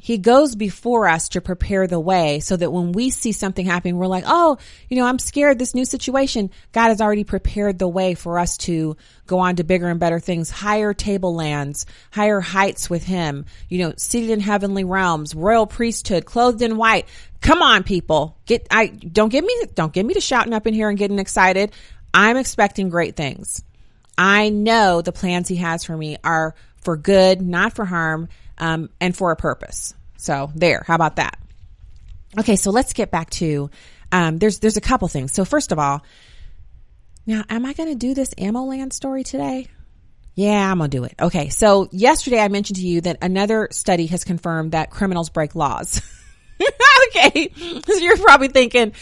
He 0.00 0.16
goes 0.16 0.54
before 0.54 1.08
us 1.08 1.30
to 1.30 1.40
prepare 1.40 1.88
the 1.88 1.98
way 1.98 2.38
so 2.38 2.56
that 2.56 2.72
when 2.72 2.92
we 2.92 3.10
see 3.10 3.32
something 3.32 3.66
happening, 3.66 3.96
we're 3.96 4.06
like, 4.06 4.22
oh, 4.28 4.56
you 4.88 4.96
know, 4.96 5.04
I'm 5.04 5.18
scared 5.18 5.58
this 5.58 5.74
new 5.74 5.84
situation. 5.84 6.50
God 6.70 6.88
has 6.88 7.00
already 7.00 7.24
prepared 7.24 7.80
the 7.80 7.88
way 7.88 8.14
for 8.14 8.38
us 8.38 8.56
to 8.58 8.96
go 9.26 9.40
on 9.40 9.56
to 9.56 9.64
bigger 9.64 9.88
and 9.88 9.98
better 9.98 10.20
things, 10.20 10.50
higher 10.50 10.94
tablelands, 10.94 11.84
higher 12.12 12.40
heights 12.40 12.88
with 12.88 13.02
Him, 13.02 13.44
you 13.68 13.78
know, 13.78 13.92
seated 13.96 14.30
in 14.30 14.38
heavenly 14.38 14.84
realms, 14.84 15.34
royal 15.34 15.66
priesthood, 15.66 16.24
clothed 16.24 16.62
in 16.62 16.76
white. 16.76 17.06
Come 17.40 17.60
on, 17.60 17.82
people. 17.82 18.38
Get, 18.46 18.68
I, 18.70 18.86
don't 18.86 19.30
get 19.30 19.42
me, 19.42 19.54
don't 19.74 19.92
get 19.92 20.06
me 20.06 20.14
to 20.14 20.20
shouting 20.20 20.54
up 20.54 20.68
in 20.68 20.74
here 20.74 20.88
and 20.88 20.96
getting 20.96 21.18
excited. 21.18 21.72
I'm 22.14 22.36
expecting 22.36 22.88
great 22.88 23.16
things. 23.16 23.64
I 24.16 24.48
know 24.48 25.02
the 25.02 25.12
plans 25.12 25.48
He 25.48 25.56
has 25.56 25.84
for 25.84 25.96
me 25.96 26.18
are 26.22 26.54
for 26.82 26.96
good, 26.96 27.42
not 27.42 27.74
for 27.74 27.84
harm 27.84 28.28
um, 28.58 28.90
and 29.00 29.16
for 29.16 29.30
a 29.30 29.36
purpose. 29.36 29.94
So 30.16 30.50
there, 30.54 30.82
how 30.86 30.94
about 30.94 31.16
that? 31.16 31.38
Okay, 32.38 32.56
so 32.56 32.70
let's 32.70 32.92
get 32.92 33.10
back 33.10 33.30
to 33.30 33.70
um, 34.12 34.38
there's 34.38 34.58
there's 34.58 34.76
a 34.76 34.82
couple 34.82 35.08
things. 35.08 35.32
So 35.32 35.44
first 35.44 35.72
of 35.72 35.78
all, 35.78 36.02
now 37.26 37.44
am 37.48 37.64
I 37.64 37.72
going 37.72 37.88
to 37.88 37.94
do 37.94 38.14
this 38.14 38.34
AmmoLand 38.34 38.92
story 38.92 39.24
today? 39.24 39.68
Yeah, 40.38 40.70
I'm 40.70 40.78
gonna 40.78 40.88
do 40.88 41.02
it. 41.02 41.16
Okay, 41.20 41.48
so 41.48 41.88
yesterday 41.90 42.38
I 42.38 42.46
mentioned 42.46 42.76
to 42.76 42.86
you 42.86 43.00
that 43.00 43.18
another 43.22 43.66
study 43.72 44.06
has 44.06 44.22
confirmed 44.22 44.70
that 44.70 44.88
criminals 44.88 45.30
break 45.30 45.56
laws. 45.56 46.00
okay, 47.08 47.50
so 47.84 47.94
you're 47.94 48.16
probably 48.18 48.46
thinking, 48.46 48.92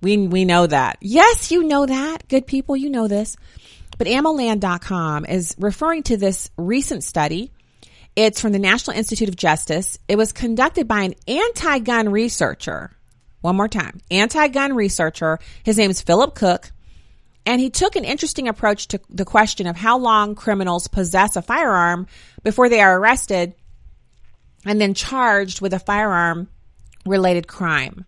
we 0.00 0.18
we 0.28 0.44
know 0.44 0.64
that. 0.64 0.98
Yes, 1.00 1.50
you 1.50 1.64
know 1.64 1.84
that. 1.84 2.28
Good 2.28 2.46
people, 2.46 2.76
you 2.76 2.90
know 2.90 3.08
this. 3.08 3.36
But 3.98 4.06
AmmoLand.com 4.06 5.26
is 5.26 5.56
referring 5.58 6.04
to 6.04 6.16
this 6.16 6.48
recent 6.56 7.02
study 7.02 7.50
it's 8.14 8.40
from 8.40 8.52
the 8.52 8.58
National 8.58 8.96
Institute 8.96 9.28
of 9.28 9.36
Justice. 9.36 9.98
It 10.08 10.16
was 10.16 10.32
conducted 10.32 10.86
by 10.86 11.02
an 11.02 11.14
anti-gun 11.26 12.10
researcher. 12.10 12.90
One 13.40 13.56
more 13.56 13.68
time. 13.68 14.00
Anti-gun 14.10 14.74
researcher. 14.74 15.38
His 15.64 15.78
name 15.78 15.90
is 15.90 16.02
Philip 16.02 16.34
Cook. 16.34 16.70
And 17.44 17.60
he 17.60 17.70
took 17.70 17.96
an 17.96 18.04
interesting 18.04 18.46
approach 18.46 18.88
to 18.88 19.00
the 19.10 19.24
question 19.24 19.66
of 19.66 19.76
how 19.76 19.98
long 19.98 20.34
criminals 20.34 20.86
possess 20.86 21.34
a 21.34 21.42
firearm 21.42 22.06
before 22.44 22.68
they 22.68 22.80
are 22.80 22.98
arrested 22.98 23.54
and 24.64 24.80
then 24.80 24.94
charged 24.94 25.60
with 25.60 25.74
a 25.74 25.80
firearm 25.80 26.48
related 27.04 27.48
crime. 27.48 28.04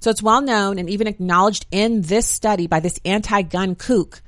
So 0.00 0.10
it's 0.10 0.22
well 0.22 0.40
known 0.40 0.78
and 0.78 0.88
even 0.88 1.06
acknowledged 1.06 1.66
in 1.70 2.00
this 2.00 2.26
study 2.26 2.66
by 2.66 2.80
this 2.80 2.98
anti-gun 3.04 3.74
kook 3.74 4.22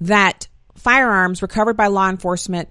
that 0.00 0.48
firearms 0.76 1.42
recovered 1.42 1.76
by 1.76 1.88
law 1.88 2.08
enforcement, 2.08 2.70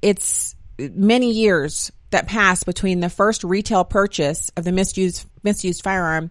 it's 0.00 0.55
many 0.78 1.32
years 1.32 1.90
that 2.10 2.26
pass 2.26 2.64
between 2.64 3.00
the 3.00 3.10
first 3.10 3.44
retail 3.44 3.84
purchase 3.84 4.50
of 4.56 4.64
the 4.64 4.72
misused 4.72 5.26
misused 5.42 5.82
firearm 5.82 6.30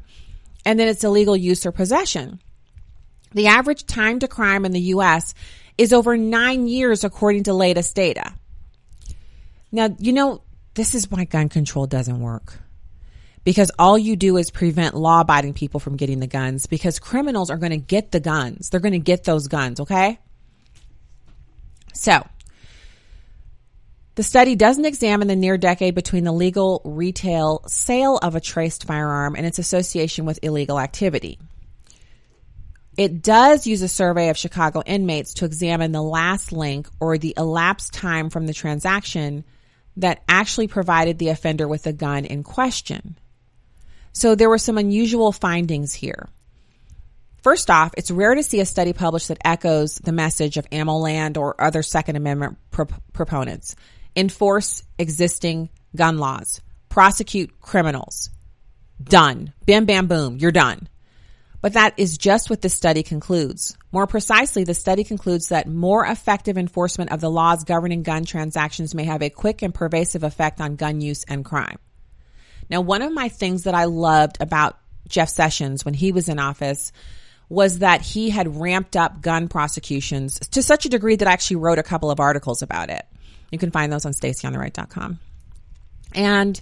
and 0.65 0.79
then 0.79 0.87
its 0.87 1.03
illegal 1.03 1.35
use 1.35 1.65
or 1.65 1.71
possession. 1.71 2.39
The 3.33 3.47
average 3.47 3.85
time 3.85 4.19
to 4.19 4.27
crime 4.27 4.65
in 4.65 4.71
the 4.71 4.79
US 4.79 5.33
is 5.77 5.93
over 5.93 6.17
9 6.17 6.67
years 6.67 7.03
according 7.03 7.43
to 7.43 7.53
latest 7.53 7.95
data. 7.95 8.33
Now, 9.71 9.95
you 9.99 10.13
know, 10.13 10.41
this 10.73 10.95
is 10.95 11.11
why 11.11 11.25
gun 11.25 11.49
control 11.49 11.85
doesn't 11.85 12.19
work. 12.19 12.59
Because 13.43 13.71
all 13.77 13.97
you 13.97 14.15
do 14.15 14.37
is 14.37 14.49
prevent 14.49 14.95
law 14.95 15.21
abiding 15.21 15.53
people 15.53 15.79
from 15.79 15.97
getting 15.97 16.19
the 16.19 16.27
guns 16.27 16.65
because 16.65 16.97
criminals 16.97 17.51
are 17.51 17.57
going 17.57 17.71
to 17.71 17.77
get 17.77 18.11
the 18.11 18.19
guns. 18.19 18.69
They're 18.69 18.79
going 18.79 18.93
to 18.93 18.99
get 18.99 19.23
those 19.23 19.47
guns, 19.47 19.81
okay? 19.81 20.17
So, 21.93 22.25
the 24.15 24.23
study 24.23 24.55
doesn't 24.55 24.85
examine 24.85 25.27
the 25.27 25.35
near 25.35 25.57
decade 25.57 25.93
between 25.93 26.23
the 26.23 26.31
legal 26.31 26.81
retail 26.85 27.63
sale 27.67 28.17
of 28.17 28.35
a 28.35 28.41
traced 28.41 28.85
firearm 28.85 29.35
and 29.35 29.45
its 29.45 29.59
association 29.59 30.25
with 30.25 30.39
illegal 30.41 30.79
activity. 30.79 31.37
It 32.97 33.21
does 33.21 33.67
use 33.67 33.81
a 33.81 33.89
survey 33.89 34.29
of 34.29 34.37
Chicago 34.37 34.81
inmates 34.85 35.35
to 35.35 35.45
examine 35.45 35.91
the 35.91 36.01
last 36.01 36.53
link 36.53 36.87
or 37.01 37.17
the 37.17 37.33
elapsed 37.35 37.93
time 37.93 38.29
from 38.29 38.47
the 38.47 38.53
transaction 38.53 39.43
that 39.97 40.23
actually 40.29 40.67
provided 40.67 41.19
the 41.19 41.29
offender 41.29 41.67
with 41.67 41.83
the 41.83 41.93
gun 41.93 42.23
in 42.23 42.43
question. 42.43 43.17
So 44.13 44.35
there 44.35 44.49
were 44.49 44.57
some 44.57 44.77
unusual 44.77 45.33
findings 45.33 45.93
here. 45.93 46.29
First 47.43 47.69
off, 47.69 47.93
it's 47.97 48.09
rare 48.09 48.33
to 48.33 48.43
see 48.43 48.61
a 48.61 48.65
study 48.65 48.93
published 48.93 49.27
that 49.27 49.37
echoes 49.43 49.95
the 49.95 50.13
message 50.13 50.55
of 50.55 50.69
AmmoLand 50.69 51.37
or 51.37 51.61
other 51.61 51.83
Second 51.83 52.15
Amendment 52.15 52.57
pro- 52.71 52.87
proponents. 53.11 53.75
Enforce 54.15 54.83
existing 54.97 55.69
gun 55.95 56.17
laws. 56.17 56.61
Prosecute 56.89 57.59
criminals. 57.59 58.29
Done. 59.03 59.53
Bam, 59.65 59.85
bam, 59.85 60.07
boom. 60.07 60.37
You're 60.37 60.51
done. 60.51 60.87
But 61.61 61.73
that 61.73 61.95
is 61.97 62.17
just 62.17 62.49
what 62.49 62.61
the 62.61 62.69
study 62.69 63.01
concludes. 63.01 63.75
More 63.91 64.05
precisely, 64.07 64.63
the 64.63 64.73
study 64.73 65.03
concludes 65.03 65.49
that 65.49 65.67
more 65.67 66.05
effective 66.05 66.57
enforcement 66.57 67.11
of 67.11 67.21
the 67.21 67.31
laws 67.31 67.63
governing 67.63 68.03
gun 68.03 68.23
transactions 68.23 68.93
may 68.93 69.05
have 69.05 69.23
a 69.23 69.31
quick 69.31 69.63
and 69.63 69.73
pervasive 69.73 70.23
effect 70.23 70.61
on 70.61 70.75
gun 70.75 71.01
use 71.01 71.23
and 71.27 71.43
crime. 71.43 71.79
Now, 72.69 72.81
one 72.81 73.01
of 73.01 73.11
my 73.11 73.29
things 73.29 73.63
that 73.63 73.73
I 73.73 73.85
loved 73.85 74.37
about 74.39 74.77
Jeff 75.07 75.29
Sessions 75.29 75.83
when 75.83 75.93
he 75.93 76.11
was 76.11 76.29
in 76.29 76.39
office 76.39 76.91
was 77.49 77.79
that 77.79 78.01
he 78.01 78.29
had 78.29 78.59
ramped 78.59 78.95
up 78.95 79.21
gun 79.21 79.47
prosecutions 79.47 80.39
to 80.51 80.63
such 80.63 80.85
a 80.85 80.89
degree 80.89 81.15
that 81.15 81.27
I 81.27 81.31
actually 81.31 81.57
wrote 81.57 81.79
a 81.79 81.83
couple 81.83 82.11
of 82.11 82.19
articles 82.19 82.61
about 82.61 82.89
it. 82.89 83.05
You 83.55 83.59
can 83.59 83.71
find 83.71 83.89
those 83.89 84.05
on 84.05 84.11
stacyontheright.com. 84.11 85.17
And 86.13 86.61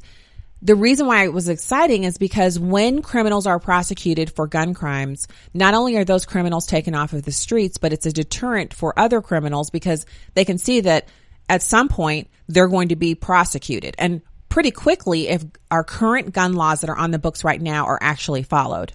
the 0.61 0.75
reason 0.75 1.07
why 1.07 1.23
it 1.23 1.33
was 1.33 1.49
exciting 1.49 2.03
is 2.03 2.19
because 2.19 2.59
when 2.59 3.01
criminals 3.01 3.47
are 3.47 3.59
prosecuted 3.59 4.31
for 4.31 4.45
gun 4.45 4.75
crimes, 4.75 5.27
not 5.55 5.73
only 5.73 5.97
are 5.97 6.05
those 6.05 6.27
criminals 6.27 6.67
taken 6.67 6.93
off 6.93 7.13
of 7.13 7.23
the 7.23 7.31
streets, 7.31 7.77
but 7.79 7.93
it's 7.93 8.05
a 8.05 8.13
deterrent 8.13 8.75
for 8.75 8.97
other 8.97 9.21
criminals 9.21 9.71
because 9.71 10.05
they 10.35 10.45
can 10.45 10.59
see 10.59 10.81
that 10.81 11.09
at 11.49 11.63
some 11.63 11.89
point 11.89 12.29
they're 12.47 12.67
going 12.67 12.89
to 12.89 12.95
be 12.95 13.15
prosecuted 13.15 13.95
and 13.97 14.21
pretty 14.49 14.69
quickly 14.69 15.29
if 15.29 15.43
our 15.71 15.83
current 15.83 16.31
gun 16.31 16.53
laws 16.53 16.81
that 16.81 16.89
are 16.91 16.95
on 16.95 17.09
the 17.09 17.17
books 17.17 17.43
right 17.43 17.59
now 17.59 17.85
are 17.85 17.97
actually 17.99 18.43
followed. 18.43 18.93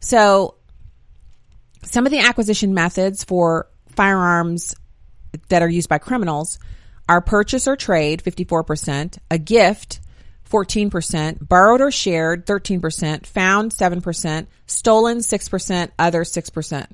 So 0.00 0.56
some 1.84 2.04
of 2.04 2.10
the 2.10 2.18
acquisition 2.18 2.74
methods 2.74 3.22
for 3.22 3.68
firearms 3.94 4.74
that 5.48 5.62
are 5.62 5.68
used 5.68 5.88
by 5.88 5.98
criminals 5.98 6.58
are 7.10 7.20
purchase 7.20 7.66
or 7.66 7.74
trade, 7.74 8.22
54%, 8.22 9.18
a 9.32 9.36
gift, 9.36 9.98
14%, 10.48 11.48
borrowed 11.48 11.80
or 11.80 11.90
shared, 11.90 12.46
13%, 12.46 13.26
found, 13.26 13.72
7%, 13.72 14.46
stolen, 14.66 15.18
6%, 15.18 15.90
other, 15.98 16.22
6%. 16.22 16.86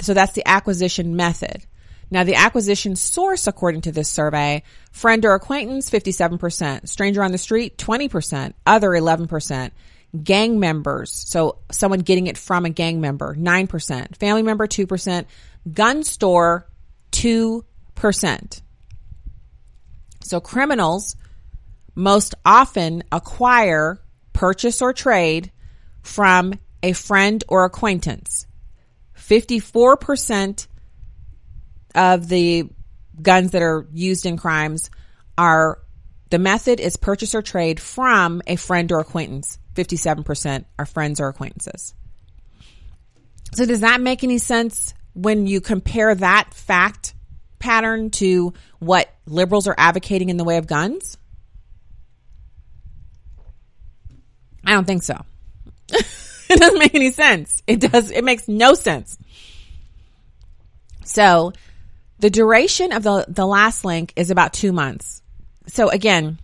So 0.00 0.14
that's 0.14 0.32
the 0.32 0.42
acquisition 0.44 1.14
method. 1.14 1.64
Now, 2.10 2.24
the 2.24 2.34
acquisition 2.34 2.96
source, 2.96 3.46
according 3.46 3.82
to 3.82 3.92
this 3.92 4.08
survey, 4.08 4.64
friend 4.90 5.24
or 5.24 5.34
acquaintance, 5.34 5.88
57%, 5.90 6.88
stranger 6.88 7.22
on 7.22 7.30
the 7.30 7.38
street, 7.38 7.78
20%, 7.78 8.54
other, 8.66 8.90
11%, 8.90 9.70
gang 10.24 10.58
members, 10.58 11.12
so 11.12 11.58
someone 11.70 12.00
getting 12.00 12.26
it 12.26 12.36
from 12.36 12.64
a 12.64 12.70
gang 12.70 13.00
member, 13.00 13.36
9%, 13.36 14.16
family 14.16 14.42
member, 14.42 14.66
2%, 14.66 15.24
gun 15.72 16.02
store, 16.02 16.66
2%. 17.12 18.60
So 20.30 20.40
criminals 20.40 21.16
most 21.96 22.36
often 22.44 23.02
acquire, 23.10 24.00
purchase, 24.32 24.80
or 24.80 24.92
trade 24.92 25.50
from 26.02 26.54
a 26.84 26.92
friend 26.92 27.42
or 27.48 27.64
acquaintance. 27.64 28.46
54% 29.16 30.68
of 31.96 32.28
the 32.28 32.70
guns 33.20 33.50
that 33.50 33.62
are 33.62 33.88
used 33.92 34.24
in 34.24 34.36
crimes 34.36 34.88
are 35.36 35.80
the 36.30 36.38
method 36.38 36.78
is 36.78 36.96
purchase 36.96 37.34
or 37.34 37.42
trade 37.42 37.80
from 37.80 38.40
a 38.46 38.54
friend 38.54 38.92
or 38.92 39.00
acquaintance. 39.00 39.58
57% 39.74 40.64
are 40.78 40.86
friends 40.86 41.18
or 41.18 41.26
acquaintances. 41.26 41.92
So 43.52 43.66
does 43.66 43.80
that 43.80 44.00
make 44.00 44.22
any 44.22 44.38
sense 44.38 44.94
when 45.12 45.48
you 45.48 45.60
compare 45.60 46.14
that 46.14 46.54
fact 46.54 47.14
pattern 47.60 48.10
to 48.10 48.52
what 48.80 49.08
liberals 49.26 49.68
are 49.68 49.74
advocating 49.78 50.28
in 50.28 50.36
the 50.36 50.44
way 50.44 50.56
of 50.56 50.66
guns? 50.66 51.16
I 54.64 54.72
don't 54.72 54.86
think 54.86 55.02
so. 55.02 55.16
it 55.88 56.58
doesn't 56.58 56.78
make 56.78 56.94
any 56.94 57.12
sense. 57.12 57.62
It 57.66 57.80
does, 57.80 58.10
it 58.10 58.24
makes 58.24 58.48
no 58.48 58.74
sense. 58.74 59.16
So 61.04 61.52
the 62.18 62.30
duration 62.30 62.92
of 62.92 63.02
the, 63.02 63.24
the 63.28 63.46
last 63.46 63.84
link 63.84 64.12
is 64.16 64.30
about 64.30 64.52
two 64.52 64.72
months. 64.72 65.22
So 65.66 65.88
again, 65.88 66.38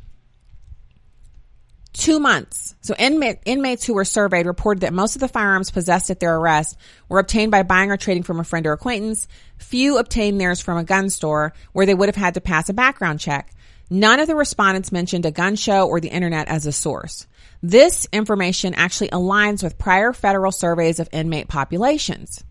two 1.97 2.20
months. 2.20 2.74
So 2.82 2.94
inmate, 2.99 3.38
inmates 3.44 3.84
who 3.84 3.94
were 3.94 4.05
surveyed 4.05 4.47
reported 4.47 4.80
that 4.82 4.92
most 4.92 5.16
of 5.16 5.20
the 5.20 5.28
firearms 5.28 5.70
possessed 5.70 6.11
at 6.11 6.20
their 6.20 6.36
arrest 6.36 6.76
were 7.09 7.18
obtained 7.18 7.51
by 7.51 7.62
buying 7.62 7.90
or 7.90 7.97
trading 7.97 8.22
from 8.22 8.38
a 8.38 8.44
friend 8.44 8.66
or 8.66 8.72
acquaintance. 8.72 9.26
Few 9.59 9.99
obtained 9.99 10.40
theirs 10.40 10.61
from 10.61 10.78
a 10.78 10.84
gun 10.84 11.11
store 11.11 11.53
where 11.72 11.86
they 11.86 11.94
would 11.94 12.09
have 12.09 12.16
had 12.16 12.34
to 12.34 12.40
pass 12.40 12.68
a 12.68 12.74
background 12.74 13.20
check. 13.20 13.53
None 13.88 14.20
of 14.20 14.26
the 14.26 14.36
respondents 14.36 14.92
mentioned 14.92 15.26
a 15.26 15.30
gun 15.30 15.57
show 15.57 15.88
or 15.88 16.01
the 16.01 16.09
internet 16.09 16.49
as 16.49 16.66
a 16.66 16.72
source. 16.72 17.26
This 17.62 18.07
information 18.12 18.74
actually 18.74 19.09
aligns 19.09 19.62
with 19.62 19.78
prior 19.78 20.12
federal 20.12 20.53
surveys 20.53 21.01
of 21.01 21.09
inmate 21.12 21.49
populations. 21.49 22.44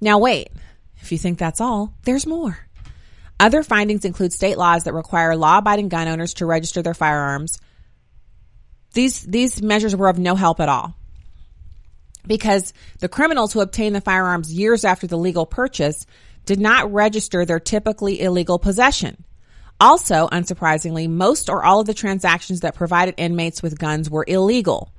Now 0.00 0.18
wait, 0.18 0.48
if 0.98 1.12
you 1.12 1.18
think 1.18 1.38
that's 1.38 1.60
all, 1.60 1.94
there's 2.02 2.26
more. 2.26 2.58
Other 3.40 3.62
findings 3.62 4.04
include 4.04 4.32
state 4.32 4.58
laws 4.58 4.84
that 4.84 4.94
require 4.94 5.36
law-abiding 5.36 5.88
gun 5.88 6.08
owners 6.08 6.34
to 6.34 6.46
register 6.46 6.82
their 6.82 6.94
firearms. 6.94 7.60
These, 8.92 9.22
these 9.22 9.62
measures 9.62 9.94
were 9.94 10.08
of 10.08 10.18
no 10.18 10.34
help 10.34 10.60
at 10.60 10.68
all. 10.68 10.94
Because 12.26 12.72
the 13.00 13.08
criminals 13.08 13.52
who 13.52 13.60
obtained 13.60 13.94
the 13.94 14.00
firearms 14.00 14.52
years 14.52 14.84
after 14.84 15.06
the 15.06 15.16
legal 15.16 15.46
purchase 15.46 16.06
did 16.44 16.60
not 16.60 16.92
register 16.92 17.44
their 17.44 17.60
typically 17.60 18.20
illegal 18.20 18.58
possession. 18.58 19.24
Also, 19.80 20.28
unsurprisingly, 20.28 21.08
most 21.08 21.48
or 21.48 21.64
all 21.64 21.80
of 21.80 21.86
the 21.86 21.94
transactions 21.94 22.60
that 22.60 22.74
provided 22.74 23.14
inmates 23.16 23.62
with 23.62 23.78
guns 23.78 24.10
were 24.10 24.24
illegal 24.26 24.92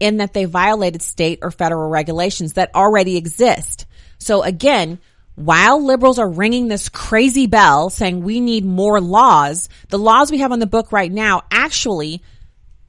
in 0.00 0.18
that 0.18 0.34
they 0.34 0.44
violated 0.44 1.02
state 1.02 1.38
or 1.42 1.50
federal 1.50 1.88
regulations 1.88 2.54
that 2.54 2.74
already 2.74 3.16
exist. 3.16 3.86
So 4.18 4.42
again, 4.42 4.98
while 5.36 5.84
liberals 5.84 6.18
are 6.18 6.28
ringing 6.28 6.68
this 6.68 6.88
crazy 6.88 7.46
bell 7.46 7.90
saying 7.90 8.22
we 8.22 8.40
need 8.40 8.64
more 8.64 9.00
laws, 9.00 9.68
the 9.88 9.98
laws 9.98 10.30
we 10.30 10.38
have 10.38 10.52
on 10.52 10.58
the 10.58 10.66
book 10.66 10.92
right 10.92 11.12
now 11.12 11.42
actually 11.50 12.22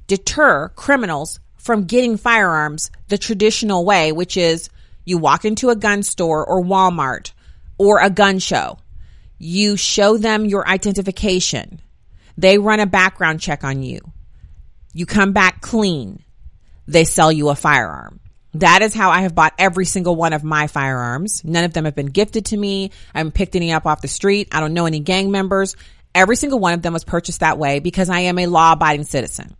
deter 0.08 0.70
criminals 0.70 1.40
from 1.58 1.84
getting 1.84 2.18
firearms 2.18 2.92
the 3.10 3.18
traditional 3.18 3.86
way, 3.86 4.12
which 4.12 4.38
is 4.38 4.70
you 5.06 5.18
walk 5.18 5.46
into 5.46 5.70
a 5.70 5.76
gun 5.76 6.04
store 6.04 6.46
or 6.46 6.64
Walmart 6.64 7.32
or 7.78 8.00
a 8.00 8.10
gun 8.10 8.40
show 8.40 8.78
you 9.40 9.78
show 9.78 10.18
them 10.18 10.46
your 10.46 10.68
identification. 10.68 11.82
They 12.38 12.58
run 12.58 12.80
a 12.80 12.86
background 12.86 13.40
check 13.40 13.64
on 13.64 13.84
you. 13.84 14.00
You 14.94 15.06
come 15.06 15.34
back 15.34 15.62
clean. 15.62 16.24
They 16.88 17.04
sell 17.04 17.32
you 17.32 17.50
a 17.50 17.56
firearm. 17.56 18.20
That 18.54 18.82
is 18.82 18.94
how 18.94 19.12
I 19.12 19.22
have 19.22 19.36
bought 19.36 19.54
every 19.60 19.86
single 19.86 20.16
one 20.16 20.34
of 20.34 20.44
my 20.44 20.68
firearms. 20.68 21.44
None 21.44 21.64
of 21.64 21.74
them 21.74 21.86
have 21.86 21.96
been 21.96 22.08
gifted 22.08 22.46
to 22.46 22.58
me. 22.58 22.92
I 23.14 23.20
haven't 23.20 23.36
picked 23.36 23.56
any 23.56 23.72
up 23.72 23.86
off 23.86 24.02
the 24.02 24.08
street. 24.08 24.48
I 24.52 24.60
don't 24.60 24.74
know 24.74 24.86
any 24.86 25.00
gang 25.00 25.30
members. 25.30 25.76
Every 26.16 26.36
single 26.36 26.58
one 26.58 26.74
of 26.74 26.82
them 26.82 26.94
was 26.94 27.04
purchased 27.04 27.42
that 27.42 27.60
way 27.60 27.80
because 27.80 28.10
I 28.10 28.22
am 28.22 28.40
a 28.40 28.48
law 28.48 28.74
abiding 28.74 29.04
citizen. 29.04 29.56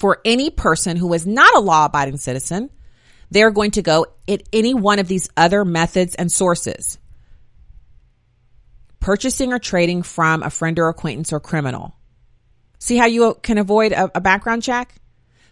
For 0.00 0.20
any 0.24 0.48
person 0.48 0.96
who 0.96 1.12
is 1.12 1.26
not 1.26 1.54
a 1.54 1.60
law 1.60 1.84
abiding 1.84 2.16
citizen, 2.16 2.70
they're 3.30 3.50
going 3.50 3.72
to 3.72 3.82
go 3.82 4.06
at 4.26 4.42
any 4.50 4.72
one 4.72 4.98
of 4.98 5.06
these 5.06 5.28
other 5.36 5.62
methods 5.64 6.14
and 6.14 6.32
sources 6.32 6.98
purchasing 8.98 9.52
or 9.52 9.58
trading 9.58 10.02
from 10.02 10.42
a 10.42 10.50
friend 10.50 10.78
or 10.78 10.88
acquaintance 10.88 11.32
or 11.32 11.40
criminal. 11.40 11.96
See 12.78 12.96
how 12.96 13.06
you 13.06 13.34
can 13.42 13.58
avoid 13.58 13.92
a, 13.92 14.10
a, 14.14 14.20
background 14.20 14.62
check? 14.62 14.94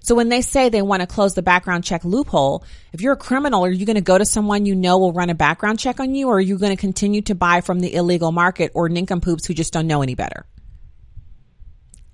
So 0.00 0.14
when 0.14 0.28
they 0.28 0.42
say 0.42 0.68
they 0.68 0.82
want 0.82 1.00
to 1.00 1.06
close 1.06 1.34
the 1.34 1.42
background 1.42 1.84
check 1.84 2.04
loophole, 2.04 2.64
if 2.92 3.00
you're 3.00 3.14
a 3.14 3.16
criminal, 3.16 3.64
are 3.64 3.70
you 3.70 3.84
going 3.84 3.96
to 3.96 4.02
go 4.02 4.16
to 4.16 4.24
someone 4.24 4.64
you 4.64 4.74
know 4.74 4.98
will 4.98 5.12
run 5.12 5.28
a 5.30 5.34
background 5.34 5.78
check 5.78 5.98
on 5.98 6.14
you 6.14 6.28
or 6.28 6.36
are 6.36 6.40
you 6.40 6.58
going 6.58 6.74
to 6.74 6.80
continue 6.80 7.22
to 7.22 7.34
buy 7.34 7.60
from 7.60 7.80
the 7.80 7.94
illegal 7.94 8.32
market 8.32 8.70
or 8.74 8.88
nincompoops 8.88 9.46
who 9.46 9.54
just 9.54 9.72
don't 9.72 9.86
know 9.86 10.02
any 10.02 10.14
better? 10.14 10.46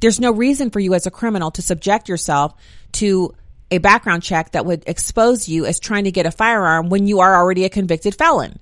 There's 0.00 0.20
no 0.20 0.32
reason 0.32 0.70
for 0.70 0.80
you 0.80 0.94
as 0.94 1.06
a 1.06 1.10
criminal 1.10 1.50
to 1.52 1.62
subject 1.62 2.08
yourself 2.08 2.54
to 2.92 3.34
a 3.70 3.78
background 3.78 4.22
check 4.22 4.52
that 4.52 4.66
would 4.66 4.84
expose 4.86 5.48
you 5.48 5.66
as 5.66 5.80
trying 5.80 6.04
to 6.04 6.12
get 6.12 6.26
a 6.26 6.30
firearm 6.30 6.88
when 6.88 7.06
you 7.06 7.20
are 7.20 7.34
already 7.36 7.64
a 7.64 7.70
convicted 7.70 8.14
felon. 8.14 8.58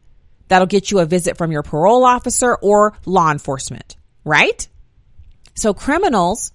That'll 0.49 0.67
get 0.67 0.91
you 0.91 1.01
a 1.01 1.07
visit 1.07 1.37
from 1.37 1.51
your 1.51 1.63
parole 1.63 2.05
officer 2.05 2.55
or 2.55 2.95
law 3.05 3.31
enforcement, 3.31 3.97
right? 4.25 4.67
So 5.55 5.75
criminals, 5.75 6.53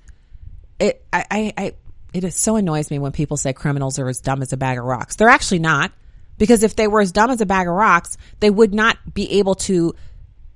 it, 0.80 1.04
I, 1.12 1.54
I, 1.58 1.74
it 2.14 2.24
is 2.24 2.36
so 2.36 2.56
annoys 2.56 2.90
me 2.90 3.00
when 3.00 3.12
people 3.12 3.38
say 3.38 3.54
criminals 3.54 4.00
are 4.00 4.08
as 4.08 4.22
dumb 4.22 4.42
as 4.42 4.54
a 4.54 4.58
bag 4.58 4.78
of 4.78 4.86
rocks. 4.86 5.16
They're 5.16 5.30
actually 5.30 5.60
not. 5.60 5.92
Because 6.38 6.64
if 6.64 6.76
they 6.76 6.88
were 6.88 7.02
as 7.02 7.12
dumb 7.12 7.32
as 7.32 7.42
a 7.42 7.46
bag 7.46 7.68
of 7.68 7.74
rocks, 7.74 8.18
they 8.40 8.50
would 8.50 8.74
not 8.74 8.98
be 9.14 9.40
able 9.40 9.56
to 9.56 9.96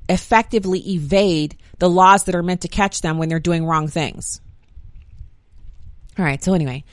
effectively 0.07 0.79
evade 0.93 1.57
the 1.81 1.89
laws 1.89 2.25
that 2.25 2.35
are 2.35 2.43
meant 2.43 2.61
to 2.61 2.67
catch 2.67 3.01
them 3.01 3.17
when 3.17 3.27
they're 3.27 3.39
doing 3.39 3.65
wrong 3.65 3.87
things. 3.87 4.39
All 6.15 6.23
right. 6.23 6.41
So 6.41 6.53
anyway, 6.53 6.83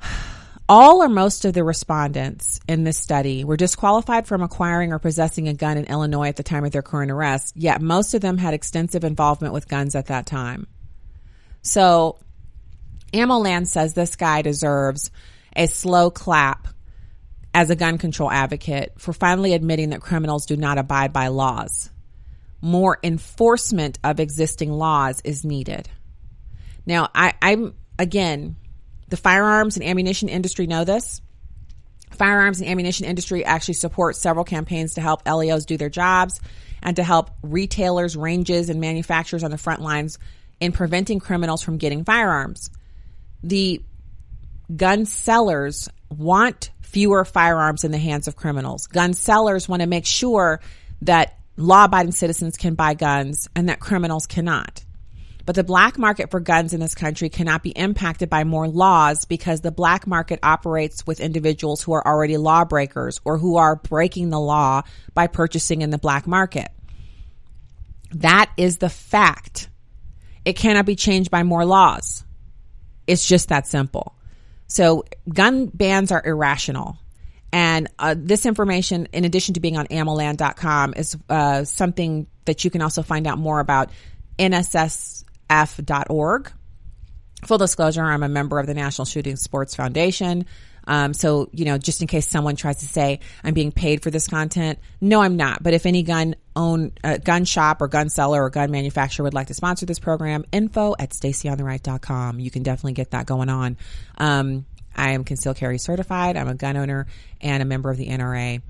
all 0.68 1.04
or 1.04 1.08
most 1.08 1.44
of 1.44 1.54
the 1.54 1.62
respondents 1.62 2.58
in 2.66 2.82
this 2.82 2.98
study 2.98 3.44
were 3.44 3.56
disqualified 3.56 4.26
from 4.26 4.42
acquiring 4.42 4.92
or 4.92 4.98
possessing 4.98 5.46
a 5.46 5.54
gun 5.54 5.76
in 5.76 5.84
Illinois 5.84 6.26
at 6.26 6.34
the 6.34 6.42
time 6.42 6.64
of 6.64 6.72
their 6.72 6.82
current 6.82 7.12
arrest, 7.12 7.56
yet 7.56 7.80
most 7.80 8.12
of 8.14 8.20
them 8.20 8.38
had 8.38 8.54
extensive 8.54 9.04
involvement 9.04 9.54
with 9.54 9.68
guns 9.68 9.94
at 9.94 10.06
that 10.06 10.26
time. 10.26 10.66
So, 11.62 12.18
AmmoLand 13.12 13.68
says 13.68 13.94
this 13.94 14.16
guy 14.16 14.42
deserves 14.42 15.12
a 15.54 15.66
slow 15.66 16.10
clap 16.10 16.66
as 17.54 17.70
a 17.70 17.76
gun 17.76 17.98
control 17.98 18.32
advocate 18.32 18.94
for 18.98 19.12
finally 19.12 19.54
admitting 19.54 19.90
that 19.90 20.00
criminals 20.00 20.44
do 20.44 20.56
not 20.56 20.76
abide 20.76 21.12
by 21.12 21.28
laws. 21.28 21.90
More 22.64 22.98
enforcement 23.02 23.98
of 24.02 24.20
existing 24.20 24.72
laws 24.72 25.20
is 25.22 25.44
needed. 25.44 25.86
Now, 26.86 27.10
I, 27.14 27.34
I'm 27.42 27.74
again, 27.98 28.56
the 29.08 29.18
firearms 29.18 29.76
and 29.76 29.84
ammunition 29.84 30.30
industry 30.30 30.66
know 30.66 30.84
this. 30.84 31.20
Firearms 32.12 32.62
and 32.62 32.70
ammunition 32.70 33.04
industry 33.04 33.44
actually 33.44 33.74
supports 33.74 34.18
several 34.18 34.46
campaigns 34.46 34.94
to 34.94 35.02
help 35.02 35.28
LEOs 35.28 35.66
do 35.66 35.76
their 35.76 35.90
jobs 35.90 36.40
and 36.82 36.96
to 36.96 37.02
help 37.02 37.32
retailers, 37.42 38.16
ranges, 38.16 38.70
and 38.70 38.80
manufacturers 38.80 39.44
on 39.44 39.50
the 39.50 39.58
front 39.58 39.82
lines 39.82 40.18
in 40.58 40.72
preventing 40.72 41.20
criminals 41.20 41.62
from 41.62 41.76
getting 41.76 42.02
firearms. 42.02 42.70
The 43.42 43.82
gun 44.74 45.04
sellers 45.04 45.90
want 46.08 46.70
fewer 46.80 47.26
firearms 47.26 47.84
in 47.84 47.90
the 47.90 47.98
hands 47.98 48.26
of 48.26 48.36
criminals. 48.36 48.86
Gun 48.86 49.12
sellers 49.12 49.68
want 49.68 49.82
to 49.82 49.86
make 49.86 50.06
sure 50.06 50.60
that 51.02 51.38
law 51.56 51.84
abiding 51.84 52.12
citizens 52.12 52.56
can 52.56 52.74
buy 52.74 52.94
guns 52.94 53.48
and 53.54 53.68
that 53.68 53.80
criminals 53.80 54.26
cannot. 54.26 54.84
But 55.46 55.56
the 55.56 55.64
black 55.64 55.98
market 55.98 56.30
for 56.30 56.40
guns 56.40 56.72
in 56.72 56.80
this 56.80 56.94
country 56.94 57.28
cannot 57.28 57.62
be 57.62 57.70
impacted 57.70 58.30
by 58.30 58.44
more 58.44 58.66
laws 58.66 59.26
because 59.26 59.60
the 59.60 59.70
black 59.70 60.06
market 60.06 60.40
operates 60.42 61.06
with 61.06 61.20
individuals 61.20 61.82
who 61.82 61.92
are 61.92 62.06
already 62.06 62.38
lawbreakers 62.38 63.20
or 63.24 63.36
who 63.36 63.56
are 63.56 63.76
breaking 63.76 64.30
the 64.30 64.40
law 64.40 64.82
by 65.12 65.26
purchasing 65.26 65.82
in 65.82 65.90
the 65.90 65.98
black 65.98 66.26
market. 66.26 66.68
That 68.12 68.50
is 68.56 68.78
the 68.78 68.88
fact. 68.88 69.68
It 70.44 70.54
cannot 70.54 70.86
be 70.86 70.96
changed 70.96 71.30
by 71.30 71.42
more 71.42 71.66
laws. 71.66 72.24
It's 73.06 73.26
just 73.26 73.50
that 73.50 73.66
simple. 73.66 74.14
So 74.66 75.04
gun 75.28 75.66
bans 75.66 76.10
are 76.10 76.22
irrational. 76.24 76.96
And 77.54 77.88
uh, 78.00 78.16
this 78.18 78.46
information, 78.46 79.06
in 79.12 79.24
addition 79.24 79.54
to 79.54 79.60
being 79.60 79.76
on 79.76 79.86
ammoland.com, 79.86 80.94
is 80.96 81.16
uh, 81.28 81.62
something 81.62 82.26
that 82.46 82.64
you 82.64 82.70
can 82.70 82.82
also 82.82 83.04
find 83.04 83.28
out 83.28 83.38
more 83.38 83.60
about 83.60 83.90
nssf.org. 84.40 85.22
Full 87.44 87.58
disclosure, 87.58 88.02
I'm 88.02 88.24
a 88.24 88.28
member 88.28 88.58
of 88.58 88.66
the 88.66 88.74
National 88.74 89.04
Shooting 89.04 89.36
Sports 89.36 89.76
Foundation. 89.76 90.46
Um, 90.88 91.14
so, 91.14 91.48
you 91.52 91.64
know, 91.64 91.78
just 91.78 92.00
in 92.00 92.08
case 92.08 92.26
someone 92.26 92.56
tries 92.56 92.78
to 92.78 92.88
say 92.88 93.20
I'm 93.44 93.54
being 93.54 93.70
paid 93.70 94.02
for 94.02 94.10
this 94.10 94.26
content, 94.26 94.80
no, 95.00 95.22
I'm 95.22 95.36
not. 95.36 95.62
But 95.62 95.74
if 95.74 95.86
any 95.86 96.02
gun 96.02 96.34
own, 96.56 96.90
uh, 97.04 97.18
gun 97.18 97.44
shop 97.44 97.80
or 97.80 97.86
gun 97.86 98.08
seller 98.08 98.42
or 98.42 98.50
gun 98.50 98.72
manufacturer 98.72 99.22
would 99.22 99.32
like 99.32 99.46
to 99.46 99.54
sponsor 99.54 99.86
this 99.86 100.00
program, 100.00 100.44
info 100.50 100.96
at 100.98 101.10
stacyontheright.com. 101.10 102.40
You 102.40 102.50
can 102.50 102.64
definitely 102.64 102.94
get 102.94 103.12
that 103.12 103.26
going 103.26 103.48
on. 103.48 103.76
Um, 104.18 104.66
I 104.96 105.12
am 105.12 105.24
concealed 105.24 105.56
carry 105.56 105.78
certified. 105.78 106.36
I'm 106.36 106.48
a 106.48 106.54
gun 106.54 106.76
owner 106.76 107.06
and 107.40 107.62
a 107.62 107.66
member 107.66 107.90
of 107.90 107.96
the 107.96 108.08
NRA, 108.08 108.62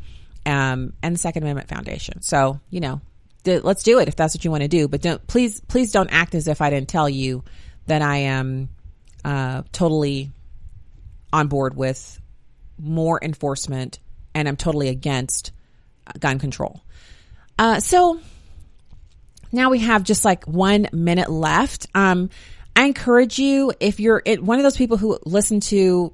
um, 0.46 0.92
and 1.02 1.14
the 1.14 1.18
Second 1.18 1.42
Amendment 1.42 1.68
Foundation. 1.68 2.22
So, 2.22 2.60
you 2.70 2.80
know, 2.80 3.00
let's 3.44 3.82
do 3.82 3.98
it 3.98 4.08
if 4.08 4.16
that's 4.16 4.34
what 4.34 4.44
you 4.44 4.50
want 4.50 4.62
to 4.62 4.68
do. 4.68 4.88
But 4.88 5.02
don't, 5.02 5.26
please, 5.26 5.60
please 5.60 5.92
don't 5.92 6.10
act 6.12 6.34
as 6.34 6.48
if 6.48 6.60
I 6.60 6.70
didn't 6.70 6.88
tell 6.88 7.08
you 7.08 7.44
that 7.86 8.02
I 8.02 8.16
am, 8.18 8.70
uh, 9.24 9.62
totally 9.72 10.30
on 11.32 11.48
board 11.48 11.76
with 11.76 12.20
more 12.78 13.18
enforcement 13.22 13.98
and 14.34 14.48
I'm 14.48 14.56
totally 14.56 14.88
against 14.88 15.52
gun 16.18 16.38
control. 16.38 16.82
Uh, 17.58 17.80
so 17.80 18.20
now 19.52 19.70
we 19.70 19.78
have 19.80 20.02
just 20.02 20.24
like 20.24 20.44
one 20.44 20.88
minute 20.92 21.30
left. 21.30 21.86
Um, 21.94 22.30
I 22.76 22.84
encourage 22.84 23.38
you 23.38 23.72
if 23.80 24.00
you're 24.00 24.22
one 24.40 24.58
of 24.58 24.64
those 24.64 24.76
people 24.76 24.96
who 24.96 25.18
listen 25.24 25.60
to 25.60 26.12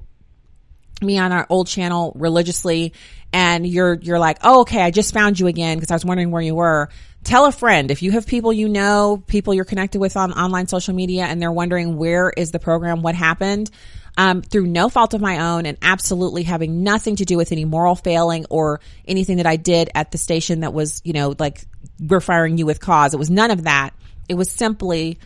me 1.01 1.17
on 1.17 1.31
our 1.31 1.47
old 1.49 1.67
channel 1.67 2.13
religiously 2.15 2.93
and 3.33 3.65
you're 3.65 3.93
you're 3.95 4.19
like, 4.19 4.39
"Oh, 4.43 4.61
okay, 4.61 4.81
I 4.81 4.91
just 4.91 5.13
found 5.13 5.39
you 5.39 5.47
again 5.47 5.77
because 5.77 5.91
I 5.91 5.95
was 5.95 6.05
wondering 6.05 6.31
where 6.31 6.41
you 6.41 6.55
were." 6.55 6.89
Tell 7.23 7.45
a 7.45 7.51
friend. 7.51 7.91
If 7.91 8.01
you 8.01 8.11
have 8.11 8.25
people 8.25 8.51
you 8.51 8.67
know, 8.67 9.23
people 9.27 9.53
you're 9.53 9.65
connected 9.65 9.99
with 9.99 10.17
on 10.17 10.33
online 10.33 10.67
social 10.67 10.95
media 10.95 11.25
and 11.25 11.39
they're 11.41 11.51
wondering 11.51 11.97
where 11.97 12.31
is 12.35 12.49
the 12.51 12.57
program, 12.57 13.03
what 13.03 13.13
happened, 13.13 13.69
um, 14.17 14.41
through 14.41 14.65
no 14.65 14.89
fault 14.89 15.13
of 15.13 15.21
my 15.21 15.51
own 15.51 15.67
and 15.67 15.77
absolutely 15.83 16.43
having 16.43 16.83
nothing 16.83 17.17
to 17.17 17.25
do 17.25 17.37
with 17.37 17.51
any 17.51 17.63
moral 17.63 17.95
failing 17.95 18.45
or 18.49 18.81
anything 19.07 19.37
that 19.37 19.45
I 19.45 19.55
did 19.55 19.91
at 19.93 20.11
the 20.11 20.17
station 20.17 20.61
that 20.61 20.73
was, 20.73 21.01
you 21.05 21.13
know, 21.13 21.35
like 21.37 21.61
we're 21.99 22.21
firing 22.21 22.57
you 22.57 22.65
with 22.65 22.79
cause. 22.79 23.13
It 23.13 23.17
was 23.17 23.29
none 23.29 23.51
of 23.51 23.63
that. 23.63 23.91
It 24.27 24.33
was 24.33 24.49
simply 24.49 25.19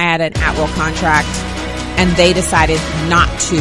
I 0.00 0.04
had 0.04 0.22
an 0.22 0.32
at 0.38 0.56
will 0.56 0.66
contract 0.68 1.28
and 2.00 2.10
they 2.16 2.32
decided 2.32 2.80
not 3.10 3.28
to 3.38 3.58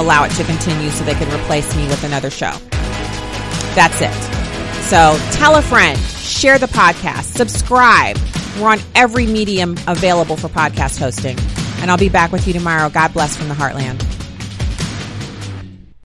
allow 0.00 0.24
it 0.24 0.30
to 0.30 0.44
continue 0.44 0.88
so 0.88 1.04
they 1.04 1.12
could 1.12 1.30
replace 1.30 1.76
me 1.76 1.86
with 1.86 2.02
another 2.02 2.30
show. 2.30 2.52
That's 3.74 4.00
it. 4.00 4.14
So 4.84 5.18
tell 5.32 5.56
a 5.56 5.60
friend, 5.60 5.98
share 5.98 6.58
the 6.58 6.66
podcast, 6.66 7.36
subscribe. 7.36 8.16
We're 8.58 8.70
on 8.70 8.78
every 8.94 9.26
medium 9.26 9.76
available 9.86 10.38
for 10.38 10.48
podcast 10.48 10.98
hosting. 10.98 11.38
And 11.82 11.90
I'll 11.90 11.98
be 11.98 12.08
back 12.08 12.32
with 12.32 12.46
you 12.46 12.54
tomorrow. 12.54 12.88
God 12.88 13.12
bless 13.12 13.36
from 13.36 13.48
the 13.48 13.54
Heartland. 13.54 14.21